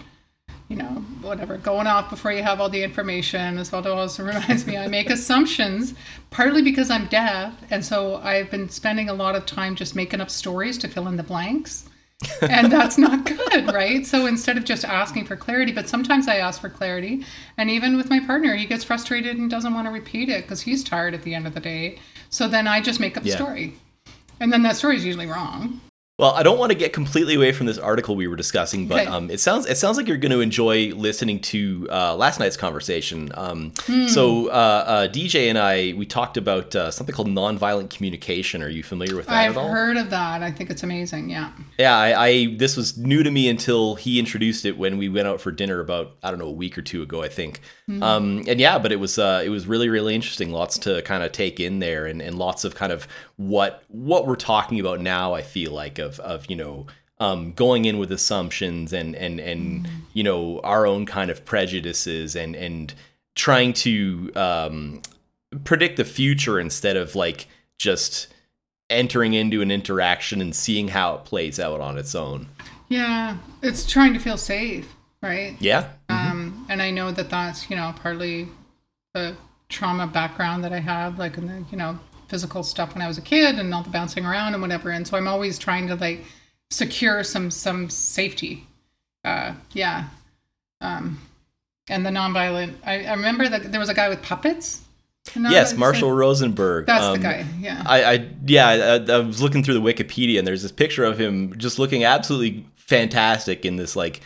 you 0.67 0.75
know, 0.75 1.03
whatever, 1.21 1.57
going 1.57 1.87
off 1.87 2.11
before 2.11 2.31
you 2.33 2.43
have 2.43 2.61
all 2.61 2.69
the 2.69 2.83
information. 2.83 3.57
As 3.57 3.71
well 3.71 3.87
also 3.87 4.23
reminds 4.27 4.67
me, 4.67 4.77
I 4.77 4.85
make 4.87 5.09
assumptions 5.09 5.95
partly 6.29 6.61
because 6.61 6.91
I'm 6.91 7.07
deaf, 7.07 7.55
and 7.71 7.83
so 7.83 8.17
I've 8.17 8.51
been 8.51 8.69
spending 8.69 9.09
a 9.09 9.13
lot 9.15 9.35
of 9.35 9.47
time 9.47 9.75
just 9.75 9.95
making 9.95 10.21
up 10.21 10.29
stories 10.29 10.77
to 10.77 10.87
fill 10.87 11.07
in 11.07 11.17
the 11.17 11.23
blanks. 11.23 11.89
And 12.41 12.71
that's 12.71 12.97
not 12.97 13.25
good, 13.25 13.73
right? 13.73 14.05
So 14.05 14.25
instead 14.25 14.57
of 14.57 14.65
just 14.65 14.85
asking 14.85 15.25
for 15.25 15.35
clarity, 15.35 15.71
but 15.71 15.89
sometimes 15.89 16.27
I 16.27 16.37
ask 16.37 16.61
for 16.61 16.69
clarity, 16.69 17.25
and 17.57 17.69
even 17.69 17.97
with 17.97 18.09
my 18.09 18.19
partner, 18.19 18.55
he 18.55 18.65
gets 18.65 18.83
frustrated 18.83 19.37
and 19.37 19.49
doesn't 19.49 19.73
want 19.73 19.87
to 19.87 19.91
repeat 19.91 20.29
it 20.29 20.43
because 20.43 20.61
he's 20.61 20.83
tired 20.83 21.13
at 21.13 21.23
the 21.23 21.35
end 21.35 21.47
of 21.47 21.53
the 21.53 21.59
day. 21.59 21.99
So 22.29 22.47
then 22.47 22.67
I 22.67 22.81
just 22.81 22.99
make 22.99 23.17
up 23.17 23.23
a 23.23 23.27
Yeah. 23.27 23.35
story, 23.35 23.75
and 24.39 24.51
then 24.51 24.63
that 24.63 24.75
story 24.75 24.97
is 24.97 25.05
usually 25.05 25.27
wrong. 25.27 25.81
Well, 26.17 26.31
I 26.31 26.43
don't 26.43 26.57
want 26.57 26.71
to 26.71 26.77
get 26.77 26.93
completely 26.93 27.35
away 27.35 27.51
from 27.51 27.65
this 27.65 27.77
article 27.77 28.15
we 28.15 28.27
were 28.29 28.37
discussing, 28.37 28.87
but 28.87 29.01
Okay. 29.01 29.11
um, 29.11 29.29
it 29.29 29.41
sounds 29.41 29.65
it 29.65 29.75
sounds 29.77 29.97
like 29.97 30.07
you're 30.07 30.15
going 30.15 30.31
to 30.31 30.39
enjoy 30.39 30.93
listening 30.95 31.41
to 31.41 31.89
uh, 31.91 32.15
last 32.15 32.39
night's 32.39 32.55
conversation. 32.55 33.31
Um, 33.33 33.73
Hmm. 33.85 34.07
So, 34.07 34.47
uh, 34.47 34.49
uh, 34.51 35.07
DJ 35.09 35.49
and 35.49 35.57
I 35.57 35.93
we 35.97 36.05
talked 36.05 36.37
about 36.37 36.73
uh, 36.73 36.89
something 36.89 37.13
called 37.13 37.27
nonviolent 37.27 37.89
communication. 37.89 38.63
Are 38.63 38.69
you 38.69 38.81
familiar 38.81 39.17
with 39.17 39.25
that 39.25 39.35
I've 39.35 39.57
at 39.57 39.61
all? 39.61 39.67
heard 39.67 39.97
of 39.97 40.09
that. 40.11 40.41
I 40.41 40.51
think 40.51 40.69
it's 40.69 40.83
amazing. 40.83 41.29
Yeah. 41.29 41.51
Yeah, 41.77 41.97
I, 41.97 42.25
I 42.27 42.55
this 42.55 42.77
was 42.77 42.97
new 42.97 43.21
to 43.21 43.29
me 43.29 43.49
until 43.49 43.95
he 43.95 44.17
introduced 44.17 44.63
it 44.63 44.77
when 44.77 44.97
we 44.97 45.09
went 45.09 45.27
out 45.27 45.41
for 45.41 45.51
dinner 45.51 45.81
about 45.81 46.15
I 46.23 46.29
don't 46.29 46.39
know 46.39 46.47
a 46.47 46.51
week 46.51 46.77
or 46.77 46.81
two 46.81 47.01
ago 47.01 47.23
I 47.23 47.27
think. 47.27 47.59
Um, 48.01 48.43
and 48.47 48.59
yeah, 48.59 48.79
but 48.79 48.91
it 48.91 48.99
was 49.01 49.19
uh, 49.19 49.43
it 49.45 49.49
was 49.49 49.67
really 49.67 49.89
really 49.89 50.15
interesting. 50.15 50.51
Lots 50.51 50.77
to 50.79 51.01
kind 51.01 51.23
of 51.23 51.33
take 51.33 51.59
in 51.59 51.79
there, 51.79 52.05
and, 52.07 52.19
and 52.21 52.35
lots 52.39 52.63
of 52.63 52.73
kind 52.73 52.91
of 52.93 53.05
what 53.35 53.83
what 53.89 54.25
we're 54.25 54.37
talking 54.37 54.79
about 54.79 55.01
now. 55.01 55.33
I 55.35 55.41
feel 55.43 55.71
like 55.71 55.99
of 56.05 56.19
of 56.21 56.49
you 56.49 56.55
know. 56.55 56.85
Um, 57.17 57.53
going 57.53 57.85
in 57.85 57.97
with 57.97 58.11
assumptions 58.11 58.91
and 58.91 59.15
and 59.15 59.39
and 59.39 59.87
you 60.11 60.21
know 60.21 60.59
our 60.65 60.85
own 60.85 61.05
kind 61.05 61.31
of 61.31 61.45
prejudices 61.45 62.35
and 62.35 62.57
and 62.57 62.93
trying 63.35 63.71
to 63.71 64.33
um, 64.35 65.01
predict 65.63 65.95
the 65.97 66.03
future 66.03 66.59
instead 66.59 66.97
of 66.97 67.15
like 67.15 67.47
just 67.77 68.27
entering 68.89 69.33
into 69.33 69.61
an 69.61 69.71
interaction 69.71 70.41
and 70.41 70.55
seeing 70.55 70.89
how 70.89 71.15
it 71.15 71.25
plays 71.25 71.59
out 71.59 71.81
on 71.81 71.97
its 71.97 72.15
own. 72.15 72.47
Yeah. 72.87 73.37
It's 73.61 73.85
trying 73.85 74.13
to 74.13 74.19
feel 74.19 74.37
safe, 74.37 74.93
right? 75.21 75.55
Yeah. 75.59 75.89
Um, 76.09 76.65
and 76.69 76.81
I 76.81 76.91
know 76.91 77.11
that 77.11 77.29
that's, 77.29 77.69
you 77.69 77.75
know, 77.75 77.93
partly 77.97 78.47
the 79.13 79.35
trauma 79.69 80.07
background 80.07 80.63
that 80.63 80.73
I 80.73 80.79
have, 80.79 81.17
like 81.17 81.37
in 81.37 81.47
the, 81.47 81.65
you 81.71 81.77
know, 81.77 81.99
physical 82.27 82.63
stuff 82.63 82.93
when 82.93 83.01
I 83.01 83.07
was 83.07 83.17
a 83.17 83.21
kid 83.21 83.59
and 83.59 83.73
all 83.73 83.83
the 83.83 83.89
bouncing 83.89 84.25
around 84.25 84.53
and 84.53 84.61
whatever. 84.61 84.89
And 84.89 85.07
so 85.07 85.17
I'm 85.17 85.27
always 85.27 85.57
trying 85.57 85.87
to 85.87 85.95
like 85.95 86.21
secure 86.69 87.23
some 87.23 87.51
some 87.51 87.89
safety. 87.89 88.67
Uh, 89.23 89.53
yeah. 89.71 90.09
Um, 90.81 91.21
and 91.89 92.05
the 92.05 92.09
nonviolent. 92.09 92.75
I, 92.85 93.05
I 93.05 93.13
remember 93.13 93.47
that 93.49 93.71
there 93.71 93.79
was 93.79 93.89
a 93.89 93.93
guy 93.93 94.09
with 94.09 94.21
puppets. 94.21 94.81
Yes, 95.35 95.73
Marshall 95.75 96.11
Rosenberg. 96.11 96.85
That's 96.85 97.03
Um, 97.03 97.13
the 97.13 97.19
guy. 97.19 97.45
Yeah. 97.59 97.81
I, 97.85 98.03
I 98.03 98.29
yeah, 98.45 98.67
I, 99.09 99.11
I 99.11 99.19
was 99.19 99.41
looking 99.41 99.63
through 99.63 99.73
the 99.73 99.81
Wikipedia 99.81 100.37
and 100.37 100.47
there's 100.47 100.61
this 100.61 100.71
picture 100.71 101.03
of 101.03 101.19
him 101.19 101.57
just 101.57 101.79
looking 101.79 102.03
absolutely 102.03 102.65
fantastic 102.75 103.65
in 103.65 103.75
this 103.75 103.95
like 103.95 104.21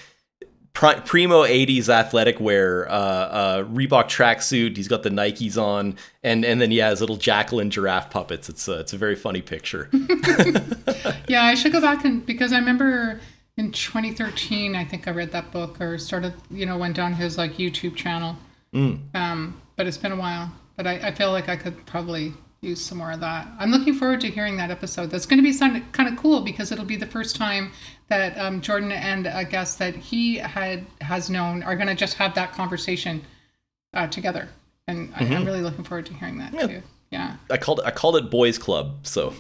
primo 0.74 1.44
80s 1.44 1.90
athletic 1.90 2.40
wear, 2.40 2.90
uh, 2.90 2.94
uh, 2.94 3.64
Reebok 3.66 4.06
tracksuit. 4.06 4.78
He's 4.78 4.88
got 4.88 5.04
the 5.04 5.10
Nikes 5.10 5.62
on, 5.62 5.98
and 6.24 6.46
and 6.46 6.62
then 6.62 6.72
yeah, 6.72 6.90
his 6.90 7.02
little 7.02 7.18
jackal 7.18 7.60
and 7.60 7.72
giraffe 7.72 8.10
puppets. 8.10 8.50
It's 8.50 8.68
a, 8.68 8.80
it's 8.80 8.94
a 8.94 8.98
very 8.98 9.16
funny 9.16 9.42
picture. 9.42 9.90
Yeah, 11.28 11.44
I 11.44 11.54
should 11.54 11.72
go 11.72 11.80
back 11.80 12.04
and 12.06 12.26
because 12.26 12.52
I 12.52 12.58
remember 12.58 13.20
in 13.56 13.72
2013, 13.72 14.76
I 14.76 14.84
think 14.84 15.08
I 15.08 15.12
read 15.12 15.32
that 15.32 15.52
book 15.52 15.80
or 15.80 15.98
started, 16.00 16.34
you 16.50 16.66
know, 16.66 16.76
went 16.78 16.96
down 16.96 17.14
his 17.14 17.38
like 17.38 17.54
YouTube 17.58 17.96
channel. 17.96 18.36
Um, 18.74 19.62
but 19.76 19.86
it's 19.86 19.98
been 19.98 20.12
a 20.12 20.16
while. 20.16 20.52
But 20.76 20.88
I, 20.88 20.94
I 21.10 21.12
feel 21.12 21.32
like 21.32 21.50
I 21.50 21.56
could 21.56 21.86
probably 21.86 22.34
use 22.62 22.82
some 22.82 22.98
more 22.98 23.12
of 23.12 23.20
that. 23.22 23.48
I'm 23.58 23.72
looking 23.72 23.94
forward 23.94 24.22
to 24.22 24.28
hearing 24.30 24.58
that 24.58 24.70
episode. 24.70 25.12
That's 25.12 25.26
going 25.26 25.42
to 25.42 25.44
be 25.44 25.58
kind 25.58 26.08
of 26.08 26.18
cool 26.18 26.42
because 26.42 26.72
it'll 26.72 26.86
be 26.86 26.98
the 26.98 27.06
first 27.06 27.36
time 27.36 27.72
that 28.10 28.38
um, 28.38 28.62
Jordan 28.62 28.92
and 28.92 29.28
a 29.28 29.46
guest 29.46 29.80
that 29.80 29.96
he 29.96 30.36
had 30.38 30.86
has 31.02 31.30
known 31.30 31.64
are 31.64 31.76
going 31.76 31.88
to 31.88 31.96
just 31.96 32.16
have 32.16 32.36
that 32.36 32.52
conversation 32.52 33.22
uh, 33.94 34.08
together. 34.08 34.50
And 34.88 35.14
I, 35.16 35.26
I'm 35.26 35.46
really 35.46 35.62
looking 35.62 35.84
forward 35.84 36.08
to 36.08 36.14
hearing 36.14 36.40
that 36.40 36.52
too. 36.52 36.82
Yeah. 37.12 37.38
I 37.50 37.58
called 37.58 37.80
it, 37.80 37.86
I 37.86 37.92
called 37.92 38.18
it 38.18 38.30
Boys 38.30 38.58
Club, 38.58 38.98
so 39.04 39.34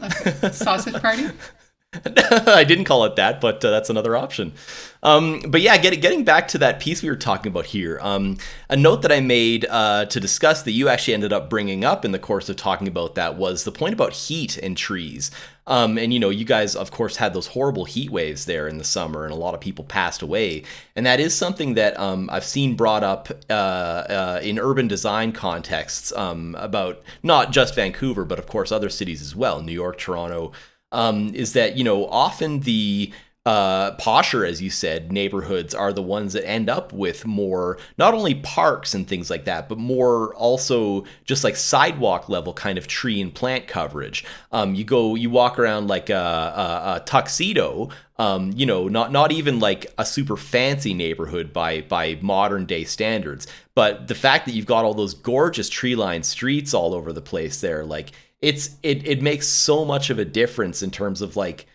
Sausage 0.51 1.01
party? 1.01 1.27
I 2.05 2.65
didn't 2.65 2.85
call 2.85 3.03
it 3.05 3.15
that, 3.15 3.41
but 3.41 3.65
uh, 3.65 3.71
that's 3.71 3.89
another 3.89 4.15
option. 4.15 4.53
Um, 5.01 5.41
but 5.47 5.61
yeah, 5.61 5.75
get, 5.77 5.99
getting 6.01 6.23
back 6.23 6.47
to 6.49 6.59
that 6.59 6.79
piece 6.79 7.01
we 7.01 7.09
were 7.09 7.15
talking 7.15 7.51
about 7.51 7.65
here, 7.65 7.97
um, 8.03 8.37
a 8.69 8.77
note 8.77 9.01
that 9.01 9.11
I 9.11 9.21
made 9.21 9.65
uh, 9.67 10.05
to 10.05 10.19
discuss 10.19 10.61
that 10.63 10.71
you 10.71 10.87
actually 10.87 11.15
ended 11.15 11.33
up 11.33 11.49
bringing 11.49 11.83
up 11.83 12.05
in 12.05 12.11
the 12.11 12.19
course 12.19 12.47
of 12.47 12.57
talking 12.57 12.87
about 12.87 13.15
that 13.15 13.37
was 13.37 13.63
the 13.63 13.71
point 13.71 13.93
about 13.93 14.13
heat 14.13 14.55
and 14.57 14.77
trees. 14.77 15.31
Um, 15.65 15.97
and 15.97 16.13
you 16.13 16.19
know, 16.19 16.29
you 16.29 16.45
guys, 16.45 16.75
of 16.75 16.91
course, 16.91 17.15
had 17.15 17.33
those 17.33 17.47
horrible 17.47 17.85
heat 17.85 18.11
waves 18.11 18.45
there 18.45 18.67
in 18.67 18.77
the 18.77 18.83
summer, 18.83 19.23
and 19.23 19.33
a 19.33 19.37
lot 19.37 19.55
of 19.55 19.59
people 19.59 19.83
passed 19.83 20.21
away. 20.21 20.63
And 20.95 21.07
that 21.07 21.19
is 21.19 21.33
something 21.33 21.73
that 21.73 21.99
um, 21.99 22.29
I've 22.31 22.45
seen 22.45 22.75
brought 22.75 23.03
up 23.03 23.29
uh, 23.49 23.53
uh, 23.53 24.39
in 24.43 24.59
urban 24.59 24.87
design 24.87 25.31
contexts 25.31 26.11
um, 26.11 26.55
about 26.59 27.01
not 27.23 27.51
just 27.51 27.73
Vancouver, 27.73 28.25
but 28.25 28.37
of 28.37 28.45
course 28.45 28.71
other 28.71 28.89
cities 28.89 29.23
as 29.23 29.35
well, 29.35 29.61
New 29.63 29.73
York, 29.73 29.97
Toronto 29.97 30.51
um, 30.91 31.33
is 31.33 31.53
that 31.53 31.77
you 31.77 31.83
know 31.83 32.05
often 32.07 32.61
the 32.61 33.11
uh, 33.45 33.95
posher, 33.97 34.47
as 34.47 34.61
you 34.61 34.69
said, 34.69 35.11
neighborhoods 35.11 35.73
are 35.73 35.93
the 35.93 36.03
ones 36.03 36.33
that 36.33 36.47
end 36.47 36.69
up 36.69 36.91
with 36.91 37.25
more 37.25 37.79
not 37.97 38.13
only 38.13 38.35
parks 38.35 38.93
and 38.93 39.07
things 39.07 39.29
like 39.29 39.45
that, 39.45 39.67
but 39.69 39.77
more 39.77 40.35
also 40.35 41.05
just 41.23 41.43
like 41.43 41.55
sidewalk 41.55 42.29
level 42.29 42.53
kind 42.53 42.77
of 42.77 42.85
tree 42.85 43.19
and 43.19 43.33
plant 43.33 43.65
coverage. 43.65 44.25
Um, 44.51 44.75
you 44.75 44.83
go, 44.83 45.15
you 45.15 45.29
walk 45.31 45.57
around 45.57 45.87
like 45.87 46.11
a, 46.11 46.13
a, 46.13 46.95
a 46.97 47.03
tuxedo. 47.05 47.89
Um, 48.17 48.51
you 48.53 48.65
know, 48.65 48.89
not 48.89 49.13
not 49.13 49.31
even 49.31 49.59
like 49.59 49.87
a 49.97 50.05
super 50.05 50.35
fancy 50.35 50.93
neighborhood 50.93 51.53
by 51.53 51.81
by 51.81 52.19
modern 52.21 52.65
day 52.65 52.83
standards, 52.83 53.47
but 53.73 54.09
the 54.09 54.15
fact 54.15 54.45
that 54.45 54.51
you've 54.51 54.65
got 54.65 54.83
all 54.83 54.93
those 54.93 55.13
gorgeous 55.13 55.69
tree 55.69 55.95
lined 55.95 56.25
streets 56.25 56.73
all 56.73 56.93
over 56.93 57.13
the 57.13 57.21
place 57.21 57.61
there, 57.61 57.85
like 57.85 58.11
it's 58.41 58.71
it 58.83 59.05
it 59.07 59.21
makes 59.21 59.47
so 59.47 59.83
much 59.85 60.09
of 60.09 60.19
a 60.19 60.25
difference 60.25 60.81
in 60.81 60.91
terms 60.91 61.21
of 61.21 61.35
like 61.35 61.65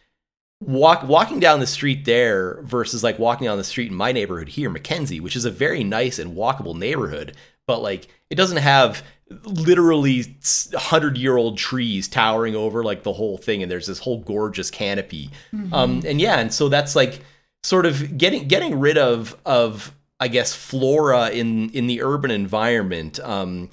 walk 0.60 1.02
walking 1.06 1.40
down 1.40 1.60
the 1.60 1.66
street 1.66 2.04
there 2.04 2.62
versus 2.62 3.02
like 3.02 3.18
walking 3.18 3.46
down 3.46 3.58
the 3.58 3.64
street 3.64 3.90
in 3.90 3.96
my 3.96 4.12
neighborhood 4.12 4.48
here, 4.48 4.70
Mackenzie, 4.70 5.20
which 5.20 5.36
is 5.36 5.44
a 5.44 5.50
very 5.50 5.84
nice 5.84 6.18
and 6.18 6.36
walkable 6.36 6.76
neighborhood, 6.76 7.36
but 7.66 7.82
like 7.82 8.08
it 8.30 8.36
doesn't 8.36 8.58
have 8.58 9.02
literally 9.44 10.36
hundred 10.74 11.16
year 11.18 11.36
old 11.36 11.58
trees 11.58 12.08
towering 12.08 12.54
over 12.56 12.82
like 12.82 13.02
the 13.02 13.12
whole 13.12 13.36
thing, 13.36 13.62
and 13.62 13.70
there's 13.70 13.86
this 13.86 13.98
whole 13.98 14.20
gorgeous 14.20 14.70
canopy. 14.70 15.30
Um, 15.72 16.02
and 16.06 16.20
yeah, 16.20 16.38
and 16.38 16.52
so 16.52 16.68
that's 16.68 16.96
like 16.96 17.20
sort 17.62 17.86
of 17.86 18.16
getting 18.16 18.48
getting 18.48 18.78
rid 18.78 18.98
of 18.98 19.36
of 19.44 19.94
I 20.20 20.28
guess 20.28 20.54
flora 20.54 21.30
in 21.30 21.70
in 21.70 21.86
the 21.86 22.02
urban 22.02 22.30
environment. 22.30 23.20
Um, 23.20 23.70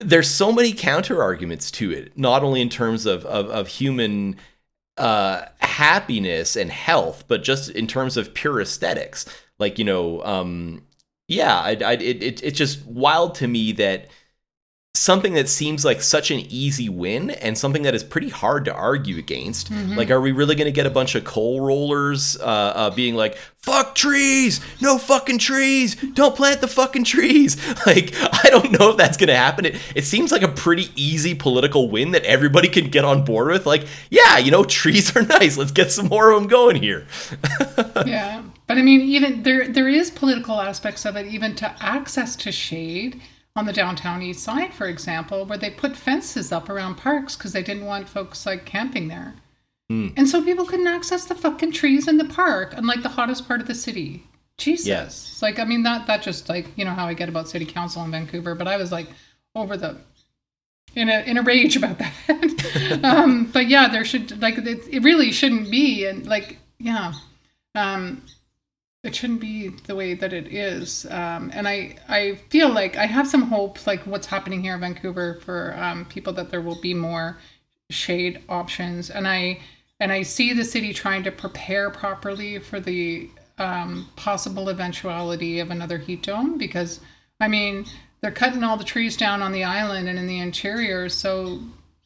there's 0.00 0.30
so 0.30 0.52
many 0.52 0.72
counter 0.72 1.22
arguments 1.22 1.70
to 1.72 1.90
it, 1.90 2.16
not 2.16 2.42
only 2.42 2.60
in 2.60 2.68
terms 2.68 3.06
of 3.06 3.24
of, 3.26 3.50
of 3.50 3.68
human 3.68 4.36
uh, 4.96 5.46
happiness 5.60 6.56
and 6.56 6.70
health, 6.70 7.24
but 7.28 7.42
just 7.42 7.70
in 7.70 7.86
terms 7.86 8.16
of 8.16 8.34
pure 8.34 8.60
aesthetics. 8.60 9.24
Like 9.58 9.78
you 9.78 9.84
know, 9.84 10.22
um, 10.24 10.82
yeah, 11.26 11.58
I, 11.58 11.70
I, 11.84 11.92
it, 11.94 12.22
it 12.22 12.42
it's 12.42 12.58
just 12.58 12.84
wild 12.86 13.34
to 13.36 13.48
me 13.48 13.72
that 13.72 14.08
something 14.94 15.34
that 15.34 15.48
seems 15.48 15.84
like 15.84 16.02
such 16.02 16.30
an 16.30 16.40
easy 16.48 16.88
win 16.88 17.30
and 17.30 17.56
something 17.56 17.82
that 17.82 17.94
is 17.94 18.02
pretty 18.02 18.28
hard 18.28 18.64
to 18.64 18.74
argue 18.74 19.16
against. 19.16 19.70
Like, 19.70 20.10
are 20.10 20.20
we 20.20 20.32
really 20.32 20.54
going 20.54 20.66
to 20.66 20.72
get 20.72 20.86
a 20.86 20.90
bunch 20.90 21.14
of 21.14 21.24
coal 21.24 21.60
rollers 21.60 22.36
uh, 22.38 22.42
uh, 22.42 22.90
being 22.90 23.14
like, 23.14 23.36
"Fuck 23.56 23.94
trees, 23.94 24.60
no 24.80 24.98
fucking 24.98 25.38
trees, 25.38 25.94
don't 25.94 26.34
plant 26.34 26.60
the 26.60 26.68
fucking 26.68 27.04
trees"? 27.04 27.56
Like, 27.86 28.12
I 28.44 28.50
don't 28.50 28.72
know 28.72 28.90
if 28.90 28.96
that's 28.96 29.16
going 29.16 29.28
to 29.28 29.36
happen. 29.36 29.64
It, 29.64 29.76
it 29.94 30.04
seems 30.04 30.30
like 30.32 30.42
a 30.42 30.48
pretty 30.48 30.90
easy 30.94 31.34
political 31.34 31.88
win 31.88 32.10
that 32.10 32.24
everybody 32.24 32.68
can 32.68 32.90
get 32.90 33.04
on 33.04 33.24
board 33.24 33.48
with. 33.48 33.64
Like, 33.64 33.86
yeah, 34.10 34.36
you 34.36 34.50
know, 34.50 34.64
trees 34.78 35.16
are 35.16 35.22
nice. 35.22 35.56
Let's 35.56 35.70
get 35.70 35.90
some 35.92 36.08
more 36.08 36.30
of 36.30 36.40
them 36.40 36.48
going 36.48 36.76
here. 36.76 37.06
yeah 38.06 38.42
but 38.66 38.76
i 38.78 38.82
mean 38.82 39.00
even 39.00 39.42
there 39.42 39.68
there 39.68 39.88
is 39.88 40.10
political 40.10 40.60
aspects 40.60 41.04
of 41.04 41.16
it 41.16 41.26
even 41.26 41.54
to 41.54 41.74
access 41.80 42.36
to 42.36 42.52
shade 42.52 43.20
on 43.58 43.66
the 43.66 43.72
downtown 43.72 44.22
east 44.22 44.42
side 44.42 44.72
for 44.72 44.86
example 44.86 45.44
where 45.44 45.58
they 45.58 45.70
put 45.70 45.96
fences 45.96 46.52
up 46.52 46.68
around 46.68 46.94
parks 46.94 47.36
because 47.36 47.52
they 47.52 47.62
didn't 47.62 47.84
want 47.84 48.08
folks 48.08 48.46
like 48.46 48.64
camping 48.64 49.08
there. 49.08 49.34
And 50.16 50.28
so 50.28 50.44
people 50.44 50.66
couldn't 50.66 50.86
access 50.86 51.24
the 51.24 51.34
fucking 51.34 51.72
trees 51.72 52.06
in 52.06 52.18
the 52.18 52.24
park 52.24 52.74
and 52.76 52.86
like 52.86 53.02
the 53.02 53.08
hottest 53.10 53.48
part 53.48 53.60
of 53.60 53.66
the 53.66 53.74
city. 53.74 54.24
Jesus. 54.58 54.86
Yes. 54.86 55.42
like 55.42 55.58
i 55.60 55.64
mean 55.64 55.84
that 55.84 56.06
that 56.08 56.22
just 56.22 56.48
like 56.48 56.66
you 56.76 56.84
know 56.84 56.90
how 56.90 57.06
i 57.06 57.14
get 57.14 57.28
about 57.28 57.48
city 57.48 57.64
council 57.64 58.02
in 58.02 58.10
vancouver 58.10 58.56
but 58.56 58.66
i 58.66 58.76
was 58.76 58.90
like 58.90 59.06
over 59.54 59.76
the 59.76 59.96
in 60.94 61.08
a 61.08 61.20
in 61.22 61.38
a 61.38 61.42
rage 61.42 61.76
about 61.76 61.98
that. 61.98 63.00
um, 63.04 63.46
but 63.52 63.68
yeah, 63.68 63.88
there 63.88 64.04
should 64.04 64.40
like 64.40 64.58
it, 64.58 64.80
it 64.90 65.02
really 65.02 65.32
shouldn't 65.32 65.70
be, 65.70 66.06
and 66.06 66.26
like 66.26 66.58
yeah, 66.78 67.12
um, 67.74 68.22
it 69.08 69.14
shouldn't 69.14 69.40
be 69.40 69.68
the 69.68 69.96
way 69.96 70.14
that 70.14 70.32
it 70.32 70.52
is. 70.52 71.06
Um, 71.06 71.50
and 71.54 71.66
I 71.66 71.96
I 72.08 72.36
feel 72.50 72.68
like 72.68 72.96
I 72.96 73.06
have 73.06 73.26
some 73.26 73.42
hope, 73.42 73.86
like 73.86 74.02
what's 74.06 74.26
happening 74.26 74.62
here 74.62 74.74
in 74.74 74.80
Vancouver 74.80 75.40
for 75.44 75.74
um, 75.76 76.04
people 76.04 76.32
that 76.34 76.50
there 76.50 76.60
will 76.60 76.80
be 76.80 76.94
more 76.94 77.38
shade 77.90 78.42
options, 78.48 79.10
and 79.10 79.26
I 79.26 79.60
and 79.98 80.12
I 80.12 80.22
see 80.22 80.52
the 80.52 80.64
city 80.64 80.92
trying 80.92 81.24
to 81.24 81.32
prepare 81.32 81.90
properly 81.90 82.58
for 82.58 82.78
the 82.78 83.30
um, 83.58 84.08
possible 84.14 84.68
eventuality 84.68 85.58
of 85.58 85.70
another 85.70 85.98
heat 85.98 86.22
dome 86.22 86.58
because, 86.58 87.00
I 87.40 87.48
mean, 87.48 87.86
they're 88.20 88.30
cutting 88.30 88.62
all 88.62 88.76
the 88.76 88.84
trees 88.84 89.16
down 89.16 89.42
on 89.42 89.52
the 89.52 89.64
island 89.64 90.08
and 90.08 90.18
in 90.18 90.26
the 90.28 90.38
interior. 90.38 91.08
So 91.08 91.60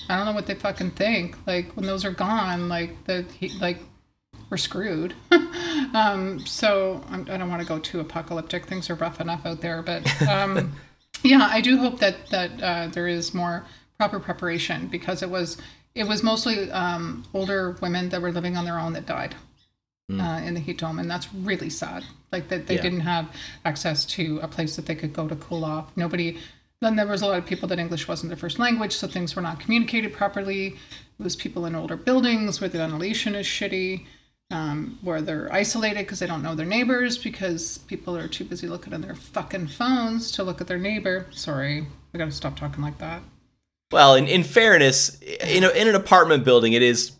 I 0.08 0.16
don't 0.16 0.26
know 0.26 0.32
what 0.32 0.46
they 0.46 0.54
fucking 0.54 0.92
think. 0.92 1.36
Like 1.46 1.72
when 1.72 1.86
those 1.86 2.04
are 2.04 2.12
gone, 2.12 2.68
like 2.68 3.04
the 3.04 3.26
like 3.60 3.78
we're 4.52 4.58
screwed. 4.58 5.14
um, 5.94 6.38
so 6.44 7.02
I'm, 7.08 7.22
I 7.30 7.38
don't 7.38 7.48
want 7.48 7.62
to 7.62 7.66
go 7.66 7.78
too 7.78 8.00
apocalyptic. 8.00 8.66
Things 8.66 8.90
are 8.90 8.94
rough 8.94 9.18
enough 9.18 9.46
out 9.46 9.62
there, 9.62 9.80
but 9.80 10.04
um, 10.28 10.74
yeah, 11.24 11.48
I 11.50 11.62
do 11.62 11.78
hope 11.78 12.00
that 12.00 12.28
that 12.28 12.62
uh, 12.62 12.88
there 12.88 13.08
is 13.08 13.32
more 13.32 13.64
proper 13.96 14.20
preparation 14.20 14.88
because 14.88 15.22
it 15.22 15.30
was 15.30 15.56
it 15.94 16.06
was 16.06 16.22
mostly 16.22 16.70
um, 16.70 17.24
older 17.32 17.78
women 17.80 18.10
that 18.10 18.20
were 18.20 18.30
living 18.30 18.58
on 18.58 18.66
their 18.66 18.78
own 18.78 18.92
that 18.92 19.06
died 19.06 19.34
uh, 20.12 20.42
in 20.44 20.52
the 20.52 20.60
heat 20.60 20.76
dome, 20.78 20.98
and 20.98 21.10
that's 21.10 21.32
really 21.32 21.70
sad. 21.70 22.04
Like 22.30 22.48
that 22.48 22.66
they 22.66 22.74
Yeah. 22.74 22.82
didn't 22.82 23.00
have 23.00 23.34
access 23.64 24.04
to 24.16 24.38
a 24.42 24.48
place 24.48 24.76
that 24.76 24.84
they 24.84 24.94
could 24.94 25.14
go 25.14 25.28
to 25.28 25.34
cool 25.36 25.64
off. 25.64 25.96
Nobody. 25.96 26.36
Then 26.82 26.96
there 26.96 27.06
was 27.06 27.22
a 27.22 27.26
lot 27.26 27.38
of 27.38 27.46
people 27.46 27.68
that 27.68 27.78
English 27.78 28.06
wasn't 28.06 28.28
their 28.28 28.36
first 28.36 28.58
language, 28.58 28.92
so 28.92 29.06
things 29.06 29.34
were 29.34 29.40
not 29.40 29.60
communicated 29.60 30.12
properly. 30.12 30.66
It 30.66 31.22
was 31.22 31.36
people 31.36 31.64
in 31.64 31.74
older 31.74 31.96
buildings 31.96 32.60
where 32.60 32.68
the 32.68 32.78
ventilation 32.78 33.34
is 33.36 33.46
shitty, 33.46 34.04
um, 34.52 34.98
where 35.02 35.20
they're 35.20 35.52
isolated 35.52 36.00
because 36.00 36.20
they 36.20 36.26
don't 36.26 36.42
know 36.42 36.54
their 36.54 36.66
neighbors 36.66 37.18
because 37.18 37.78
people 37.78 38.16
are 38.16 38.28
too 38.28 38.44
busy 38.44 38.68
looking 38.68 38.92
at 38.92 39.02
their 39.02 39.14
fucking 39.14 39.68
phones 39.68 40.30
to 40.32 40.44
look 40.44 40.60
at 40.60 40.66
their 40.66 40.78
neighbor. 40.78 41.26
Sorry, 41.30 41.86
I 42.14 42.18
gotta 42.18 42.30
stop 42.30 42.56
talking 42.56 42.82
like 42.82 42.98
that. 42.98 43.22
Well, 43.90 44.14
in, 44.14 44.26
in 44.26 44.42
fairness, 44.42 45.20
in, 45.20 45.64
a, 45.64 45.70
in 45.70 45.88
an 45.88 45.94
apartment 45.94 46.44
building, 46.44 46.72
it 46.74 46.82
is 46.82 47.12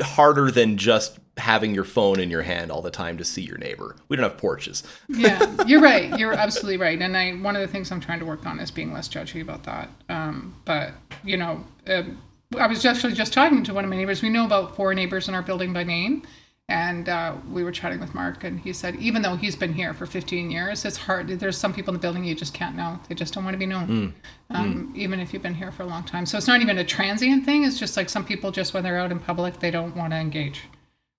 harder 0.00 0.50
than 0.50 0.76
just 0.76 1.18
having 1.36 1.74
your 1.74 1.84
phone 1.84 2.18
in 2.18 2.30
your 2.30 2.42
hand 2.42 2.70
all 2.70 2.82
the 2.82 2.90
time 2.90 3.16
to 3.18 3.24
see 3.24 3.42
your 3.42 3.58
neighbor. 3.58 3.96
We 4.08 4.16
don't 4.16 4.24
have 4.24 4.38
porches. 4.38 4.82
yeah, 5.08 5.64
you're 5.66 5.80
right. 5.80 6.18
You're 6.18 6.32
absolutely 6.32 6.78
right. 6.78 7.00
And 7.00 7.16
I 7.16 7.32
one 7.32 7.54
of 7.54 7.62
the 7.62 7.68
things 7.68 7.92
I'm 7.92 8.00
trying 8.00 8.18
to 8.18 8.24
work 8.24 8.44
on 8.46 8.58
is 8.60 8.70
being 8.70 8.92
less 8.92 9.08
judgy 9.08 9.40
about 9.40 9.64
that. 9.64 9.90
Um, 10.08 10.54
but 10.64 10.92
you 11.22 11.36
know, 11.36 11.64
um, 11.86 12.20
I 12.58 12.66
was 12.66 12.84
actually 12.84 13.12
just 13.12 13.32
talking 13.32 13.62
to 13.64 13.74
one 13.74 13.84
of 13.84 13.90
my 13.90 13.96
neighbors. 13.96 14.22
We 14.22 14.30
know 14.30 14.46
about 14.46 14.74
four 14.74 14.94
neighbors 14.94 15.28
in 15.28 15.34
our 15.34 15.42
building 15.42 15.72
by 15.72 15.84
name, 15.84 16.22
and 16.70 17.08
uh, 17.08 17.34
we 17.50 17.64
were 17.64 17.72
chatting 17.72 17.98
with 17.98 18.14
Mark, 18.14 18.44
and 18.44 18.60
he 18.60 18.72
said 18.72 18.96
even 18.96 19.22
though 19.22 19.36
he's 19.36 19.56
been 19.56 19.72
here 19.72 19.94
for 19.94 20.04
15 20.06 20.50
years, 20.50 20.84
it's 20.84 20.96
hard. 20.98 21.28
There's 21.28 21.56
some 21.56 21.72
people 21.72 21.92
in 21.94 21.98
the 21.98 22.02
building 22.02 22.24
you 22.24 22.34
just 22.34 22.52
can't 22.52 22.76
know. 22.76 23.00
They 23.08 23.14
just 23.14 23.32
don't 23.32 23.44
want 23.44 23.54
to 23.54 23.58
be 23.58 23.66
known, 23.66 24.14
um, 24.50 24.92
even 24.96 25.18
if 25.20 25.32
you've 25.32 25.42
been 25.42 25.54
here 25.54 25.72
for 25.72 25.82
a 25.82 25.86
long 25.86 26.04
time. 26.04 26.26
So 26.26 26.36
it's 26.36 26.46
not 26.46 26.60
even 26.60 26.76
a 26.78 26.84
transient 26.84 27.44
thing. 27.46 27.64
It's 27.64 27.78
just 27.78 27.96
like 27.96 28.08
some 28.10 28.24
people 28.24 28.50
just 28.50 28.74
when 28.74 28.82
they're 28.82 28.98
out 28.98 29.10
in 29.12 29.18
public, 29.18 29.60
they 29.60 29.70
don't 29.70 29.96
want 29.96 30.12
to 30.12 30.18
engage. 30.18 30.62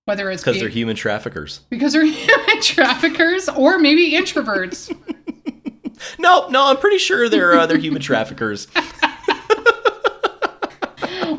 Whether 0.06 0.30
it's 0.30 0.42
Because 0.42 0.58
they're 0.60 0.68
human 0.68 0.96
traffickers. 0.96 1.60
because 1.68 1.92
they're 1.92 2.04
human 2.10 2.62
traffickers 2.62 3.48
or 3.48 3.78
maybe 3.78 4.12
introverts. 4.12 4.96
No, 6.18 6.48
no, 6.48 6.68
I'm 6.70 6.78
pretty 6.78 6.96
sure 6.96 7.28
they're 7.28 7.52
uh, 7.52 7.66
they're 7.66 7.76
human 7.76 8.00
traffickers. 8.00 8.68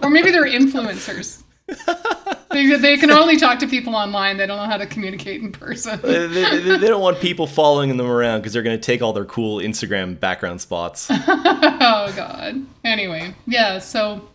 or 0.04 0.10
maybe 0.12 0.30
they're 0.30 0.46
influencers. 0.46 1.42
They, 2.52 2.76
they 2.76 2.98
can 2.98 3.12
only 3.12 3.38
talk 3.38 3.60
to 3.60 3.68
people 3.68 3.96
online. 3.96 4.36
They 4.36 4.46
don't 4.46 4.58
know 4.58 4.66
how 4.66 4.76
to 4.76 4.86
communicate 4.86 5.42
in 5.42 5.54
person. 5.54 6.02
they, 6.02 6.28
they, 6.28 6.60
they 6.60 6.88
don't 6.88 7.02
want 7.02 7.20
people 7.22 7.48
following 7.48 7.96
them 7.96 8.08
around 8.08 8.42
because 8.42 8.52
they're 8.52 8.62
going 8.62 8.78
to 8.78 8.86
take 8.86 9.02
all 9.02 9.14
their 9.14 9.26
cool 9.26 9.60
Instagram 9.60 10.20
background 10.20 10.60
spots. 10.60 11.08
oh 11.12 12.14
God. 12.14 12.66
Anyway, 12.84 13.34
yeah. 13.48 13.80
So 13.80 14.28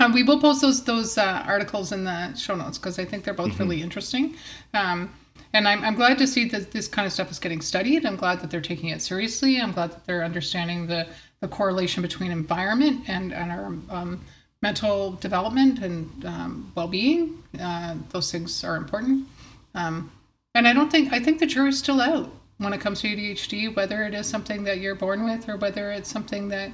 um, 0.00 0.12
we 0.12 0.22
will 0.22 0.40
post 0.40 0.60
those 0.60 0.84
those 0.84 1.16
uh, 1.16 1.44
articles 1.46 1.92
in 1.92 2.04
the 2.04 2.34
show 2.34 2.54
notes 2.54 2.76
because 2.76 2.98
I 2.98 3.06
think 3.06 3.24
they're 3.24 3.34
both 3.34 3.58
really 3.58 3.80
interesting. 3.80 4.34
Um, 4.74 5.10
and 5.54 5.68
I'm, 5.68 5.84
I'm 5.84 5.94
glad 5.94 6.18
to 6.18 6.26
see 6.26 6.48
that 6.48 6.72
this 6.72 6.88
kind 6.88 7.06
of 7.06 7.12
stuff 7.12 7.30
is 7.30 7.38
getting 7.38 7.60
studied. 7.60 8.06
I'm 8.06 8.16
glad 8.16 8.40
that 8.40 8.50
they're 8.50 8.60
taking 8.62 8.88
it 8.88 9.02
seriously. 9.02 9.60
I'm 9.60 9.72
glad 9.72 9.92
that 9.92 10.06
they're 10.06 10.24
understanding 10.24 10.86
the, 10.86 11.06
the 11.40 11.48
correlation 11.48 12.00
between 12.00 12.30
environment 12.30 13.04
and, 13.06 13.34
and 13.34 13.52
our 13.52 13.66
um, 13.90 14.24
mental 14.62 15.12
development 15.12 15.80
and 15.80 16.24
um, 16.24 16.72
well 16.74 16.88
being. 16.88 17.42
Uh, 17.60 17.96
those 18.10 18.30
things 18.32 18.64
are 18.64 18.76
important. 18.76 19.26
Um, 19.74 20.12
and 20.54 20.68
I 20.68 20.72
don't 20.72 20.90
think, 20.90 21.12
I 21.12 21.18
think 21.20 21.40
the 21.40 21.46
jury's 21.46 21.78
still 21.78 22.00
out 22.00 22.30
when 22.58 22.72
it 22.72 22.80
comes 22.80 23.00
to 23.00 23.08
ADHD, 23.08 23.74
whether 23.74 24.04
it 24.04 24.14
is 24.14 24.26
something 24.28 24.64
that 24.64 24.78
you're 24.78 24.94
born 24.94 25.24
with 25.24 25.48
or 25.48 25.56
whether 25.56 25.90
it's 25.90 26.10
something 26.10 26.48
that 26.48 26.70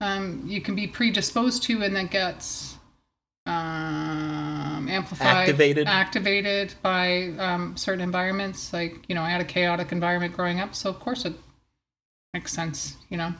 um, 0.00 0.42
you 0.46 0.60
can 0.60 0.74
be 0.74 0.86
predisposed 0.86 1.62
to 1.64 1.82
and 1.82 1.96
that 1.96 2.10
gets 2.10 2.76
um, 3.46 4.86
amplified, 4.88 5.48
Activated. 5.48 5.86
activated 5.88 6.74
by 6.82 7.32
um, 7.38 7.76
certain 7.76 8.00
environments. 8.02 8.72
Like 8.72 8.96
you 9.08 9.14
know, 9.14 9.22
I 9.22 9.30
had 9.30 9.40
a 9.40 9.44
chaotic 9.44 9.92
environment 9.92 10.34
growing 10.34 10.60
up, 10.60 10.74
so 10.74 10.90
of 10.90 11.00
course 11.00 11.24
it 11.24 11.34
makes 12.34 12.52
sense, 12.52 12.96
you 13.08 13.16
know. 13.16 13.34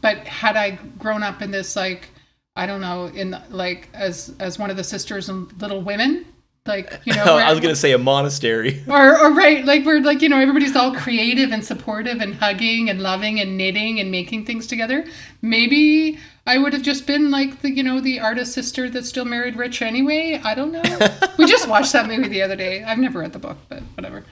But 0.00 0.26
had 0.26 0.56
I 0.56 0.78
grown 0.98 1.22
up 1.22 1.42
in 1.42 1.50
this 1.50 1.76
like 1.76 2.08
I 2.56 2.66
don't 2.66 2.80
know, 2.80 3.06
in 3.06 3.36
like 3.50 3.88
as 3.94 4.34
as 4.40 4.58
one 4.58 4.70
of 4.70 4.76
the 4.76 4.84
sisters 4.84 5.28
in 5.28 5.48
Little 5.58 5.80
Women, 5.82 6.26
like 6.66 7.00
you 7.04 7.14
know, 7.14 7.36
I 7.38 7.50
was 7.50 7.60
going 7.60 7.72
to 7.74 7.80
say 7.80 7.92
a 7.92 7.98
monastery. 7.98 8.82
or, 8.88 9.18
or 9.18 9.32
right 9.32 9.64
like 9.64 9.84
we're 9.84 10.00
like 10.00 10.20
you 10.20 10.28
know 10.28 10.38
everybody's 10.38 10.76
all 10.76 10.94
creative 10.94 11.52
and 11.52 11.64
supportive 11.64 12.20
and 12.20 12.34
hugging 12.34 12.90
and 12.90 13.00
loving 13.00 13.40
and 13.40 13.56
knitting 13.56 13.98
and 14.00 14.10
making 14.10 14.44
things 14.44 14.66
together 14.66 15.04
maybe 15.42 16.18
i 16.46 16.58
would 16.58 16.72
have 16.72 16.82
just 16.82 17.06
been 17.06 17.30
like 17.30 17.62
the 17.62 17.70
you 17.70 17.82
know 17.82 18.00
the 18.00 18.20
artist 18.20 18.52
sister 18.52 18.90
that 18.90 19.04
still 19.06 19.24
married 19.24 19.56
rich 19.56 19.80
anyway 19.80 20.38
i 20.44 20.54
don't 20.54 20.70
know 20.72 20.82
we 21.38 21.46
just 21.46 21.68
watched 21.68 21.92
that 21.92 22.06
movie 22.06 22.28
the 22.28 22.42
other 22.42 22.56
day 22.56 22.82
i've 22.84 22.98
never 22.98 23.20
read 23.20 23.32
the 23.32 23.38
book 23.38 23.56
but 23.68 23.82
whatever 23.96 24.24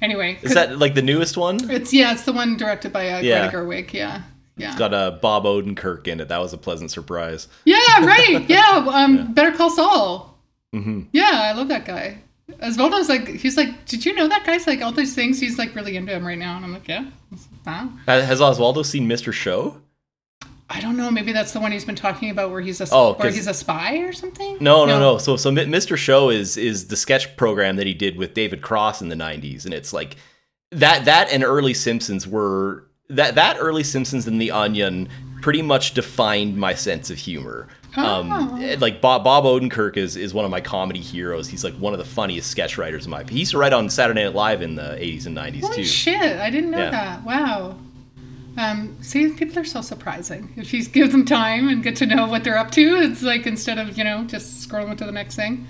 anyway 0.00 0.38
Is 0.42 0.54
that 0.54 0.78
like 0.78 0.94
the 0.94 1.02
newest 1.02 1.36
one? 1.36 1.70
it's 1.70 1.92
yeah 1.92 2.12
it's 2.12 2.24
the 2.24 2.32
one 2.32 2.56
directed 2.56 2.92
by 2.92 3.08
uh, 3.10 3.20
Yeah. 3.20 3.50
greta 3.50 3.56
gerwig 3.64 3.92
yeah 3.92 4.22
yeah 4.56 4.76
Got 4.78 4.94
a 4.94 5.18
Bob 5.20 5.44
Odenkirk 5.44 6.06
in 6.06 6.20
it. 6.20 6.28
That 6.28 6.38
was 6.40 6.52
a 6.52 6.58
pleasant 6.58 6.90
surprise. 6.90 7.48
yeah 7.64 8.04
right 8.04 8.44
yeah 8.48 8.84
um 8.92 9.32
better 9.34 9.52
call 9.56 9.70
saul 9.70 10.38
yeah 10.72 11.40
i 11.44 11.52
love 11.52 11.68
that 11.68 11.84
guy 11.84 12.18
Osvaldo's 12.60 13.08
like 13.08 13.28
he's 13.28 13.56
like 13.56 13.86
did 13.86 14.04
you 14.04 14.12
know 14.14 14.26
that 14.28 14.44
guy's 14.44 14.66
like 14.66 14.82
all 14.82 14.90
these 14.92 15.14
things 15.14 15.38
he's 15.38 15.56
like 15.58 15.74
really 15.74 15.96
into 15.96 16.12
him 16.12 16.26
right 16.26 16.36
now 16.38 16.56
and 16.56 16.64
i'm 16.64 16.72
like 16.72 16.88
yeah 16.88 17.04
wow 17.66 17.88
Has 18.06 18.40
Osvaldo 18.40 18.84
seen 18.84 19.08
Mr. 19.08 19.32
Show? 19.32 19.80
I 20.70 20.80
don't 20.80 20.96
know. 20.96 21.10
Maybe 21.10 21.32
that's 21.32 21.52
the 21.52 21.60
one 21.60 21.72
he's 21.72 21.84
been 21.84 21.94
talking 21.94 22.30
about, 22.30 22.50
where 22.50 22.60
he's 22.62 22.80
a 22.80 22.86
Oh, 22.90 23.12
where 23.14 23.30
he's 23.30 23.46
a 23.46 23.52
spy 23.54 23.98
or 23.98 24.12
something. 24.14 24.56
No, 24.60 24.86
no, 24.86 24.98
no. 24.98 25.18
So, 25.18 25.36
so 25.36 25.50
Mr. 25.52 25.96
Show 25.96 26.30
is 26.30 26.56
is 26.56 26.88
the 26.88 26.96
sketch 26.96 27.36
program 27.36 27.76
that 27.76 27.86
he 27.86 27.92
did 27.92 28.16
with 28.16 28.32
David 28.34 28.62
Cross 28.62 29.02
in 29.02 29.08
the 29.10 29.14
'90s, 29.14 29.66
and 29.66 29.74
it's 29.74 29.92
like 29.92 30.16
that 30.72 31.04
that 31.04 31.30
and 31.30 31.44
early 31.44 31.74
Simpsons 31.74 32.26
were 32.26 32.88
that 33.08 33.34
that 33.34 33.56
early 33.60 33.84
Simpsons 33.84 34.26
and 34.26 34.40
The 34.40 34.50
Onion 34.50 35.08
pretty 35.42 35.62
much 35.62 35.92
defined 35.94 36.56
my 36.56 36.74
sense 36.74 37.10
of 37.10 37.18
humor. 37.18 37.68
Um, 37.96 38.32
Oh. 38.32 38.76
like 38.80 39.00
Bob, 39.00 39.22
Bob 39.22 39.44
Odenkirk 39.44 39.96
is 39.96 40.16
is 40.16 40.34
one 40.34 40.44
of 40.44 40.50
my 40.50 40.60
comedy 40.60 41.00
heroes. 41.00 41.48
He's 41.48 41.62
like 41.62 41.74
one 41.74 41.92
of 41.92 41.98
the 41.98 42.04
funniest 42.04 42.50
sketch 42.50 42.76
writers 42.76 43.04
in 43.04 43.10
my. 43.10 43.22
He 43.24 43.40
used 43.40 43.52
to 43.52 43.58
write 43.58 43.72
on 43.72 43.88
Saturday 43.88 44.24
Night 44.24 44.34
Live 44.34 44.62
in 44.62 44.74
the 44.74 44.96
'80s 45.00 45.26
and 45.26 45.36
'90s 45.36 45.72
too. 45.74 45.84
shit! 45.84 46.38
I 46.40 46.50
didn't 46.50 46.70
know 46.70 46.78
Yeah. 46.78 46.90
that. 46.90 47.24
Wow. 47.24 47.76
Um, 48.56 48.96
see, 49.00 49.28
people 49.30 49.58
are 49.58 49.64
so 49.64 49.80
surprising. 49.80 50.52
If 50.56 50.72
you 50.72 50.84
give 50.84 51.10
them 51.12 51.24
time 51.24 51.68
and 51.68 51.82
get 51.82 51.96
to 51.96 52.06
know 52.06 52.26
what 52.28 52.44
they're 52.44 52.56
up 52.58 52.70
to, 52.72 52.96
it's 53.02 53.22
like 53.22 53.46
instead 53.46 53.78
of 53.78 53.96
you 53.98 54.04
know 54.04 54.24
just 54.24 54.68
scrolling 54.68 54.96
to 54.98 55.04
the 55.04 55.12
next 55.12 55.36
thing. 55.36 55.66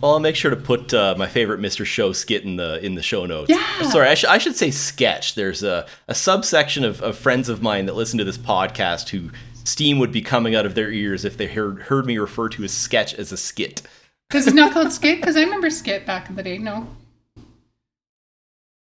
Well, 0.00 0.12
I'll 0.12 0.20
make 0.20 0.36
sure 0.36 0.50
to 0.50 0.56
put 0.56 0.92
uh, 0.92 1.14
my 1.16 1.26
favorite 1.26 1.60
Mr. 1.60 1.86
Show 1.86 2.12
skit 2.12 2.44
in 2.44 2.56
the 2.56 2.84
in 2.84 2.94
the 2.94 3.02
show 3.02 3.24
notes. 3.24 3.50
Yeah. 3.50 3.82
Sorry, 3.90 4.08
I, 4.08 4.14
sh- 4.14 4.24
I 4.24 4.38
should 4.38 4.54
say 4.54 4.70
sketch. 4.70 5.34
There's 5.34 5.62
a, 5.62 5.86
a 6.06 6.14
subsection 6.14 6.84
of, 6.84 7.00
of 7.02 7.16
friends 7.16 7.48
of 7.48 7.62
mine 7.62 7.86
that 7.86 7.94
listen 7.94 8.18
to 8.18 8.24
this 8.24 8.36
podcast 8.36 9.08
who 9.08 9.30
steam 9.64 9.98
would 9.98 10.12
be 10.12 10.20
coming 10.20 10.54
out 10.54 10.66
of 10.66 10.74
their 10.74 10.90
ears 10.90 11.24
if 11.24 11.36
they 11.36 11.46
heard 11.46 11.82
heard 11.82 12.06
me 12.06 12.18
refer 12.18 12.48
to 12.50 12.64
a 12.64 12.68
sketch 12.68 13.14
as 13.14 13.32
a 13.32 13.36
skit. 13.36 13.82
Because 14.28 14.48
it's 14.48 14.56
not 14.56 14.72
called 14.72 14.90
skit. 14.90 15.20
Because 15.20 15.36
I 15.36 15.42
remember 15.44 15.70
skit 15.70 16.04
back 16.04 16.28
in 16.28 16.34
the 16.34 16.42
day. 16.42 16.58
No. 16.58 16.88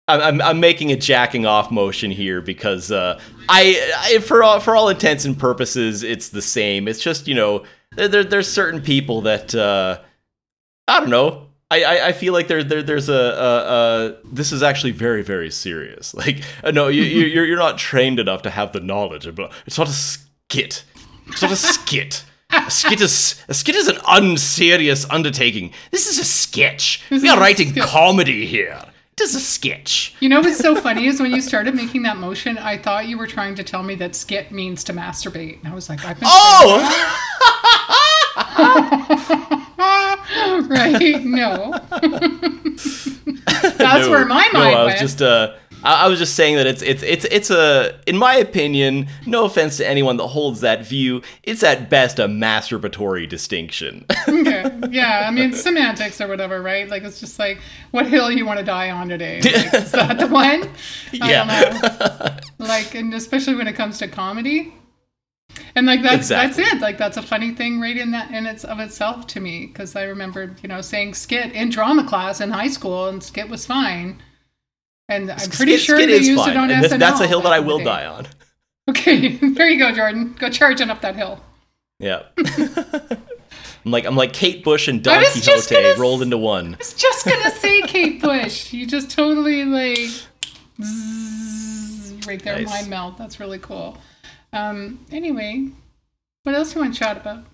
I'm, 0.06 0.20
I'm, 0.20 0.42
I'm 0.42 0.61
making 0.61 0.92
a 0.92 0.96
jacking 0.96 1.46
off 1.46 1.70
motion 1.70 2.11
here 2.11 2.42
because 2.42 2.92
uh, 2.92 3.18
I, 3.48 3.92
I 3.96 4.18
for 4.18 4.42
all 4.42 4.61
for 4.61 4.76
all 4.76 4.90
intents 4.90 5.24
and 5.24 5.38
purposes 5.38 6.02
it's 6.02 6.28
the 6.28 6.42
same. 6.42 6.86
It's 6.88 7.00
just 7.00 7.26
you 7.26 7.34
know 7.34 7.64
there, 7.96 8.08
there 8.08 8.22
there's 8.22 8.48
certain 8.52 8.82
people 8.82 9.22
that 9.22 9.54
uh, 9.54 10.00
I 10.91 11.01
don't 11.01 11.11
know. 11.11 11.47
I, 11.70 11.84
I, 11.84 12.07
I 12.09 12.12
feel 12.12 12.32
like 12.32 12.49
there, 12.49 12.64
there 12.64 12.82
there's 12.82 13.09
a, 13.09 13.12
a, 13.12 13.16
a 13.16 14.16
this 14.24 14.51
is 14.51 14.61
actually 14.62 14.91
very 14.91 15.22
very 15.22 15.51
serious. 15.51 16.14
Like 16.20 16.43
uh, 16.64 16.72
no 16.72 16.88
you 16.88 17.03
you 17.03 17.26
you're, 17.26 17.45
you're 17.45 17.59
not 17.59 17.78
trained 17.78 18.18
enough 18.18 18.43
to 18.43 18.51
have 18.51 18.72
the 18.72 18.80
knowledge 18.80 19.26
about. 19.26 19.53
It's 19.66 19.78
not 19.78 19.88
a 19.88 19.93
skit. 19.93 20.84
It's 21.28 21.43
not 21.43 21.53
a 21.53 21.57
skit. 21.57 22.24
A 22.53 22.70
skit 22.70 23.01
is 23.01 23.43
a 23.49 23.55
skit 23.55 23.76
is 23.76 23.86
an 23.86 23.99
unserious 24.09 25.09
undertaking. 25.11 25.72
This 25.93 26.09
is 26.09 26.18
a 26.18 26.24
sketch. 26.24 27.05
This 27.09 27.22
we 27.22 27.28
are 27.28 27.38
writing 27.38 27.70
skit. 27.70 27.84
comedy 27.84 28.45
here. 28.47 28.82
It 29.12 29.20
is 29.20 29.36
a 29.36 29.41
sketch. 29.41 30.16
You 30.18 30.28
know 30.28 30.41
what's 30.41 30.59
so 30.59 30.74
funny 30.74 31.07
is 31.07 31.20
when 31.20 31.30
you 31.30 31.41
started 31.41 31.76
making 31.76 32.03
that 32.03 32.16
motion, 32.16 32.59
I 32.59 32.78
thought 32.78 33.07
you 33.07 33.16
were 33.16 33.28
trying 33.28 33.55
to 33.55 33.62
tell 33.62 33.84
me 33.84 33.95
that 33.97 34.16
skit 34.16 34.51
means 34.51 34.82
to 34.84 34.93
masturbate, 34.93 35.61
and 35.61 35.68
I 35.68 35.74
was 35.74 35.88
like, 35.88 36.05
I've 36.05 36.18
been. 36.18 36.28
Oh! 36.28 37.16
right? 40.68 41.24
No. 41.24 41.72
That's 43.76 44.06
No, 44.06 44.10
where 44.10 44.24
my 44.26 44.48
mind. 44.52 44.52
no, 44.52 44.60
I 44.60 44.84
was 44.84 44.86
went. 44.92 44.98
just 45.00 45.22
uh 45.22 45.54
I 45.82 46.04
I 46.04 46.08
was 46.08 46.18
just 46.18 46.34
saying 46.34 46.56
that 46.56 46.66
it's 46.66 46.82
it's 46.82 47.02
it's 47.02 47.24
it's 47.26 47.50
a 47.50 47.98
in 48.06 48.16
my 48.16 48.34
opinion, 48.36 49.08
no 49.26 49.44
offense 49.44 49.78
to 49.78 49.88
anyone 49.88 50.16
that 50.18 50.28
holds 50.28 50.60
that 50.60 50.84
view, 50.84 51.22
it's 51.42 51.62
at 51.62 51.88
best 51.90 52.18
a 52.18 52.26
masturbatory 52.28 53.28
distinction. 53.28 54.04
okay. 54.28 54.70
Yeah, 54.90 55.24
I 55.26 55.30
mean 55.30 55.52
semantics 55.52 56.20
or 56.20 56.28
whatever, 56.28 56.60
right? 56.62 56.88
Like 56.88 57.02
it's 57.02 57.20
just 57.20 57.38
like 57.38 57.58
what 57.92 58.06
hill 58.06 58.30
you 58.30 58.44
want 58.46 58.58
to 58.58 58.64
die 58.64 58.90
on 58.90 59.08
today. 59.08 59.40
Like, 59.42 59.74
is 59.74 59.92
that 59.92 60.18
the 60.18 60.26
one? 60.28 60.68
I 61.20 61.32
don't 61.32 61.48
know. 62.60 62.66
Like, 62.66 62.94
and 62.94 63.14
especially 63.14 63.54
when 63.54 63.66
it 63.68 63.74
comes 63.74 63.98
to 63.98 64.08
comedy. 64.08 64.74
And 65.76 65.86
like 65.86 66.02
that's 66.02 66.22
Exactly. 66.30 66.62
that's 66.64 66.74
it. 66.74 66.80
Like 66.80 66.98
that's 66.98 67.16
a 67.16 67.22
funny 67.22 67.52
thing 67.54 67.80
right 67.80 67.96
in 67.96 68.10
that 68.10 68.30
in 68.32 68.46
its 68.46 68.64
of 68.64 68.80
itself 68.80 69.26
to 69.28 69.40
me 69.40 69.66
because 69.66 69.94
I 69.96 70.02
remember 70.04 70.54
you 70.62 70.68
know 70.68 70.80
saying 70.80 71.14
skit 71.14 71.52
in 71.52 71.70
drama 71.70 72.04
class 72.06 72.40
in 72.40 72.50
high 72.50 72.68
school 72.68 73.06
and 73.08 73.22
skit 73.22 73.48
was 73.48 73.66
fine. 73.66 74.20
And 75.08 75.30
I'm 75.30 75.38
pretty 75.50 75.72
Skit- 75.76 75.80
sure 75.80 75.96
skit 75.96 76.08
they 76.08 76.16
is 76.18 76.28
used 76.28 76.42
fine, 76.42 76.50
it 76.52 76.56
on 76.56 76.70
and 76.70 76.84
SNL. 76.84 76.98
that's 76.98 77.20
a 77.20 77.26
hill 77.26 77.40
that 77.42 77.52
I 77.52 77.58
back 77.58 77.62
in 77.62 77.66
the 77.68 77.72
will 77.74 77.84
die 77.84 78.06
on. 78.06 78.26
Okay, 78.88 79.28
there 79.54 79.68
you 79.68 79.78
go, 79.78 79.92
Jordan. 79.92 80.34
Go 80.38 80.48
charging 80.50 80.90
up 80.90 81.00
that 81.02 81.14
hill. 81.16 81.40
Yeah. 81.98 82.22
I'm 83.84 83.92
like 83.92 84.04
I'm 84.04 84.16
like 84.16 84.32
Kate 84.32 84.62
Bush 84.62 84.88
and 84.88 85.02
Don 85.02 85.22
Quixote 85.24 85.74
gonna 85.74 85.94
rolled 85.98 86.22
into 86.22 86.36
one. 86.38 86.74
I 86.74 86.78
was 86.78 86.94
just 86.94 87.24
gonna 87.26 87.50
say 87.50 87.80
Kate 87.82 88.20
Bush. 88.20 88.72
You 88.72 88.86
just 88.86 89.10
totally 89.10 89.64
like 89.64 90.10
zzz, 90.82 92.26
right 92.26 92.42
there, 92.42 92.56
Nice. 92.56 92.68
mind 92.68 92.88
melt. 92.88 93.18
That's 93.18 93.40
really 93.40 93.58
cool. 93.58 93.96
Um, 94.53 95.05
anyway, 95.12 95.68
what 96.42 96.55
else 96.55 96.72
do 96.72 96.78
you 96.78 96.82
want 96.84 96.94
to 96.94 96.98
chat 97.01 97.16
about? 97.16 97.44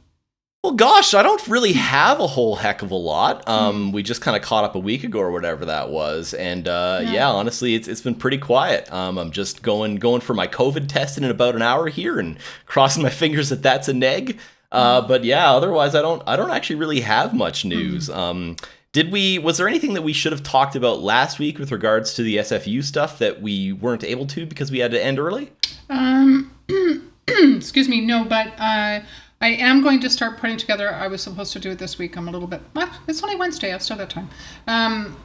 Well, 0.64 0.74
gosh, 0.74 1.14
I 1.14 1.22
don't 1.22 1.46
really 1.46 1.74
have 1.74 2.18
a 2.18 2.26
whole 2.26 2.56
heck 2.56 2.82
of 2.82 2.90
a 2.90 2.96
lot. 2.96 3.46
Um, 3.48 3.92
we 3.92 4.02
just 4.02 4.20
kind 4.20 4.36
of 4.36 4.42
caught 4.42 4.64
up 4.64 4.74
a 4.74 4.80
week 4.80 5.04
ago 5.04 5.20
or 5.20 5.30
whatever 5.30 5.64
that 5.66 5.90
was, 5.90 6.34
and 6.34 6.66
uh, 6.66 7.00
Yeah. 7.02 7.12
yeah. 7.12 7.28
honestly, 7.30 7.74
it's 7.76 7.86
it's 7.86 8.00
been 8.00 8.16
pretty 8.16 8.38
quiet. 8.38 8.92
Um, 8.92 9.16
I'm 9.16 9.30
just 9.30 9.62
going 9.62 9.96
going 9.96 10.22
for 10.22 10.34
my 10.34 10.48
COVID 10.48 10.88
test 10.88 11.18
in 11.18 11.24
about 11.24 11.54
an 11.54 11.62
hour 11.62 11.86
here, 11.88 12.18
and 12.18 12.36
crossing 12.66 13.02
my 13.04 13.10
fingers 13.10 13.50
that 13.50 13.62
that's 13.62 13.86
a 13.88 13.94
neg. 13.94 14.38
Uh, 14.72 15.02
Hmm. 15.02 15.06
but 15.08 15.22
yeah, 15.24 15.52
otherwise, 15.52 15.94
I 15.94 16.02
don't 16.02 16.20
I 16.26 16.34
don't 16.34 16.50
actually 16.50 16.76
really 16.76 17.00
have 17.00 17.32
much 17.32 17.64
news. 17.64 18.10
Um, 18.10 18.56
did 18.92 19.12
we? 19.12 19.38
Was 19.38 19.58
there 19.58 19.68
anything 19.68 19.94
that 19.94 20.02
we 20.02 20.12
should 20.12 20.32
have 20.32 20.42
talked 20.42 20.74
about 20.74 21.00
last 21.00 21.38
week 21.38 21.60
with 21.60 21.70
regards 21.70 22.14
to 22.14 22.24
the 22.24 22.38
SFU 22.38 22.82
stuff 22.82 23.20
that 23.20 23.40
we 23.40 23.72
weren't 23.72 24.02
able 24.02 24.26
to 24.28 24.46
because 24.46 24.72
we 24.72 24.80
had 24.80 24.90
to 24.90 25.04
end 25.04 25.20
early? 25.20 25.52
Um, 25.90 26.50
excuse 27.28 27.88
me, 27.88 28.00
no, 28.00 28.24
but 28.24 28.48
uh, 28.58 29.00
I 29.40 29.48
am 29.48 29.82
going 29.82 30.00
to 30.00 30.10
start 30.10 30.38
putting 30.38 30.56
together. 30.56 30.92
I 30.92 31.08
was 31.08 31.22
supposed 31.22 31.52
to 31.54 31.58
do 31.58 31.70
it 31.70 31.78
this 31.78 31.98
week. 31.98 32.16
I'm 32.16 32.28
a 32.28 32.30
little 32.30 32.48
bit. 32.48 32.62
Well, 32.74 32.90
it's 33.06 33.22
only 33.22 33.36
Wednesday. 33.36 33.72
I've 33.72 33.82
still 33.82 33.96
got 33.96 34.10
time. 34.10 34.30
Um, 34.66 35.16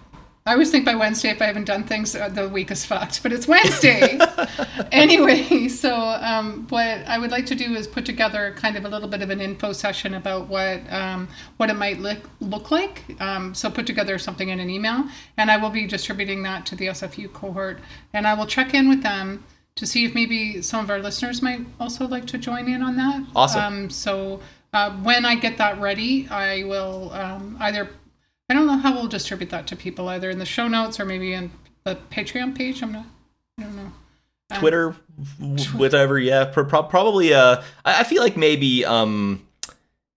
I 0.43 0.53
always 0.53 0.71
think 0.71 0.85
by 0.85 0.95
Wednesday, 0.95 1.29
if 1.29 1.39
I 1.39 1.45
haven't 1.45 1.65
done 1.65 1.83
things, 1.83 2.15
uh, 2.15 2.27
the 2.27 2.49
week 2.49 2.71
is 2.71 2.83
fucked. 2.83 3.21
But 3.21 3.31
it's 3.31 3.47
Wednesday 3.47 4.17
anyway. 4.91 5.67
So 5.67 5.95
um, 5.95 6.65
what 6.69 7.05
I 7.07 7.19
would 7.19 7.29
like 7.29 7.45
to 7.47 7.55
do 7.55 7.75
is 7.75 7.87
put 7.87 8.05
together 8.05 8.51
kind 8.57 8.75
of 8.75 8.83
a 8.83 8.89
little 8.89 9.07
bit 9.07 9.21
of 9.21 9.29
an 9.29 9.39
info 9.39 9.71
session 9.71 10.15
about 10.15 10.47
what 10.47 10.91
um, 10.91 11.27
what 11.57 11.69
it 11.69 11.75
might 11.75 11.99
look 11.99 12.27
look 12.39 12.71
like. 12.71 13.03
Um, 13.21 13.53
so 13.53 13.69
put 13.69 13.85
together 13.85 14.17
something 14.17 14.49
in 14.49 14.59
an 14.59 14.69
email, 14.69 15.05
and 15.37 15.51
I 15.51 15.57
will 15.57 15.69
be 15.69 15.85
distributing 15.85 16.41
that 16.43 16.65
to 16.67 16.75
the 16.75 16.87
SFU 16.87 17.31
cohort, 17.31 17.79
and 18.11 18.25
I 18.25 18.33
will 18.33 18.47
check 18.47 18.73
in 18.73 18.89
with 18.89 19.03
them 19.03 19.43
to 19.75 19.85
see 19.85 20.05
if 20.05 20.13
maybe 20.13 20.61
some 20.61 20.83
of 20.83 20.89
our 20.89 20.99
listeners 20.99 21.41
might 21.41 21.61
also 21.79 22.07
like 22.07 22.25
to 22.27 22.37
join 22.37 22.67
in 22.67 22.81
on 22.81 22.95
that. 22.97 23.23
Awesome. 23.35 23.63
Um, 23.63 23.89
so 23.89 24.41
uh, 24.73 24.91
when 24.97 25.25
I 25.25 25.35
get 25.35 25.57
that 25.57 25.79
ready, 25.79 26.27
I 26.29 26.63
will 26.63 27.11
um, 27.13 27.57
either 27.59 27.89
I 28.49 28.53
don't 28.53 28.67
know 28.67 28.77
how 28.77 28.93
we'll 28.93 29.07
distribute 29.07 29.49
that 29.51 29.67
to 29.67 29.75
people, 29.75 30.09
either 30.09 30.29
in 30.29 30.39
the 30.39 30.45
show 30.45 30.67
notes 30.67 30.99
or 30.99 31.05
maybe 31.05 31.33
in 31.33 31.51
the 31.83 31.95
Patreon 32.11 32.55
page. 32.55 32.83
I'm 32.83 32.91
not. 32.91 33.05
I 33.59 33.63
don't 33.63 33.75
know. 33.75 33.91
Twitter, 34.55 34.95
w- 35.39 35.63
whatever. 35.77 36.19
Yeah, 36.19 36.45
pro- 36.45 36.65
pro- 36.65 36.83
probably. 36.83 37.33
Uh, 37.33 37.61
I 37.85 38.03
feel 38.03 38.21
like 38.21 38.35
maybe. 38.35 38.83
Um, 38.83 39.47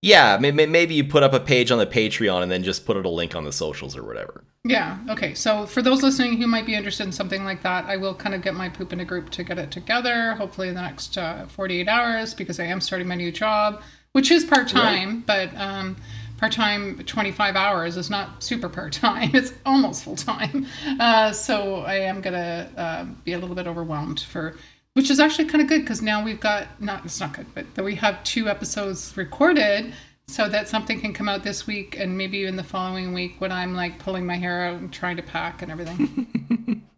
yeah, 0.02 0.36
maybe 0.38 0.66
maybe 0.66 0.94
you 0.94 1.04
put 1.04 1.22
up 1.22 1.32
a 1.32 1.40
page 1.40 1.70
on 1.70 1.78
the 1.78 1.86
Patreon 1.86 2.42
and 2.42 2.50
then 2.50 2.62
just 2.62 2.84
put 2.84 2.96
it 2.96 3.06
a 3.06 3.08
link 3.08 3.34
on 3.34 3.44
the 3.44 3.52
socials 3.52 3.96
or 3.96 4.02
whatever. 4.02 4.44
Yeah. 4.66 4.98
Okay. 5.10 5.34
So 5.34 5.66
for 5.66 5.82
those 5.82 6.02
listening 6.02 6.38
who 6.40 6.46
might 6.46 6.64
be 6.64 6.74
interested 6.74 7.04
in 7.04 7.12
something 7.12 7.44
like 7.44 7.62
that, 7.62 7.84
I 7.84 7.98
will 7.98 8.14
kind 8.14 8.34
of 8.34 8.40
get 8.40 8.54
my 8.54 8.70
poop 8.70 8.94
in 8.94 9.00
a 9.00 9.04
group 9.04 9.28
to 9.30 9.44
get 9.44 9.58
it 9.58 9.70
together. 9.70 10.32
Hopefully 10.32 10.68
in 10.68 10.74
the 10.74 10.80
next 10.80 11.18
uh, 11.18 11.46
48 11.46 11.86
hours 11.86 12.32
because 12.32 12.58
I 12.58 12.64
am 12.64 12.80
starting 12.80 13.06
my 13.06 13.14
new 13.14 13.30
job, 13.30 13.82
which 14.12 14.30
is 14.30 14.42
part 14.44 14.68
time, 14.68 15.16
right. 15.16 15.26
but 15.26 15.60
um, 15.60 15.96
part 16.38 16.52
time 16.52 16.98
25 17.04 17.56
hours 17.56 17.98
is 17.98 18.08
not 18.08 18.42
super 18.42 18.70
part 18.70 18.94
time. 18.94 19.30
It's 19.34 19.52
almost 19.66 20.02
full 20.02 20.16
time. 20.16 20.66
Uh, 20.98 21.32
so 21.32 21.80
I 21.80 21.96
am 21.96 22.22
gonna 22.22 22.70
uh, 22.74 23.04
be 23.22 23.34
a 23.34 23.38
little 23.38 23.54
bit 23.54 23.66
overwhelmed 23.66 24.20
for. 24.20 24.56
Which 24.94 25.10
is 25.10 25.18
actually 25.18 25.46
kind 25.46 25.60
of 25.60 25.68
good 25.68 25.80
because 25.80 26.00
now 26.00 26.24
we've 26.24 26.38
got 26.38 26.80
not 26.80 27.04
it's 27.04 27.18
not 27.18 27.34
good, 27.34 27.52
but 27.52 27.74
that 27.74 27.82
we 27.84 27.96
have 27.96 28.22
two 28.22 28.48
episodes 28.48 29.14
recorded 29.16 29.92
so 30.26 30.48
that 30.48 30.68
something 30.68 31.00
can 31.00 31.12
come 31.12 31.28
out 31.28 31.44
this 31.44 31.66
week 31.66 31.98
and 31.98 32.16
maybe 32.16 32.38
even 32.38 32.56
the 32.56 32.64
following 32.64 33.12
week 33.12 33.40
when 33.40 33.52
I'm 33.52 33.74
like 33.74 33.98
pulling 33.98 34.24
my 34.26 34.36
hair 34.36 34.66
out 34.66 34.80
and 34.80 34.92
trying 34.92 35.16
to 35.16 35.22
pack 35.22 35.62
and 35.62 35.70
everything. 35.70 36.82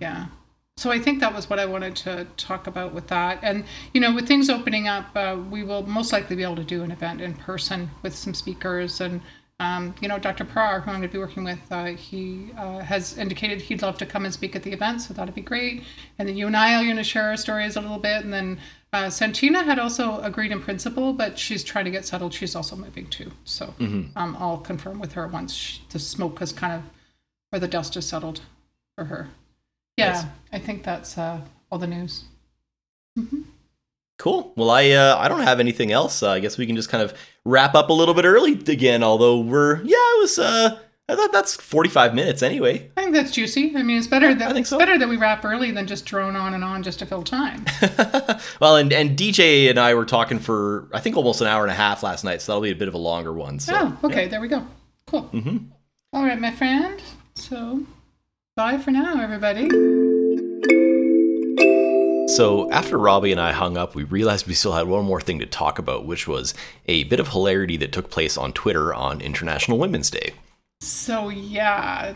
Yeah. 0.00 0.26
So 0.76 0.92
I 0.92 1.00
think 1.00 1.18
that 1.18 1.34
was 1.34 1.50
what 1.50 1.58
I 1.58 1.66
wanted 1.66 1.96
to 1.96 2.28
talk 2.36 2.68
about 2.68 2.94
with 2.94 3.08
that. 3.08 3.40
And, 3.42 3.64
you 3.92 4.00
know, 4.00 4.14
with 4.14 4.28
things 4.28 4.48
opening 4.48 4.86
up, 4.86 5.06
uh, 5.16 5.36
we 5.50 5.64
will 5.64 5.84
most 5.84 6.12
likely 6.12 6.36
be 6.36 6.44
able 6.44 6.54
to 6.56 6.62
do 6.62 6.84
an 6.84 6.92
event 6.92 7.20
in 7.20 7.34
person 7.34 7.90
with 8.02 8.14
some 8.14 8.32
speakers. 8.32 9.00
And, 9.00 9.20
um, 9.58 9.96
you 10.00 10.06
know, 10.06 10.20
Dr. 10.20 10.44
Prar, 10.44 10.84
who 10.84 10.92
I'm 10.92 10.98
going 10.98 11.08
to 11.08 11.12
be 11.12 11.18
working 11.18 11.42
with, 11.42 11.58
uh, 11.72 11.86
he 11.86 12.52
uh, 12.56 12.78
has 12.78 13.18
indicated 13.18 13.62
he'd 13.62 13.82
love 13.82 13.98
to 13.98 14.06
come 14.06 14.24
and 14.24 14.32
speak 14.32 14.54
at 14.54 14.62
the 14.62 14.70
event. 14.70 15.02
So 15.02 15.14
that'd 15.14 15.34
be 15.34 15.40
great. 15.40 15.82
And 16.16 16.28
then 16.28 16.36
you 16.36 16.46
and 16.46 16.56
I 16.56 16.80
are 16.80 16.84
going 16.84 16.96
to 16.96 17.02
share 17.02 17.24
our 17.24 17.36
stories 17.36 17.74
a 17.74 17.80
little 17.80 17.98
bit. 17.98 18.22
And 18.22 18.32
then 18.32 18.60
uh, 18.92 19.10
Santina 19.10 19.62
had 19.62 19.78
also 19.78 20.20
agreed 20.22 20.50
in 20.52 20.60
principle, 20.60 21.12
but 21.12 21.38
she's 21.38 21.62
trying 21.62 21.84
to 21.84 21.90
get 21.90 22.06
settled. 22.06 22.32
She's 22.32 22.54
also 22.56 22.74
moving 22.76 23.06
too. 23.06 23.30
So 23.44 23.74
um, 24.16 24.36
I'll 24.38 24.58
confirm 24.58 24.98
with 24.98 25.12
her 25.12 25.26
once 25.28 25.54
sh 25.54 25.78
the 25.90 25.98
smoke 25.98 26.38
has 26.38 26.52
kind 26.52 26.72
of, 26.72 26.82
or 27.52 27.58
the 27.58 27.68
dust 27.68 27.94
has 27.94 28.06
settled 28.06 28.40
for 28.96 29.04
her. 29.04 29.28
Yeah, 29.96 30.12
Nice. 30.12 30.24
I 30.52 30.58
think 30.58 30.84
that's 30.84 31.18
uh, 31.18 31.40
all 31.70 31.78
the 31.78 31.86
news. 31.86 32.24
Cool. 34.18 34.52
Well, 34.56 34.70
I 34.70 34.90
uh, 34.90 35.16
I 35.16 35.28
don't 35.28 35.42
have 35.42 35.60
anything 35.60 35.92
else. 35.92 36.22
Uh, 36.22 36.30
I 36.30 36.40
guess 36.40 36.58
we 36.58 36.66
can 36.66 36.74
just 36.74 36.88
kind 36.88 37.02
of 37.04 37.14
wrap 37.44 37.74
up 37.74 37.88
a 37.88 37.92
little 37.92 38.14
bit 38.14 38.24
early 38.24 38.52
again. 38.52 39.02
Although 39.04 39.40
we're 39.40 39.76
yeah, 39.82 39.96
it 39.96 40.20
was 40.20 40.38
uh, 40.38 40.78
I 41.10 41.16
thought 41.16 41.32
that's 41.32 41.56
forty 41.56 41.88
five 41.88 42.14
minutes 42.14 42.42
anyway. 42.42 42.90
I 42.96 43.02
think 43.02 43.14
that's 43.14 43.30
juicy. 43.30 43.74
I 43.74 43.82
mean, 43.82 43.96
it's 43.96 44.06
better 44.06 44.34
that 44.34 44.50
I 44.50 44.52
think 44.52 44.66
so. 44.66 44.76
it's 44.76 44.84
better 44.84 44.98
that 44.98 45.08
we 45.08 45.16
wrap 45.16 45.42
early 45.44 45.70
than 45.70 45.86
just 45.86 46.04
drone 46.04 46.36
on 46.36 46.52
and 46.52 46.62
on 46.62 46.82
just 46.82 46.98
to 46.98 47.06
fill 47.06 47.22
time. 47.22 47.64
well, 48.60 48.76
and 48.76 48.92
and 48.92 49.16
DJ 49.16 49.70
and 49.70 49.78
I 49.78 49.94
were 49.94 50.04
talking 50.04 50.38
for 50.38 50.88
I 50.92 51.00
think 51.00 51.16
almost 51.16 51.40
an 51.40 51.46
hour 51.46 51.62
and 51.62 51.70
a 51.70 51.74
half 51.74 52.02
last 52.02 52.24
night, 52.24 52.42
so 52.42 52.52
that'll 52.52 52.62
be 52.62 52.70
a 52.70 52.74
bit 52.76 52.88
of 52.88 52.94
a 52.94 52.98
longer 52.98 53.32
one. 53.32 53.58
So 53.58 53.72
oh, 53.74 54.06
okay, 54.08 54.28
there 54.28 54.40
we 54.40 54.48
go. 54.48 54.66
Cool. 55.06 55.30
Mhm. 55.32 55.68
All 56.12 56.24
right, 56.24 56.38
my 56.38 56.50
friend. 56.50 57.00
So, 57.34 57.84
bye 58.56 58.76
for 58.78 58.90
now, 58.90 59.20
everybody. 59.22 59.68
So 62.36 62.70
after 62.70 62.98
Robbie 62.98 63.32
and 63.32 63.40
I 63.40 63.52
hung 63.52 63.76
up, 63.78 63.94
we 63.94 64.04
realized 64.04 64.46
we 64.46 64.54
still 64.54 64.72
had 64.72 64.86
one 64.86 65.04
more 65.04 65.20
thing 65.20 65.38
to 65.38 65.46
talk 65.46 65.78
about, 65.78 66.04
which 66.04 66.28
was 66.28 66.52
a 66.86 67.04
bit 67.04 67.18
of 67.20 67.28
hilarity 67.28 67.76
that 67.78 67.92
took 67.92 68.10
place 68.10 68.36
on 68.36 68.52
Twitter 68.52 68.92
on 68.92 69.20
International 69.22 69.78
Women's 69.78 70.10
Day. 70.10 70.34
So 70.80 71.28
yeah, 71.28 72.14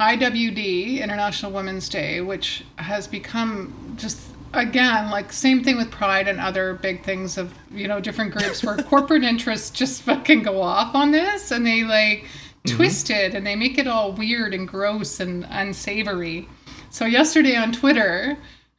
IWD 0.00 1.00
International 1.00 1.52
Women's 1.52 1.88
Day, 1.88 2.20
which 2.20 2.64
has 2.76 3.06
become 3.06 3.94
just 3.96 4.20
again 4.52 5.10
like 5.10 5.32
same 5.32 5.62
thing 5.64 5.76
with 5.76 5.90
Pride 5.90 6.28
and 6.28 6.38
other 6.40 6.74
big 6.74 7.04
things 7.04 7.38
of 7.38 7.54
you 7.70 7.88
know 7.88 8.00
different 8.00 8.32
groups 8.32 8.62
where 8.62 8.76
corporate 8.82 9.22
interests 9.22 9.70
just 9.70 10.02
fucking 10.02 10.42
go 10.42 10.60
off 10.60 10.94
on 10.94 11.10
this 11.12 11.50
and 11.50 11.66
they 11.66 11.84
like 11.84 12.24
mm-hmm. 12.24 12.76
twist 12.76 13.08
it 13.10 13.34
and 13.34 13.46
they 13.46 13.54
make 13.54 13.78
it 13.78 13.86
all 13.86 14.12
weird 14.12 14.52
and 14.52 14.66
gross 14.66 15.20
and 15.20 15.46
unsavory. 15.48 16.48
So 16.90 17.06
yesterday 17.06 17.56
on 17.56 17.72
Twitter, 17.72 18.36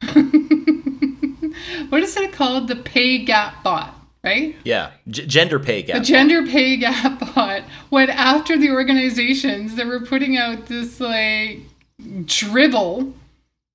what 1.88 2.02
is 2.02 2.16
it 2.16 2.32
called? 2.32 2.68
The 2.68 2.76
pay 2.76 3.18
gap 3.18 3.64
bot, 3.64 3.94
right? 4.24 4.56
Yeah, 4.64 4.92
G- 5.08 5.26
gender 5.26 5.58
pay 5.58 5.82
gap. 5.82 5.98
The 5.98 6.04
gender 6.04 6.46
pay 6.46 6.76
gap 6.76 7.20
bot 7.34 7.62
went 7.90 8.10
after 8.10 8.56
the 8.56 8.70
organizations 8.70 9.76
that 9.76 9.86
were 9.86 10.00
putting 10.00 10.36
out 10.36 10.66
this 10.66 11.00
like 11.00 11.60
dribble 12.24 13.14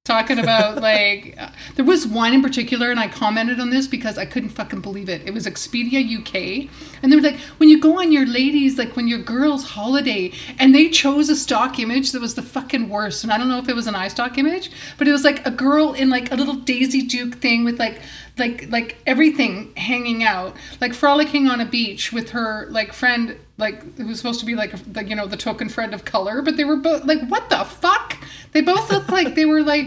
talking 0.10 0.40
about 0.40 0.82
like 0.92 1.36
uh, 1.38 1.50
there 1.76 1.86
was 1.86 2.08
one 2.08 2.34
in 2.34 2.42
particular 2.42 2.90
and 2.90 3.00
I 3.00 3.08
commented 3.08 3.60
on 3.60 3.70
this 3.70 3.88
because 3.88 4.18
I 4.18 4.26
couldn't 4.26 4.50
fucking 4.50 4.82
believe 4.82 5.08
it. 5.08 5.22
It 5.28 5.34
was 5.34 5.46
Expedia 5.46 6.02
UK 6.04 6.70
and 7.04 7.12
they 7.12 7.16
were 7.16 7.22
like 7.22 7.38
when 7.60 7.70
you 7.70 7.80
go 7.80 8.00
on 8.00 8.12
your 8.12 8.26
ladies 8.26 8.78
like 8.78 8.96
when 8.96 9.08
your 9.08 9.20
girls 9.20 9.64
holiday 9.64 10.32
and 10.58 10.74
they 10.74 10.90
chose 10.90 11.30
a 11.30 11.36
stock 11.36 11.80
image 11.80 12.12
that 12.12 12.22
was 12.22 12.34
the 12.36 12.42
fucking 12.42 12.90
worst 12.90 13.24
and 13.24 13.32
I 13.32 13.38
don't 13.38 13.50
know 13.50 13.60
if 13.60 13.70
it 13.70 13.76
was 13.76 13.88
an 13.88 13.94
iStock 13.94 14.38
image 14.38 14.72
but 14.98 15.08
it 15.08 15.12
was 15.12 15.24
like 15.24 15.46
a 15.46 15.52
girl 15.52 15.94
in 15.94 16.10
like 16.10 16.32
a 16.32 16.36
little 16.36 16.56
Daisy 16.56 17.04
Duke 17.04 17.36
thing 17.36 17.64
with 17.64 17.80
like 17.80 18.02
like 18.40 18.72
like 18.72 18.98
everything 19.06 19.76
hanging 19.76 20.24
out, 20.24 20.56
like 20.82 20.94
frolicking 20.94 21.48
on 21.48 21.60
a 21.60 21.66
beach 21.66 22.12
with 22.12 22.32
her 22.32 22.68
like 22.72 22.94
friend, 22.94 23.38
like 23.60 23.84
it 23.98 24.06
was 24.06 24.18
supposed 24.18 24.40
to 24.40 24.46
be 24.46 24.56
like 24.56 24.72
the 24.92 25.04
you 25.04 25.16
know 25.16 25.28
the 25.28 25.38
token 25.38 25.70
friend 25.70 25.94
of 25.94 26.06
color, 26.06 26.42
but 26.42 26.58
they 26.58 26.64
were 26.64 26.78
both 26.78 27.06
like 27.06 27.28
what 27.28 27.50
the 27.50 27.64
fuck? 27.66 28.18
They 28.54 28.62
both 28.62 28.92
looked 28.92 29.10
like 29.20 29.36
they 29.36 29.46
were 29.46 29.62
like, 29.62 29.86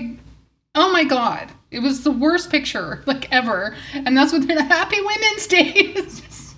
oh 0.75 0.93
my 0.93 1.05
god, 1.05 1.51
it 1.71 1.81
was 1.81 2.05
the 2.05 2.13
worst 2.13 2.51
picture 2.51 3.03
like 3.07 3.33
ever, 3.33 3.75
and 3.95 4.17
that's 4.17 4.33
what 4.33 4.47
they're 4.47 4.63
Happy 4.65 5.01
Women's 5.01 5.47
Day. 5.47 5.71
is. 5.97 6.55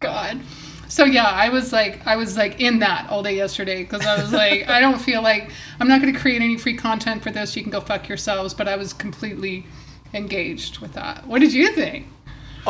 god. 0.00 0.40
So 0.88 1.04
yeah, 1.04 1.26
I 1.26 1.50
was 1.50 1.70
like, 1.70 2.04
I 2.06 2.16
was 2.16 2.38
like 2.38 2.60
in 2.60 2.78
that 2.78 3.10
all 3.10 3.22
day 3.22 3.36
yesterday 3.36 3.82
because 3.82 4.06
I 4.06 4.20
was 4.20 4.32
like, 4.32 4.68
I 4.68 4.80
don't 4.80 4.98
feel 4.98 5.20
like 5.20 5.50
I'm 5.78 5.86
not 5.86 6.00
going 6.00 6.12
to 6.12 6.18
create 6.18 6.40
any 6.40 6.56
free 6.56 6.76
content 6.76 7.22
for 7.22 7.30
this. 7.30 7.54
You 7.54 7.62
can 7.62 7.70
go 7.70 7.82
fuck 7.82 8.08
yourselves. 8.08 8.54
But 8.54 8.68
I 8.68 8.76
was 8.76 8.94
completely 8.94 9.66
engaged 10.14 10.78
with 10.78 10.94
that. 10.94 11.26
What 11.26 11.40
did 11.40 11.52
you 11.52 11.72
think? 11.72 12.06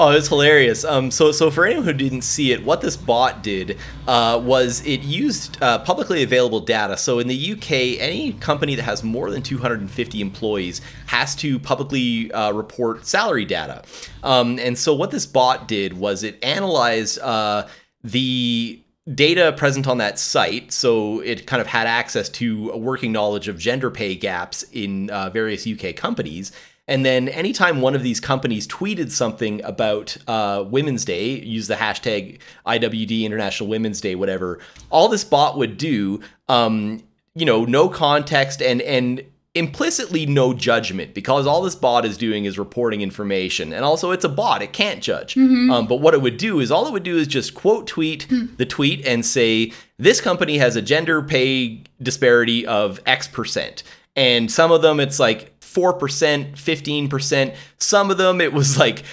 Oh, 0.00 0.10
it's 0.10 0.28
hilarious. 0.28 0.84
Um, 0.84 1.10
so, 1.10 1.32
so 1.32 1.50
for 1.50 1.66
anyone 1.66 1.82
who 1.82 1.92
didn't 1.92 2.22
see 2.22 2.52
it, 2.52 2.62
what 2.62 2.80
this 2.80 2.96
bot 2.96 3.42
did 3.42 3.78
uh, 4.06 4.40
was 4.40 4.80
it 4.86 5.00
used 5.00 5.60
uh, 5.60 5.80
publicly 5.80 6.22
available 6.22 6.60
data. 6.60 6.96
So, 6.96 7.18
in 7.18 7.26
the 7.26 7.52
UK, 7.54 7.98
any 7.98 8.34
company 8.34 8.76
that 8.76 8.84
has 8.84 9.02
more 9.02 9.28
than 9.28 9.42
250 9.42 10.20
employees 10.20 10.82
has 11.06 11.34
to 11.36 11.58
publicly 11.58 12.30
uh, 12.30 12.52
report 12.52 13.06
salary 13.06 13.44
data. 13.44 13.82
Um, 14.22 14.60
and 14.60 14.78
so, 14.78 14.94
what 14.94 15.10
this 15.10 15.26
bot 15.26 15.66
did 15.66 15.94
was 15.94 16.22
it 16.22 16.38
analyzed 16.44 17.18
uh, 17.18 17.66
the 18.04 18.80
data 19.12 19.52
present 19.56 19.88
on 19.88 19.98
that 19.98 20.20
site. 20.20 20.70
So, 20.70 21.18
it 21.22 21.44
kind 21.48 21.60
of 21.60 21.66
had 21.66 21.88
access 21.88 22.28
to 22.28 22.70
a 22.70 22.78
working 22.78 23.10
knowledge 23.10 23.48
of 23.48 23.58
gender 23.58 23.90
pay 23.90 24.14
gaps 24.14 24.62
in 24.72 25.10
uh, 25.10 25.30
various 25.30 25.66
UK 25.66 25.96
companies 25.96 26.52
and 26.88 27.04
then 27.04 27.28
anytime 27.28 27.82
one 27.82 27.94
of 27.94 28.02
these 28.02 28.18
companies 28.18 28.66
tweeted 28.66 29.10
something 29.10 29.62
about 29.62 30.16
uh, 30.26 30.64
Women's 30.66 31.04
Day, 31.04 31.38
use 31.40 31.68
the 31.68 31.74
hashtag 31.74 32.38
IWD 32.66 33.24
International 33.24 33.68
Women's 33.68 34.00
Day, 34.00 34.14
whatever, 34.14 34.58
all 34.88 35.08
this 35.08 35.22
bot 35.22 35.58
would 35.58 35.76
do, 35.76 36.20
um, 36.48 37.02
you 37.34 37.44
know, 37.44 37.66
no 37.66 37.88
context 37.90 38.62
and 38.62 38.80
and 38.82 39.22
implicitly 39.54 40.24
no 40.24 40.54
judgment 40.54 41.14
because 41.14 41.46
all 41.46 41.62
this 41.62 41.74
bot 41.74 42.04
is 42.04 42.16
doing 42.16 42.44
is 42.44 42.58
reporting 42.58 43.00
information 43.00 43.72
and 43.72 43.84
also 43.84 44.10
it's 44.12 44.24
a 44.24 44.28
bot 44.28 44.62
it 44.62 44.72
can't 44.72 45.02
judge 45.02 45.34
mm-hmm. 45.34 45.70
um, 45.70 45.86
but 45.86 45.96
what 45.96 46.12
it 46.12 46.20
would 46.20 46.36
do 46.36 46.60
is 46.60 46.70
all 46.70 46.86
it 46.86 46.92
would 46.92 47.02
do 47.02 47.16
is 47.16 47.26
just 47.26 47.54
quote 47.54 47.86
tweet 47.86 48.28
mm. 48.28 48.54
the 48.58 48.66
tweet 48.66 49.04
and 49.06 49.24
say 49.24 49.72
this 49.98 50.20
company 50.20 50.58
has 50.58 50.76
a 50.76 50.82
gender 50.82 51.22
pay 51.22 51.82
disparity 52.00 52.64
of 52.66 53.00
x 53.06 53.26
percent 53.26 53.82
and 54.14 54.52
some 54.52 54.70
of 54.70 54.82
them 54.82 55.00
it's 55.00 55.18
like 55.18 55.57
4%, 55.74 56.52
15%. 56.52 57.56
Some 57.78 58.10
of 58.10 58.18
them 58.18 58.40
it 58.40 58.52
was 58.52 58.78
like 58.78 59.04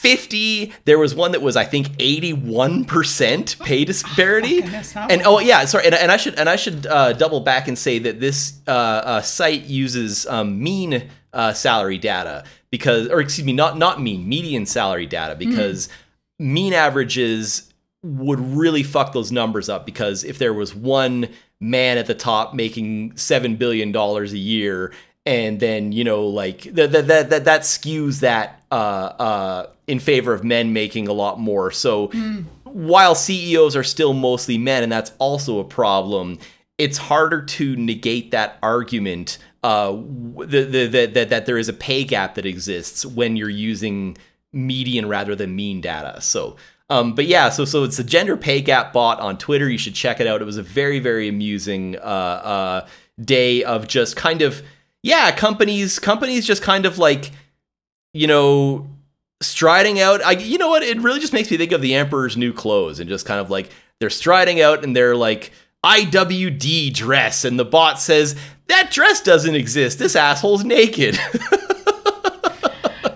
50 0.00 0.72
there 0.86 0.98
was 0.98 1.14
one 1.14 1.32
that 1.32 1.42
was 1.42 1.56
i 1.56 1.64
think 1.64 1.88
81% 1.98 3.60
pay 3.60 3.84
disparity 3.84 4.62
oh, 4.64 5.06
and 5.10 5.20
oh 5.26 5.40
yeah 5.40 5.66
sorry 5.66 5.84
and, 5.84 5.94
and 5.94 6.10
i 6.10 6.16
should 6.16 6.38
and 6.38 6.48
i 6.48 6.56
should 6.56 6.86
uh, 6.86 7.12
double 7.12 7.40
back 7.40 7.68
and 7.68 7.78
say 7.78 7.98
that 7.98 8.18
this 8.18 8.60
uh, 8.66 8.70
uh, 8.70 9.20
site 9.20 9.64
uses 9.64 10.26
um, 10.26 10.62
mean 10.62 11.10
uh, 11.34 11.52
salary 11.52 11.98
data 11.98 12.44
because 12.70 13.08
or 13.08 13.20
excuse 13.20 13.44
me 13.44 13.52
not 13.52 13.76
not 13.76 14.00
mean 14.00 14.26
median 14.26 14.64
salary 14.64 15.04
data 15.04 15.34
hmm. 15.34 15.50
because 15.50 15.88
mm. 15.88 16.46
mean 16.46 16.72
averages 16.72 17.70
would 18.02 18.40
really 18.40 18.82
fuck 18.82 19.12
those 19.12 19.30
numbers 19.30 19.68
up 19.68 19.84
because 19.84 20.24
if 20.24 20.38
there 20.38 20.54
was 20.54 20.74
one 20.74 21.28
man 21.60 21.98
at 21.98 22.06
the 22.06 22.14
top 22.14 22.54
making 22.54 23.12
$7 23.12 23.58
billion 23.58 23.94
a 23.94 24.24
year 24.28 24.92
and 25.30 25.60
then 25.60 25.92
you 25.92 26.02
know 26.02 26.26
like 26.26 26.62
that 26.62 26.90
that 26.90 27.30
that 27.30 27.44
that 27.44 27.60
skews 27.62 28.20
that 28.20 28.62
uh 28.72 28.74
uh 28.74 29.66
in 29.86 30.00
favor 30.00 30.34
of 30.34 30.42
men 30.42 30.72
making 30.72 31.06
a 31.06 31.12
lot 31.12 31.38
more 31.38 31.70
so 31.70 32.08
mm. 32.08 32.44
while 32.64 33.14
CEOs 33.14 33.76
are 33.76 33.84
still 33.84 34.12
mostly 34.12 34.58
men 34.58 34.82
and 34.82 34.90
that's 34.90 35.12
also 35.18 35.60
a 35.60 35.64
problem 35.64 36.36
it's 36.78 36.98
harder 36.98 37.42
to 37.42 37.76
negate 37.76 38.32
that 38.32 38.58
argument 38.62 39.38
uh 39.62 39.92
the, 39.92 40.66
the, 40.68 40.86
the, 40.86 41.06
that 41.06 41.30
that 41.30 41.46
there 41.46 41.58
is 41.58 41.68
a 41.68 41.72
pay 41.72 42.02
gap 42.02 42.34
that 42.34 42.44
exists 42.44 43.06
when 43.06 43.36
you're 43.36 43.48
using 43.48 44.16
median 44.52 45.08
rather 45.08 45.36
than 45.36 45.54
mean 45.54 45.80
data 45.80 46.20
so 46.20 46.56
um, 46.92 47.14
but 47.14 47.26
yeah, 47.26 47.50
so 47.50 47.64
so 47.64 47.84
it's 47.84 48.00
a 48.00 48.02
gender 48.02 48.36
pay 48.36 48.60
gap 48.60 48.92
bot 48.92 49.20
on 49.20 49.38
Twitter. 49.38 49.70
You 49.70 49.78
should 49.78 49.94
check 49.94 50.18
it 50.18 50.26
out. 50.26 50.42
It 50.42 50.44
was 50.44 50.56
a 50.56 50.62
very 50.64 50.98
very 50.98 51.28
amusing 51.28 51.94
uh, 51.94 52.00
uh, 52.00 52.88
day 53.24 53.62
of 53.62 53.86
just 53.86 54.16
kind 54.16 54.42
of 54.42 54.60
yeah, 55.02 55.32
companies 55.32 55.98
companies 55.98 56.46
just 56.46 56.62
kind 56.62 56.86
of 56.86 56.98
like 56.98 57.30
you 58.12 58.26
know 58.26 58.88
striding 59.40 60.00
out. 60.00 60.24
I 60.24 60.32
you 60.32 60.58
know 60.58 60.68
what? 60.68 60.82
It 60.82 61.00
really 61.00 61.20
just 61.20 61.32
makes 61.32 61.50
me 61.50 61.56
think 61.56 61.72
of 61.72 61.80
the 61.80 61.94
Emperor's 61.94 62.36
New 62.36 62.52
Clothes 62.52 63.00
and 63.00 63.08
just 63.08 63.26
kind 63.26 63.40
of 63.40 63.50
like 63.50 63.70
they're 63.98 64.10
striding 64.10 64.60
out 64.60 64.84
and 64.84 64.94
they're 64.94 65.16
like 65.16 65.52
IWD 65.84 66.92
dress 66.94 67.44
and 67.44 67.58
the 67.58 67.64
bot 67.64 67.98
says 67.98 68.36
that 68.68 68.90
dress 68.90 69.20
doesn't 69.20 69.54
exist. 69.54 69.98
This 69.98 70.14
asshole's 70.14 70.64
naked. 70.64 71.18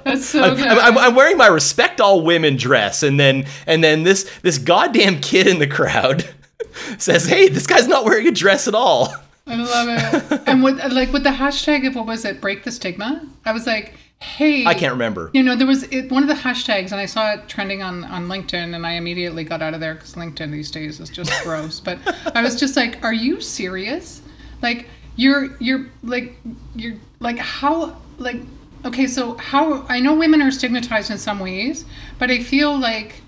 That's 0.05 0.26
so 0.26 0.43
I'm, 0.43 0.78
I'm, 0.78 0.99
I'm, 0.99 1.14
wearing 1.14 1.37
my 1.37 1.47
respect 1.47 2.01
all 2.01 2.22
women 2.22 2.57
dress, 2.57 3.03
and 3.03 3.18
then 3.18 3.47
and 3.66 3.82
then 3.82 4.03
this 4.03 4.30
this 4.43 4.59
goddamn 4.59 5.20
kid 5.20 5.47
in 5.47 5.59
the 5.59 5.66
crowd 5.66 6.28
says, 6.99 7.26
"Hey, 7.26 7.49
this 7.49 7.66
guy's 7.66 7.89
not 7.89 8.05
wearing 8.05 8.26
a 8.28 8.30
dress 8.30 8.68
at 8.68 8.74
all." 8.74 9.14
I 9.47 9.57
love 9.57 10.32
it. 10.32 10.42
and 10.47 10.62
with 10.62 10.78
like 10.92 11.12
with 11.12 11.22
the 11.22 11.30
hashtag 11.30 11.86
of 11.86 11.95
what 11.95 12.07
was 12.07 12.24
it, 12.24 12.40
break 12.40 12.64
the 12.64 12.72
stigma? 12.72 13.26
I 13.45 13.53
was 13.53 13.66
like, 13.66 13.95
hey, 14.20 14.64
I 14.64 14.74
can't 14.74 14.92
remember. 14.92 15.30
You 15.34 15.42
know, 15.42 15.55
there 15.55 15.66
was 15.66 15.82
it, 15.84 16.11
one 16.11 16.22
of 16.22 16.28
the 16.28 16.34
hashtags, 16.34 16.92
and 16.92 17.01
I 17.01 17.07
saw 17.07 17.32
it 17.32 17.49
trending 17.49 17.82
on 17.82 18.05
on 18.05 18.28
LinkedIn, 18.28 18.74
and 18.74 18.86
I 18.86 18.92
immediately 18.92 19.45
got 19.45 19.61
out 19.61 19.74
of 19.74 19.80
there 19.80 19.95
because 19.95 20.14
LinkedIn 20.14 20.51
these 20.51 20.70
days 20.70 21.01
is 21.01 21.11
just 21.11 21.30
gross. 21.45 21.80
But 21.80 21.99
I 22.34 22.42
was 22.42 22.59
just 22.59 22.76
like, 22.76 23.03
are 23.05 23.12
you 23.12 23.40
serious? 23.40 24.22
Like 24.62 24.88
you're 25.16 25.57
you're 25.61 25.86
like 26.03 26.36
you're 26.74 26.97
like 27.20 27.38
how 27.38 27.97
like 28.18 28.36
okay, 28.84 29.07
so 29.07 29.36
how 29.36 29.82
I 29.88 30.01
know 30.01 30.14
women 30.14 30.40
are 30.42 30.51
stigmatized 30.51 31.11
in 31.11 31.18
some 31.18 31.38
ways, 31.38 31.84
but 32.18 32.30
I 32.30 32.42
feel 32.42 32.78
like 32.78 33.20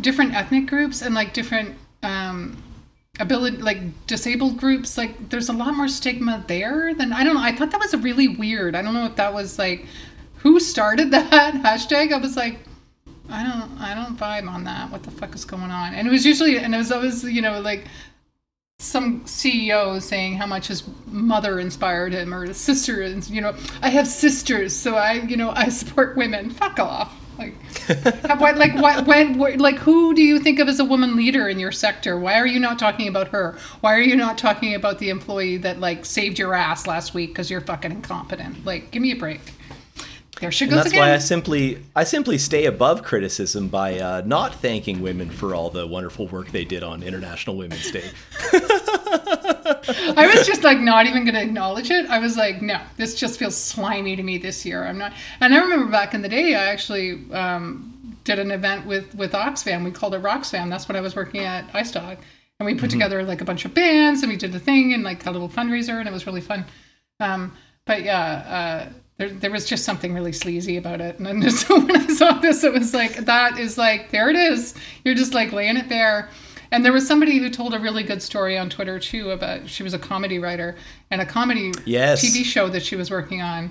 different 0.00 0.34
ethnic 0.34 0.66
groups 0.66 1.02
and 1.02 1.14
like 1.14 1.32
different 1.32 1.76
um 2.02 2.62
ability 3.20 3.58
like 3.58 4.06
disabled 4.06 4.56
groups 4.56 4.96
like 4.96 5.28
there's 5.28 5.50
a 5.50 5.52
lot 5.52 5.74
more 5.74 5.86
stigma 5.86 6.42
there 6.48 6.94
than 6.94 7.12
i 7.12 7.22
don't 7.22 7.34
know 7.34 7.42
i 7.42 7.52
thought 7.54 7.70
that 7.70 7.78
was 7.80 7.92
a 7.92 7.98
really 7.98 8.26
weird. 8.26 8.74
I 8.74 8.80
don't 8.80 8.94
know 8.94 9.04
if 9.04 9.16
that 9.16 9.34
was 9.34 9.58
like 9.58 9.84
who 10.36 10.58
started 10.58 11.10
that 11.12 11.54
hashtag? 11.54 12.12
I 12.12 12.16
was 12.16 12.36
like 12.36 12.60
i 13.28 13.42
don't 13.42 13.78
i 13.78 13.94
don't 13.94 14.16
vibe 14.16 14.48
on 14.48 14.64
that. 14.64 14.90
What 14.90 15.02
the 15.02 15.10
fuck 15.10 15.34
is 15.34 15.44
going 15.44 15.70
on? 15.70 15.92
And 15.92 16.08
it 16.08 16.10
was 16.10 16.24
usually 16.24 16.58
and 16.58 16.74
it 16.74 16.78
was 16.78 16.90
always 16.90 17.22
you 17.22 17.42
know 17.42 17.60
like 17.60 17.84
some 18.78 19.20
ceo 19.26 20.00
saying 20.00 20.34
how 20.38 20.46
much 20.46 20.68
his 20.68 20.82
mother 21.06 21.60
inspired 21.60 22.14
him 22.14 22.34
or 22.34 22.46
his 22.46 22.56
sister 22.56 23.02
and 23.02 23.28
you 23.30 23.40
know 23.40 23.54
i 23.80 23.88
have 23.88 24.08
sisters 24.08 24.74
so 24.74 24.96
i 24.96 25.12
you 25.12 25.36
know 25.36 25.50
i 25.50 25.68
support 25.68 26.16
women. 26.16 26.48
Fuck 26.48 26.78
off 26.78 27.21
like, 28.40 28.56
like, 28.56 28.74
why, 28.74 29.00
when, 29.00 29.58
like, 29.58 29.78
who 29.78 30.14
do 30.14 30.22
you 30.22 30.38
think 30.38 30.58
of 30.58 30.68
as 30.68 30.78
a 30.80 30.84
woman 30.84 31.16
leader 31.16 31.48
in 31.48 31.58
your 31.58 31.72
sector? 31.72 32.18
Why 32.18 32.34
are 32.38 32.46
you 32.46 32.60
not 32.60 32.78
talking 32.78 33.08
about 33.08 33.28
her? 33.28 33.56
Why 33.80 33.94
are 33.94 34.00
you 34.00 34.16
not 34.16 34.38
talking 34.38 34.74
about 34.74 34.98
the 34.98 35.10
employee 35.10 35.56
that 35.58 35.80
like 35.80 36.04
saved 36.04 36.38
your 36.38 36.54
ass 36.54 36.86
last 36.86 37.14
week 37.14 37.30
because 37.30 37.50
you're 37.50 37.60
fucking 37.60 37.92
incompetent? 37.92 38.64
Like, 38.64 38.90
give 38.90 39.02
me 39.02 39.12
a 39.12 39.16
break. 39.16 39.40
There 40.42 40.50
she 40.50 40.64
goes 40.64 40.72
and 40.72 40.80
that's 40.80 40.88
again. 40.88 41.08
why 41.08 41.14
I 41.14 41.18
simply 41.18 41.78
I 41.94 42.02
simply 42.02 42.36
stay 42.36 42.64
above 42.64 43.04
criticism 43.04 43.68
by 43.68 44.00
uh, 44.00 44.22
not 44.26 44.52
thanking 44.56 45.00
women 45.00 45.30
for 45.30 45.54
all 45.54 45.70
the 45.70 45.86
wonderful 45.86 46.26
work 46.26 46.50
they 46.50 46.64
did 46.64 46.82
on 46.82 47.04
International 47.04 47.56
Women's 47.56 47.88
Day. 47.92 48.10
I 48.52 50.32
was 50.34 50.44
just 50.44 50.64
like 50.64 50.80
not 50.80 51.06
even 51.06 51.22
going 51.22 51.36
to 51.36 51.42
acknowledge 51.42 51.92
it. 51.92 52.06
I 52.06 52.18
was 52.18 52.36
like, 52.36 52.60
no, 52.60 52.80
this 52.96 53.14
just 53.14 53.38
feels 53.38 53.56
slimy 53.56 54.16
to 54.16 54.22
me 54.24 54.36
this 54.36 54.66
year. 54.66 54.82
I'm 54.82 54.98
not. 54.98 55.12
And 55.38 55.54
I 55.54 55.58
remember 55.58 55.88
back 55.88 56.12
in 56.12 56.22
the 56.22 56.28
day, 56.28 56.56
I 56.56 56.64
actually 56.64 57.20
um, 57.30 58.18
did 58.24 58.40
an 58.40 58.50
event 58.50 58.84
with 58.84 59.14
with 59.14 59.34
Oxfam. 59.34 59.84
We 59.84 59.92
called 59.92 60.12
it 60.12 60.22
Roxfam. 60.22 60.70
That's 60.70 60.88
when 60.88 60.96
I 60.96 61.02
was 61.02 61.14
working 61.14 61.42
at 61.42 61.72
iStock, 61.72 62.18
and 62.58 62.66
we 62.66 62.74
put 62.74 62.90
mm-hmm. 62.90 62.98
together 62.98 63.22
like 63.22 63.40
a 63.40 63.44
bunch 63.44 63.64
of 63.64 63.74
bands, 63.74 64.24
and 64.24 64.32
we 64.32 64.36
did 64.36 64.50
the 64.50 64.58
thing 64.58 64.92
and 64.92 65.04
like 65.04 65.24
a 65.24 65.30
little 65.30 65.48
fundraiser, 65.48 66.00
and 66.00 66.08
it 66.08 66.12
was 66.12 66.26
really 66.26 66.40
fun. 66.40 66.64
Um, 67.20 67.56
but 67.84 68.02
yeah. 68.02 68.88
Uh, 68.90 68.92
there, 69.22 69.30
there 69.30 69.50
was 69.50 69.66
just 69.66 69.84
something 69.84 70.12
really 70.12 70.32
sleazy 70.32 70.76
about 70.76 71.00
it. 71.00 71.18
And 71.18 71.26
then 71.26 71.40
when 71.68 71.96
I 71.96 72.06
saw 72.08 72.32
this, 72.38 72.64
it 72.64 72.72
was 72.72 72.92
like, 72.92 73.16
that 73.26 73.58
is 73.58 73.78
like, 73.78 74.10
there 74.10 74.28
it 74.28 74.36
is. 74.36 74.74
You're 75.04 75.14
just 75.14 75.34
like 75.34 75.52
laying 75.52 75.76
it 75.76 75.88
there. 75.88 76.28
And 76.72 76.84
there 76.84 76.92
was 76.92 77.06
somebody 77.06 77.38
who 77.38 77.50
told 77.50 77.74
a 77.74 77.78
really 77.78 78.02
good 78.02 78.22
story 78.22 78.56
on 78.58 78.70
Twitter 78.70 78.98
too 78.98 79.30
about 79.30 79.68
she 79.68 79.82
was 79.82 79.94
a 79.94 79.98
comedy 79.98 80.38
writer 80.38 80.74
and 81.10 81.20
a 81.20 81.26
comedy 81.26 81.72
yes. 81.84 82.24
TV 82.24 82.44
show 82.44 82.68
that 82.68 82.82
she 82.82 82.96
was 82.96 83.10
working 83.10 83.42
on. 83.42 83.70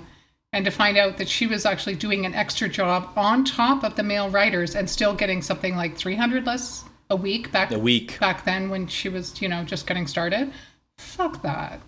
And 0.54 0.64
to 0.64 0.70
find 0.70 0.96
out 0.96 1.16
that 1.18 1.28
she 1.28 1.46
was 1.46 1.66
actually 1.66 1.96
doing 1.96 2.26
an 2.26 2.34
extra 2.34 2.68
job 2.68 3.10
on 3.16 3.44
top 3.44 3.84
of 3.84 3.96
the 3.96 4.02
male 4.02 4.30
writers 4.30 4.74
and 4.74 4.88
still 4.88 5.14
getting 5.14 5.42
something 5.42 5.76
like 5.76 5.96
300 5.96 6.46
less 6.46 6.84
a 7.10 7.16
week 7.16 7.50
back 7.52 7.72
a 7.72 7.78
week 7.78 8.18
back 8.20 8.44
then 8.44 8.70
when 8.70 8.86
she 8.86 9.08
was, 9.08 9.40
you 9.42 9.48
know, 9.48 9.64
just 9.64 9.86
getting 9.86 10.06
started. 10.06 10.52
Fuck 10.98 11.42
that. 11.42 11.80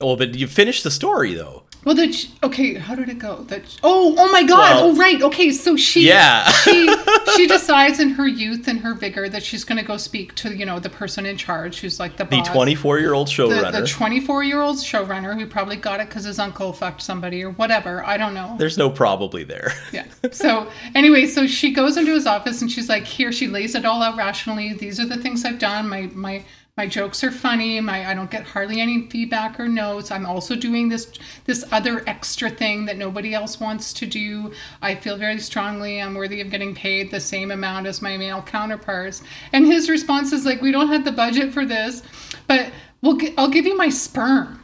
Oh, 0.00 0.14
but 0.16 0.34
you 0.34 0.46
finished 0.46 0.84
the 0.84 0.90
story 0.90 1.32
though. 1.34 1.62
Well, 1.84 1.94
that 1.94 2.28
okay. 2.42 2.74
How 2.74 2.96
did 2.96 3.08
it 3.08 3.18
go? 3.20 3.44
That 3.44 3.62
oh 3.84 4.14
oh 4.18 4.32
my 4.32 4.42
god. 4.42 4.74
Well- 4.76 4.84
oh 4.90 4.96
right. 4.96 5.22
Okay, 5.22 5.52
so 5.52 5.76
she 5.76 6.08
Yeah. 6.08 6.50
she 6.50 6.92
she 7.36 7.46
decides 7.46 8.00
in 8.00 8.10
her 8.10 8.26
youth 8.26 8.66
and 8.68 8.80
her 8.80 8.92
vigor 8.92 9.28
that 9.28 9.42
she's 9.44 9.62
going 9.64 9.78
to 9.78 9.84
go 9.84 9.96
speak 9.96 10.34
to 10.34 10.52
you 10.54 10.66
know 10.66 10.80
the 10.80 10.90
person 10.90 11.24
in 11.24 11.36
charge, 11.38 11.78
who's 11.80 11.98
like 12.00 12.16
the 12.16 12.24
The 12.24 12.42
24 12.42 12.98
year 12.98 13.14
old 13.14 13.28
showrunner. 13.28 13.70
the 13.72 13.86
24 13.86 14.42
year 14.44 14.60
old 14.60 14.76
showrunner 14.78 15.38
who 15.38 15.46
probably 15.46 15.76
got 15.76 16.00
it 16.00 16.08
because 16.08 16.24
his 16.24 16.38
uncle 16.40 16.72
fucked 16.72 17.00
somebody 17.02 17.42
or 17.44 17.50
whatever. 17.52 18.04
I 18.04 18.16
don't 18.16 18.34
know. 18.34 18.56
There's 18.58 18.76
no 18.76 18.90
probably 18.90 19.44
there. 19.44 19.72
Yeah. 19.92 20.06
So 20.32 20.68
anyway, 20.94 21.26
so 21.26 21.46
she 21.46 21.72
goes 21.72 21.96
into 21.96 22.12
his 22.12 22.26
office 22.26 22.60
and 22.60 22.70
she's 22.70 22.88
like, 22.88 23.04
"Here." 23.04 23.30
She 23.32 23.46
lays 23.46 23.74
it 23.76 23.84
all 23.86 24.02
out 24.02 24.16
rationally. 24.16 24.72
These 24.74 24.98
are 25.00 25.06
the 25.06 25.16
things 25.16 25.44
I've 25.44 25.58
done. 25.60 25.88
My 25.88 26.10
my 26.12 26.44
my 26.76 26.86
jokes 26.86 27.24
are 27.24 27.30
funny. 27.30 27.80
My 27.80 28.08
I 28.08 28.14
don't 28.14 28.30
get 28.30 28.44
hardly 28.44 28.80
any 28.80 29.06
feedback 29.06 29.58
or 29.58 29.66
notes. 29.66 30.10
I'm 30.10 30.26
also 30.26 30.54
doing 30.54 30.88
this 30.90 31.10
this 31.44 31.64
other 31.72 32.02
extra 32.06 32.50
thing 32.50 32.84
that 32.84 32.98
nobody 32.98 33.32
else 33.32 33.58
wants 33.58 33.92
to 33.94 34.06
do. 34.06 34.52
I 34.82 34.94
feel 34.94 35.16
very 35.16 35.38
strongly 35.38 36.00
I'm 36.00 36.14
worthy 36.14 36.40
of 36.42 36.50
getting 36.50 36.74
paid 36.74 37.10
the 37.10 37.20
same 37.20 37.50
amount 37.50 37.86
as 37.86 38.02
my 38.02 38.16
male 38.18 38.42
counterparts. 38.42 39.22
And 39.52 39.66
his 39.66 39.88
response 39.88 40.32
is 40.32 40.44
like, 40.44 40.60
"We 40.60 40.70
don't 40.70 40.88
have 40.88 41.04
the 41.04 41.12
budget 41.12 41.52
for 41.54 41.64
this, 41.64 42.02
but 42.46 42.70
we'll 43.00 43.16
get, 43.16 43.32
I'll 43.38 43.50
give 43.50 43.66
you 43.66 43.76
my 43.76 43.88
sperm." 43.88 44.62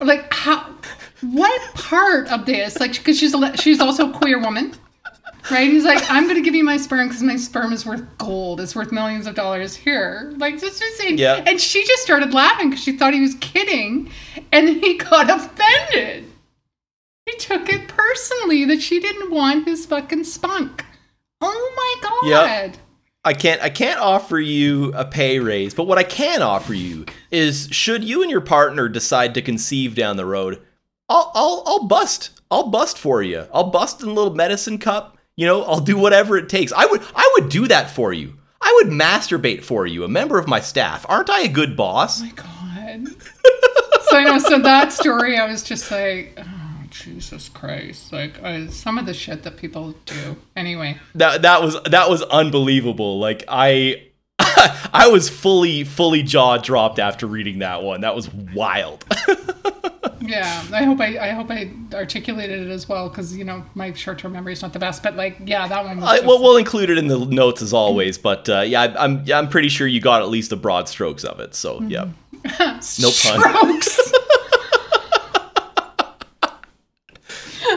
Like 0.00 0.32
how? 0.32 0.74
What 1.20 1.74
part 1.74 2.28
of 2.28 2.44
this? 2.44 2.78
Like, 2.80 2.92
because 2.92 3.18
she's 3.18 3.34
a, 3.34 3.56
she's 3.56 3.80
also 3.80 4.10
a 4.10 4.12
queer 4.12 4.38
woman, 4.38 4.74
right? 5.50 5.70
He's 5.70 5.84
like, 5.84 6.02
I'm 6.10 6.26
gonna 6.26 6.40
give 6.42 6.54
you 6.54 6.64
my 6.64 6.76
sperm 6.76 7.08
because 7.08 7.22
my 7.22 7.36
sperm 7.36 7.72
is 7.72 7.84
worth 7.84 8.04
gold. 8.18 8.60
It's 8.60 8.74
worth 8.74 8.92
millions 8.92 9.26
of 9.26 9.34
dollars 9.34 9.76
here. 9.76 10.32
Like, 10.36 10.60
this 10.60 10.80
is 10.80 10.82
insane. 10.82 11.18
Yeah. 11.18 11.42
And 11.46 11.60
she 11.60 11.84
just 11.84 12.02
started 12.02 12.34
laughing 12.34 12.70
because 12.70 12.84
she 12.84 12.96
thought 12.96 13.14
he 13.14 13.20
was 13.20 13.34
kidding, 13.36 14.10
and 14.52 14.68
he 14.68 14.98
got 14.98 15.30
offended. 15.30 16.24
He 17.26 17.36
took 17.38 17.68
it 17.68 17.88
personally 17.88 18.64
that 18.66 18.82
she 18.82 19.00
didn't 19.00 19.30
want 19.30 19.66
his 19.66 19.86
fucking 19.86 20.24
spunk. 20.24 20.84
Oh 21.40 21.72
my 21.76 22.08
god. 22.08 22.70
Yep. 22.70 22.76
I 23.26 23.32
can't 23.32 23.62
I 23.62 23.70
can't 23.70 24.00
offer 24.00 24.38
you 24.38 24.92
a 24.94 25.04
pay 25.04 25.38
raise, 25.38 25.72
but 25.72 25.86
what 25.86 25.96
I 25.96 26.02
can 26.02 26.42
offer 26.42 26.74
you 26.74 27.06
is 27.30 27.68
should 27.70 28.04
you 28.04 28.22
and 28.22 28.30
your 28.30 28.42
partner 28.42 28.88
decide 28.88 29.34
to 29.34 29.42
conceive 29.42 29.94
down 29.94 30.16
the 30.16 30.26
road, 30.26 30.60
I'll 31.08 31.32
I'll 31.34 31.62
I'll 31.66 31.84
bust. 31.84 32.40
I'll 32.50 32.68
bust 32.68 32.98
for 32.98 33.22
you. 33.22 33.46
I'll 33.52 33.70
bust 33.70 34.02
in 34.02 34.10
a 34.10 34.12
little 34.12 34.34
medicine 34.34 34.78
cup. 34.78 35.13
You 35.36 35.46
know, 35.46 35.64
I'll 35.64 35.80
do 35.80 35.98
whatever 35.98 36.36
it 36.36 36.48
takes. 36.48 36.72
I 36.72 36.86
would 36.86 37.02
I 37.14 37.34
would 37.38 37.48
do 37.48 37.66
that 37.68 37.90
for 37.90 38.12
you. 38.12 38.34
I 38.60 38.80
would 38.82 38.92
masturbate 38.92 39.62
for 39.62 39.86
you, 39.86 40.04
a 40.04 40.08
member 40.08 40.38
of 40.38 40.48
my 40.48 40.60
staff. 40.60 41.04
Aren't 41.08 41.28
I 41.28 41.42
a 41.42 41.48
good 41.48 41.76
boss? 41.76 42.22
Oh 42.22 42.24
my 42.24 42.30
god. 42.32 43.08
so 44.02 44.16
I 44.16 44.24
know. 44.24 44.38
So 44.38 44.58
that 44.60 44.92
story, 44.92 45.36
I 45.36 45.46
was 45.46 45.62
just 45.62 45.90
like, 45.90 46.38
oh 46.38 46.82
Jesus 46.90 47.48
Christ! 47.48 48.12
Like 48.12 48.42
I, 48.42 48.68
some 48.68 48.96
of 48.96 49.06
the 49.06 49.14
shit 49.14 49.42
that 49.42 49.56
people 49.56 49.94
do. 50.06 50.36
Anyway, 50.56 50.98
That 51.16 51.42
that 51.42 51.62
was 51.62 51.76
that 51.82 52.08
was 52.08 52.22
unbelievable. 52.22 53.18
Like 53.18 53.44
I 53.48 54.08
I 54.38 55.08
was 55.10 55.28
fully 55.28 55.84
fully 55.84 56.22
jaw 56.22 56.58
dropped 56.58 56.98
after 56.98 57.26
reading 57.26 57.58
that 57.58 57.82
one. 57.82 58.02
That 58.02 58.14
was 58.14 58.32
wild. 58.32 59.04
yeah. 60.24 60.64
I 60.72 60.84
hope 60.84 61.00
I, 61.00 61.18
I 61.18 61.28
hope 61.30 61.50
I 61.50 61.70
articulated 61.92 62.60
it 62.66 62.70
as 62.70 62.88
well 62.88 63.08
because 63.08 63.36
you 63.36 63.44
know 63.44 63.64
my 63.74 63.92
short-term 63.92 64.32
memory 64.32 64.52
is 64.54 64.62
not 64.62 64.72
the 64.72 64.78
best. 64.78 65.02
But 65.02 65.16
like, 65.16 65.36
yeah, 65.44 65.66
that 65.68 65.84
one 65.84 65.96
was. 66.00 66.04
I, 66.08 66.16
just- 66.16 66.26
well, 66.26 66.42
we'll 66.42 66.56
include 66.56 66.90
it 66.90 66.98
in 66.98 67.08
the 67.08 67.18
notes 67.24 67.62
as 67.62 67.72
always, 67.72 68.18
but 68.18 68.48
uh, 68.48 68.60
yeah, 68.60 68.82
I- 68.82 69.04
I'm 69.04 69.22
yeah, 69.24 69.38
I'm 69.38 69.48
pretty 69.48 69.68
sure 69.68 69.86
you 69.86 70.00
got 70.00 70.22
at 70.22 70.28
least 70.28 70.50
the 70.50 70.56
broad 70.56 70.88
strokes 70.88 71.24
of 71.24 71.40
it. 71.40 71.54
So 71.54 71.80
yeah, 71.82 72.08
no 72.44 73.10
pun. 73.12 73.80
Strokes. 73.80 74.12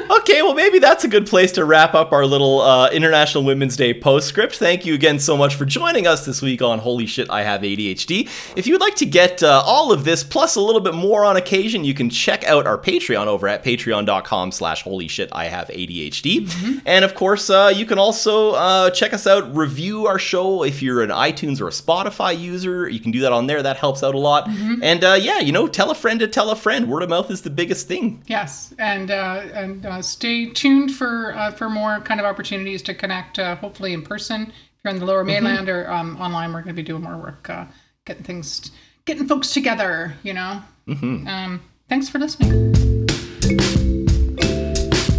Okay, 0.09 0.41
well 0.41 0.53
maybe 0.77 0.85
that's 0.85 1.03
a 1.03 1.07
good 1.07 1.25
place 1.25 1.51
to 1.53 1.65
wrap 1.65 1.95
up 1.95 2.11
our 2.11 2.23
little 2.23 2.61
uh, 2.61 2.87
International 2.91 3.43
Women's 3.43 3.75
Day 3.75 3.95
postscript. 3.95 4.57
Thank 4.57 4.85
you 4.85 4.93
again 4.93 5.17
so 5.17 5.35
much 5.35 5.55
for 5.55 5.65
joining 5.65 6.05
us 6.05 6.23
this 6.23 6.39
week 6.39 6.61
on 6.61 6.77
Holy 6.77 7.07
Shit, 7.07 7.31
I 7.31 7.41
Have 7.41 7.61
ADHD. 7.61 8.29
If 8.55 8.67
you 8.67 8.75
would 8.75 8.81
like 8.81 8.93
to 8.97 9.05
get 9.07 9.41
uh, 9.41 9.63
all 9.65 9.91
of 9.91 10.03
this 10.03 10.23
plus 10.23 10.55
a 10.55 10.61
little 10.61 10.81
bit 10.81 10.93
more 10.93 11.25
on 11.25 11.35
occasion, 11.35 11.83
you 11.83 11.95
can 11.95 12.11
check 12.11 12.43
out 12.43 12.67
our 12.67 12.77
Patreon 12.77 13.25
over 13.25 13.47
at 13.47 13.63
patreon.com 13.63 14.51
slash 14.51 14.83
holy 14.83 15.07
shit, 15.07 15.29
I 15.31 15.45
have 15.45 15.67
ADHD. 15.69 16.81
And 16.85 17.03
of 17.03 17.15
course, 17.15 17.49
uh, 17.49 17.73
you 17.75 17.87
can 17.87 17.97
also 17.97 18.51
uh, 18.51 18.91
check 18.91 19.13
us 19.13 19.25
out, 19.25 19.55
review 19.55 20.05
our 20.05 20.19
show 20.19 20.63
if 20.63 20.83
you're 20.83 21.01
an 21.01 21.09
iTunes 21.09 21.59
or 21.59 21.67
a 21.67 21.71
Spotify 21.71 22.39
user. 22.39 22.87
You 22.87 22.99
can 22.99 23.09
do 23.11 23.21
that 23.21 23.31
on 23.31 23.47
there. 23.47 23.63
That 23.63 23.77
helps 23.77 24.03
out 24.03 24.13
a 24.13 24.19
lot. 24.19 24.47
And 24.83 25.03
uh, 25.03 25.17
yeah, 25.19 25.39
you 25.39 25.51
know, 25.51 25.67
tell 25.67 25.89
a 25.89 25.95
friend 25.95 26.19
to 26.19 26.27
tell 26.27 26.51
a 26.51 26.55
friend. 26.55 26.87
Word 26.87 27.01
of 27.01 27.09
mouth 27.09 27.31
is 27.31 27.41
the 27.41 27.49
biggest 27.49 27.87
thing. 27.87 28.21
Yes, 28.27 28.75
and 28.77 29.09
uh, 29.09 29.41
and 29.53 29.83
uh, 29.83 30.01
stay 30.03 30.45
tuned 30.45 30.66
for 30.89 31.35
uh, 31.35 31.51
for 31.51 31.69
more 31.69 31.99
kind 32.01 32.19
of 32.19 32.25
opportunities 32.25 32.81
to 32.83 32.93
connect. 32.93 33.39
Uh, 33.39 33.55
hopefully 33.55 33.93
in 33.93 34.01
person, 34.01 34.43
if 34.47 34.83
you're 34.83 34.93
in 34.93 34.99
the 34.99 35.05
Lower 35.05 35.23
Mainland 35.23 35.69
or 35.69 35.89
um, 35.89 36.19
online, 36.19 36.53
we're 36.53 36.61
going 36.61 36.75
to 36.75 36.81
be 36.81 36.83
doing 36.83 37.03
more 37.03 37.17
work, 37.17 37.49
uh, 37.49 37.65
getting 38.05 38.23
things, 38.23 38.71
getting 39.05 39.27
folks 39.27 39.53
together. 39.53 40.15
You 40.23 40.33
know. 40.33 40.61
Um, 40.87 41.61
thanks 41.89 42.09
for 42.09 42.19
listening. 42.19 42.73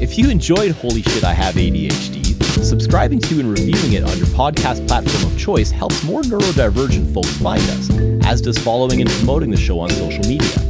If 0.01 0.17
you 0.17 0.31
enjoyed 0.31 0.73
Holy 0.73 1.03
Shit, 1.03 1.25
I 1.25 1.35
Have 1.35 1.57
ADHD, 1.57 2.65
subscribing 2.65 3.21
to 3.21 3.41
and 3.41 3.51
reviewing 3.51 3.93
it 3.93 4.05
on 4.05 4.17
your 4.17 4.27
podcast 4.29 4.87
platform 4.89 5.31
of 5.31 5.39
choice 5.39 5.71
helps 5.71 6.03
more 6.05 6.23
neurodivergent 6.23 7.13
folks 7.13 7.37
find 7.37 7.63
us, 7.63 7.91
as 8.27 8.41
does 8.41 8.59
following 8.59 9.01
and 9.01 9.11
promoting 9.11 9.51
the 9.51 9.57
show 9.57 9.81
on 9.81 9.91
social 9.91 10.25
media. 10.25 10.68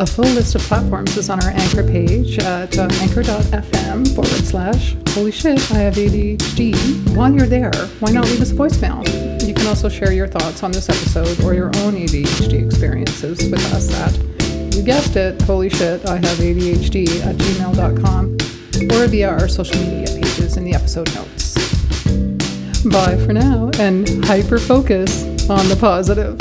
A 0.00 0.06
full 0.06 0.26
list 0.26 0.54
of 0.54 0.62
platforms 0.62 1.16
is 1.16 1.28
on 1.28 1.42
our 1.42 1.50
Anchor 1.50 1.82
page 1.82 2.38
at 2.38 2.78
uh, 2.78 2.88
anchor.fm 3.00 4.14
forward 4.14 4.44
slash 4.44 4.94
holy 5.08 5.32
shit, 5.32 5.58
I 5.72 5.78
have 5.78 5.94
ADHD. 5.94 7.16
While 7.16 7.34
you're 7.34 7.48
there, 7.48 7.72
why 7.98 8.12
not 8.12 8.26
leave 8.26 8.40
us 8.40 8.52
a 8.52 8.54
voicemail? 8.54 9.04
You 9.44 9.52
can 9.52 9.66
also 9.66 9.88
share 9.88 10.12
your 10.12 10.28
thoughts 10.28 10.62
on 10.62 10.70
this 10.70 10.88
episode 10.88 11.42
or 11.42 11.52
your 11.52 11.76
own 11.78 11.94
ADHD 11.94 12.64
experiences 12.64 13.50
with 13.50 13.74
us 13.74 13.92
at, 13.92 14.72
you 14.76 14.84
guessed 14.84 15.16
it, 15.16 15.42
holy 15.42 15.68
shit, 15.68 16.06
I 16.06 16.14
have 16.14 16.38
ADHD 16.38 17.20
at 17.26 17.34
gmail.com 17.34 18.36
or 18.92 19.08
via 19.08 19.28
our 19.30 19.48
social 19.48 19.80
media 19.80 20.06
pages 20.14 20.56
in 20.56 20.62
the 20.62 20.74
episode 20.74 21.12
notes. 21.16 21.54
Bye 22.84 23.16
for 23.26 23.32
now 23.32 23.72
and 23.80 24.24
hyper 24.24 24.58
focus 24.58 25.24
on 25.50 25.68
the 25.68 25.76
positive. 25.80 26.38